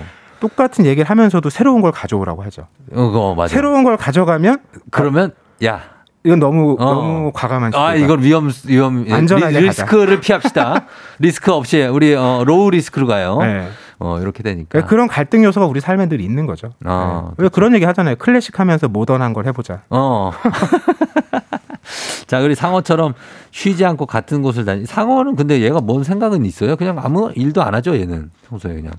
[0.40, 2.66] 똑같은 얘기를 하면서도 새로운 걸 가져오라고 하죠.
[2.93, 3.55] 어, 맞아.
[3.55, 4.59] 새로운 걸 가져가면
[4.90, 5.32] 그러면
[5.64, 5.82] 야.
[6.24, 6.85] 이건 너무 어.
[6.94, 7.94] 너무 과감한 아, 시도다.
[8.05, 9.66] 이걸 위험 위험 안전하게 리.
[9.66, 10.86] 리스크를 피합시다.
[11.20, 13.39] 리스크 없이 우리 어, low risk로 가요.
[13.40, 13.68] 네.
[14.01, 14.68] 어, 이렇게 되니까.
[14.70, 16.72] 그러니까 그런 갈등 요소가 우리 삶에 늘 있는 거죠.
[16.85, 17.44] 어, 네.
[17.44, 18.16] 왜 그런 얘기 하잖아요.
[18.16, 19.82] 클래식 하면서 모던한 걸 해보자.
[19.90, 20.32] 어.
[22.27, 23.14] 자, 우리 상어처럼
[23.51, 24.86] 쉬지 않고 같은 곳을 다니.
[24.86, 26.77] 상어는 근데 얘가 뭔 생각은 있어요?
[26.77, 28.31] 그냥 아무 일도 안 하죠, 얘는.
[28.48, 28.93] 평소에 그냥.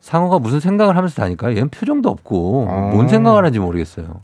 [0.00, 1.56] 상어가 무슨 생각을 하면서 다닐까요?
[1.56, 2.90] 얘는 표정도 없고 어.
[2.94, 4.22] 뭔 생각을 하는지 모르겠어요.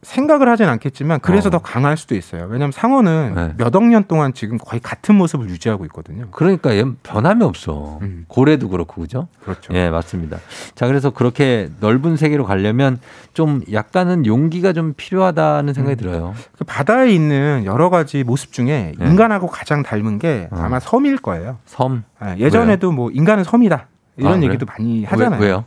[0.00, 1.50] 그 생각을 하진 않겠지만 그래서 어.
[1.50, 2.44] 더 강할 수도 있어요.
[2.44, 3.54] 왜냐하면 상어는 네.
[3.58, 6.28] 몇억 년 동안 지금 거의 같은 모습을 유지하고 있거든요.
[6.30, 7.98] 그러니까 얘는 변함이 없어.
[8.02, 8.24] 음.
[8.28, 9.28] 고래도 그렇고 그죠?
[9.42, 9.74] 그렇죠.
[9.74, 10.38] 예, 맞습니다.
[10.74, 12.98] 자, 그래서 그렇게 넓은 세계로 가려면
[13.34, 16.34] 좀 약간은 용기가 좀 필요하다는 생각이 들어요.
[16.56, 19.06] 그 바다에 있는 여러 가지 모습 중에 네.
[19.06, 20.56] 인간하고 가장 닮은 게 어.
[20.60, 21.58] 아마 섬일 거예요.
[21.66, 22.04] 섬.
[22.24, 23.86] 예, 예전에도 뭐 인간은 섬이다
[24.16, 24.42] 이런 아?
[24.42, 25.40] 얘기도 많이 하잖아요.
[25.40, 25.64] 왜, 왜요?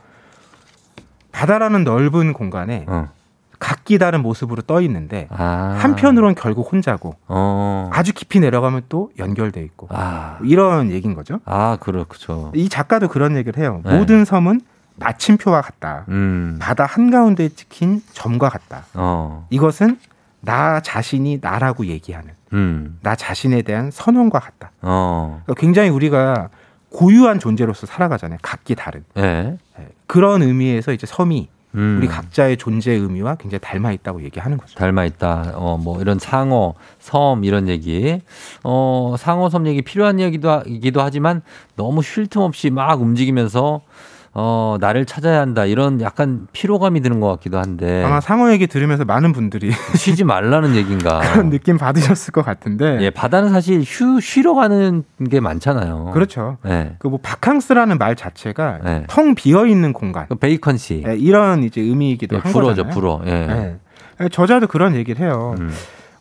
[1.31, 3.09] 바다라는 넓은 공간에 어.
[3.63, 5.77] 각기 다른 모습으로 떠 있는데 아.
[5.79, 7.89] 한편으로는 결국 혼자고 어.
[7.93, 10.37] 아주 깊이 내려가면 또 연결돼 있고 아.
[10.43, 11.39] 이런 얘기인 거죠.
[11.45, 12.51] 아, 그렇죠.
[12.55, 13.81] 이 작가도 그런 얘기를 해요.
[13.85, 13.97] 네.
[13.97, 14.59] 모든 섬은
[14.97, 16.03] 마침표와 같다.
[16.09, 16.57] 음.
[16.61, 18.83] 바다 한가운데에 찍힌 점과 같다.
[18.95, 19.47] 어.
[19.49, 19.97] 이것은
[20.41, 22.99] 나 자신이 나라고 얘기하는 음.
[23.01, 24.71] 나 자신에 대한 선언과 같다.
[24.81, 25.41] 어.
[25.45, 26.49] 그러니까 굉장히 우리가
[26.89, 28.39] 고유한 존재로서 살아가잖아요.
[28.41, 29.05] 각기 다른.
[29.17, 29.57] 예.
[29.79, 29.87] 예.
[30.05, 31.97] 그런 의미에서 이제 섬이 음.
[31.97, 34.75] 우리 각자의 존재의 의미와 굉장히 닮아 있다고 얘기하는 거죠.
[34.75, 35.53] 닮아 있다.
[35.55, 38.21] 어, 뭐 이런 상어, 섬 이런 얘기.
[38.63, 41.41] 어, 상어 섬 얘기 필요한 얘기도 하지만
[41.75, 43.81] 너무 쉴 틈 없이 막 움직이면서
[44.35, 45.65] 어, 나를 찾아야 한다.
[45.65, 48.03] 이런 약간 피로감이 드는 것 같기도 한데.
[48.03, 51.19] 아마 상어 얘기 들으면서 많은 분들이 쉬지 말라는 얘기인가.
[51.33, 52.97] 그런 느낌 받으셨을 것 같은데.
[53.01, 56.11] 예, 바다는 사실 휴, 쉬러 가는 게 많잖아요.
[56.13, 56.57] 그렇죠.
[56.65, 56.95] 예.
[56.97, 59.03] 그뭐 바캉스라는 말 자체가 네.
[59.07, 60.25] 텅 비어 있는 공간.
[60.29, 61.03] 그 베이컨 씨.
[61.07, 62.87] 예, 이런 이제 의미이기도 예, 한 불어죠.
[62.87, 63.21] 불어.
[63.27, 63.77] 예.
[64.19, 64.29] 예.
[64.29, 65.55] 저자도 그런 얘기를 해요.
[65.59, 65.71] 음.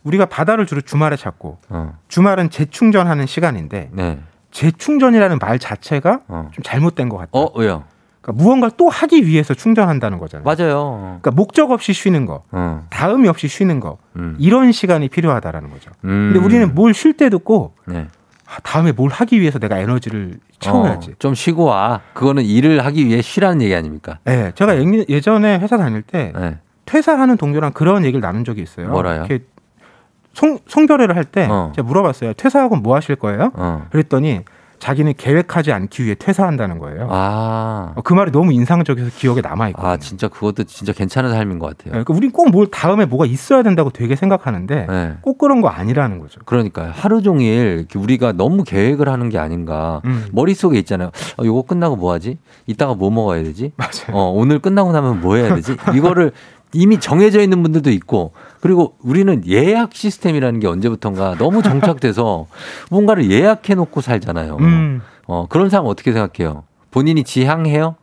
[0.04, 1.94] 우리가 바다를 주로 주말에 찾고 어.
[2.08, 4.18] 주말은 재충전하는 시간인데 네.
[4.50, 6.50] 재충전이라는 말 자체가 어.
[6.52, 7.44] 좀 잘못된 것 같아요.
[7.44, 7.84] 어, 왜요?
[8.22, 10.44] 그러니까 무언가를 또 하기 위해서 충전한다는 거잖아요.
[10.44, 11.18] 맞아요.
[11.20, 12.86] 그러니까 목적 없이 쉬는 거, 어.
[12.88, 14.36] 다음이 없이 쉬는 거, 음.
[14.38, 15.90] 이런 시간이 필요하다라는 거죠.
[16.04, 16.30] 음.
[16.32, 18.06] 근데 우리는 뭘 쉴 때도 꼭 네.
[18.46, 21.10] 아, 다음에 뭘 하기 위해서 내가 에너지를 채워야지.
[21.10, 22.00] 어, 좀 쉬고 와.
[22.14, 24.18] 그거는 일을 하기 위해 쉬라는 얘기 아닙니까?
[24.28, 26.58] 예, 제가 예- 예전에 회사 다닐 때 네.
[26.84, 28.88] 퇴사하는 동료랑 그런 얘기를 나눈 적이 있어요.
[28.90, 29.24] 뭐라요?
[29.26, 29.44] 이렇게
[30.34, 31.72] 송, 송별회를 할때 어.
[31.74, 32.34] 제가 물어봤어요.
[32.34, 33.50] 퇴사하고 뭐 하실 거예요?
[33.54, 33.86] 어.
[33.90, 34.40] 그랬더니
[34.82, 37.06] 자기는 계획하지 않기 위해 퇴사한다는 거예요.
[37.08, 37.92] 아.
[37.94, 39.92] 어, 그 말이 너무 인상적이어서 기억에 남아 있거든요.
[39.92, 41.92] 아, 진짜 그것도 진짜 괜찮은 삶인 것 같아요.
[41.92, 45.14] 그러니까 우린 꼭 뭘 다음에 뭐가 있어야 된다고 되게 생각하는데 네.
[45.22, 46.40] 꼭 그런 거 아니라는 거죠.
[46.44, 46.90] 그러니까요.
[46.92, 50.02] 하루 종일 우리가 너무 계획을 하는 게 아닌가.
[50.04, 50.26] 음.
[50.32, 51.12] 머릿속에 있잖아요.
[51.38, 52.38] 어, 요거 끝나고 뭐 하지?
[52.66, 53.70] 이따가 뭐 먹어야 되지?
[53.78, 54.18] 맞아요.
[54.20, 55.76] 어, 오늘 끝나고 나면 뭐 해야 되지?
[55.94, 56.32] 이거를
[56.74, 62.46] 이미 정해져 있는 분들도 있고 그리고 우리는 예약 시스템이라는 게 언제부턴가 너무 정착돼서
[62.90, 64.56] 뭔가를 예약해 놓고 살잖아요.
[64.60, 65.02] 음.
[65.26, 66.64] 어, 그런 사람 어떻게 생각해요?
[66.90, 67.96] 본인이 지향해요?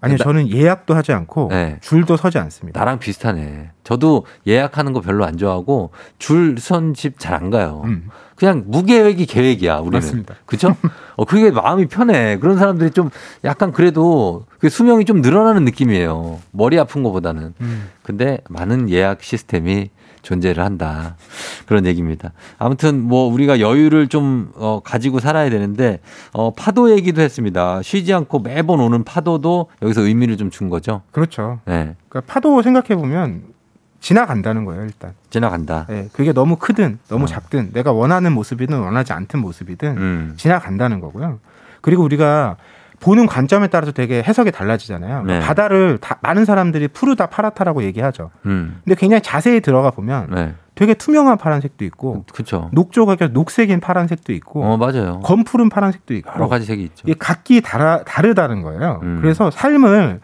[0.00, 1.78] 아니요, 나- 저는 예약도 하지 않고 네.
[1.80, 2.78] 줄도 서지 않습니다.
[2.78, 3.70] 나랑 비슷하네.
[3.84, 7.82] 저도 예약하는 거 별로 안 좋아하고 줄 선 집 잘 안 가요.
[7.86, 8.08] 음.
[8.36, 9.98] 그냥 무계획이 계획이야, 우리는.
[9.98, 10.34] 맞습니다.
[10.46, 10.76] 그죠?
[11.16, 12.38] 어, 그게 마음이 편해.
[12.38, 13.10] 그런 사람들이 좀
[13.44, 16.40] 약간 그래도 그 수명이 좀 늘어나는 느낌이에요.
[16.50, 17.54] 머리 아픈 것보다는.
[17.60, 17.88] 음.
[18.02, 19.90] 근데 많은 예약 시스템이
[20.22, 21.16] 존재를 한다.
[21.66, 22.32] 그런 얘기입니다.
[22.58, 26.00] 아무튼 뭐 우리가 여유를 좀 어, 가지고 살아야 되는데
[26.32, 27.82] 어, 파도 얘기도 했습니다.
[27.82, 31.02] 쉬지 않고 매번 오는 파도도 여기서 의미를 좀 준 거죠.
[31.10, 31.60] 그렇죠.
[31.66, 31.94] 네.
[32.08, 33.42] 그러니까 파도 생각해 보면
[34.04, 35.14] 지나간다는 거예요, 일단.
[35.30, 35.86] 지나간다.
[35.88, 37.26] 예, 그게 너무 크든 너무 어.
[37.26, 40.34] 작든 내가 원하는 모습이든 원하지 않든 모습이든 음.
[40.36, 41.38] 지나간다는 거고요.
[41.80, 42.56] 그리고 우리가
[43.00, 45.22] 보는 관점에 따라서 되게 해석이 달라지잖아요.
[45.22, 45.40] 네.
[45.40, 48.30] 바다를 다, 많은 사람들이 푸르다 파랗다라고 얘기하죠.
[48.44, 48.82] 음.
[48.84, 50.54] 근데 굉장히 자세히 들어가 보면 네.
[50.74, 52.68] 되게 투명한 파란색도 있고 그렇죠.
[52.72, 55.20] 녹조각이 녹색인 파란색도 있고 어, 맞아요.
[55.24, 57.04] 검푸른 파란색도 있고 여러 가지 색이 있죠.
[57.06, 59.00] 이게 각기 다라, 다르다는 거예요.
[59.02, 59.18] 음.
[59.22, 60.20] 그래서 삶을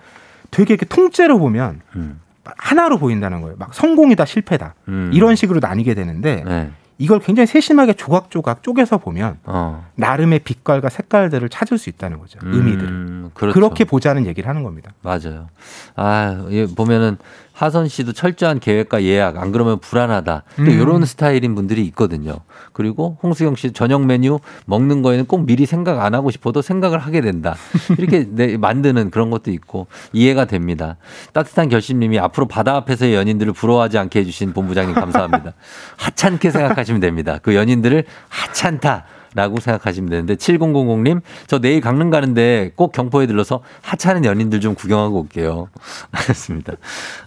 [0.51, 2.21] 되게 이렇게 통째로 보면 음.
[2.45, 3.57] 하나로 보인다는 거예요.
[3.59, 5.11] 막 성공이다 실패다 음.
[5.13, 6.71] 이런 식으로 나뉘게 되는데 네.
[7.01, 9.87] 이걸 굉장히 세심하게 조각조각 쪼개서 보면 어.
[9.95, 12.39] 나름의 빛깔과 색깔들을 찾을 수 있다는 거죠.
[12.43, 12.87] 의미들.
[12.87, 13.55] 음, 그렇죠.
[13.55, 14.93] 그렇게 보자는 얘기를 하는 겁니다.
[15.01, 15.49] 맞아요.
[15.97, 17.17] 아, 예, 보면은
[17.61, 20.45] 하선 씨도 철저한 계획과 예약, 안 그러면 불안하다.
[20.57, 20.71] 또 음.
[20.71, 22.37] 이런 스타일인 분들이 있거든요.
[22.73, 27.21] 그리고 홍수경 씨 저녁 메뉴 먹는 거에는 꼭 미리 생각 안 하고 싶어도 생각을 하게
[27.21, 27.57] 된다.
[27.99, 30.97] 이렇게 내, 만드는 그런 것도 있고 이해가 됩니다.
[31.35, 35.53] 따뜻한 결심님이 앞으로 바다 앞에서의 연인들을 부러워하지 않게 해주신 본부장님 감사합니다.
[35.99, 37.41] 하찮게 생각하시면 됩니다.
[37.43, 39.05] 그 연인들을 하찮다.
[39.35, 45.21] 라고 생각하시면 되는데 7000님 저 내일 강릉 가는데 꼭 경포에 들러서 하찮은 연인들 좀 구경하고
[45.21, 45.69] 올게요.
[46.11, 46.73] 알겠습니다.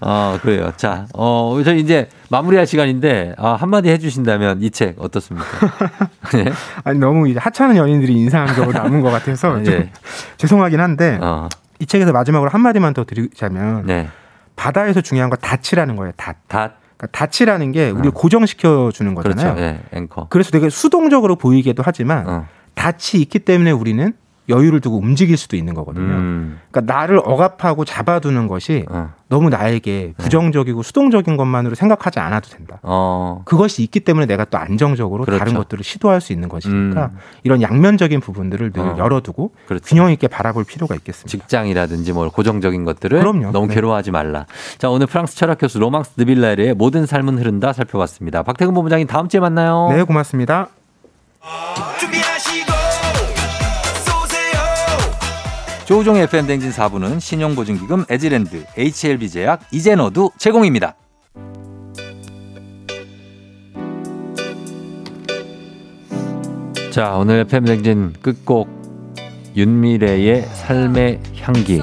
[0.02, 0.74] 어 그래요.
[0.76, 5.48] 자, 어 저희 이제 마무리할 시간인데 아, 한마디 해주신다면 이 책 어떻습니까?
[6.34, 6.46] 네.
[6.84, 9.92] 아니 너무 이제 하찮은 연인들이 인상적으로 남은 것 같아서 좀 예.
[10.38, 11.48] 죄송하긴 한데 어,
[11.80, 14.10] 이 책에서 마지막으로 한 마디만 더 드리자면 네.
[14.56, 16.12] 바다에서 중요한 건 닻이라는 거예요.
[16.18, 16.36] 닷.
[16.48, 16.74] 다
[17.04, 19.56] 그러니까 닻이라는 게 우리를 고정시켜 주는 거잖아요.
[19.56, 19.62] 그렇죠.
[19.62, 20.28] 예, 앵커.
[20.30, 22.48] 그래서 되게 수동적으로 보이기도 하지만 어.
[22.76, 24.14] 닻이 있기 때문에 우리는
[24.50, 26.14] 여유를 두고 움직일 수도 있는 거거든요.
[26.14, 32.80] 음, 그러니까 나를 억압하고 잡아두는 것이 어, 너무 나에게 부정적이고 수동적인 것만으로 생각하지 않아도 된다.
[32.84, 35.40] 어, 그것이 있기 때문에 내가 또 안정적으로 그렇죠.
[35.40, 37.18] 다른 것들을 시도할 수 있는 것이니까 음.
[37.44, 38.98] 이런 양면적인 부분들을 늘 어.
[38.98, 39.86] 열어두고 그렇죠.
[39.86, 41.30] 균형 있게 바라볼 필요가 있겠습니다.
[41.30, 43.52] 직장이라든지 뭐 고정적인 것들을 그럼요.
[43.52, 43.76] 너무 네.
[43.76, 44.46] 괴로워하지 말라.
[44.78, 48.44] 자, 오늘 프랑스 철학 교수 로망스 드빌라르의 모든 삶은 흐른다 살펴봤습니다.
[48.44, 49.88] 박태근 본부장님 다음 주에 만나요.
[49.92, 50.68] 네, 고맙습니다.
[52.00, 52.33] 준비하
[55.86, 60.96] 조우종의 FM 댕진 4부는 신용보증기금 에지랜드, HLB제약, 이젠어두 제공입니다.
[66.92, 68.70] 자, 오늘 FM 댕진 끝곡
[69.56, 71.82] 윤미래의 삶의 향기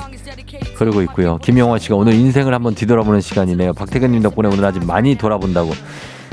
[0.77, 1.39] 흐르고 있고요.
[1.39, 3.74] 김영원 씨가 오늘 인생을 한번 뒤돌아보는 시간이네요.
[3.74, 5.72] 박태근님 덕분에 오늘 아주 많이 돌아본다고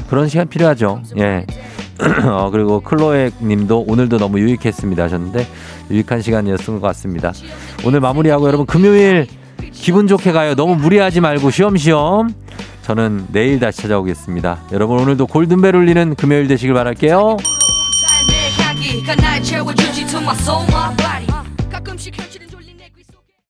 [0.10, 1.02] 그런 시간 필요하죠.
[1.18, 1.46] 예.
[2.26, 5.48] 어, 그리고 클로에 님도 오늘도 너무 유익했습니다 하셨는데
[5.90, 7.34] 유익한 시간이었던 것 같습니다.
[7.86, 9.28] 오늘 마무리하고 여러분 금요일
[9.72, 10.56] 기분 좋게 가요.
[10.56, 12.34] 너무 무리하지 말고 쉬엄쉬엄.
[12.84, 14.60] 저는 내일 다시 찾아오겠습니다.
[14.72, 17.38] 여러분 오늘도 골든벨 울리는 금요일 되시길 바랄게요.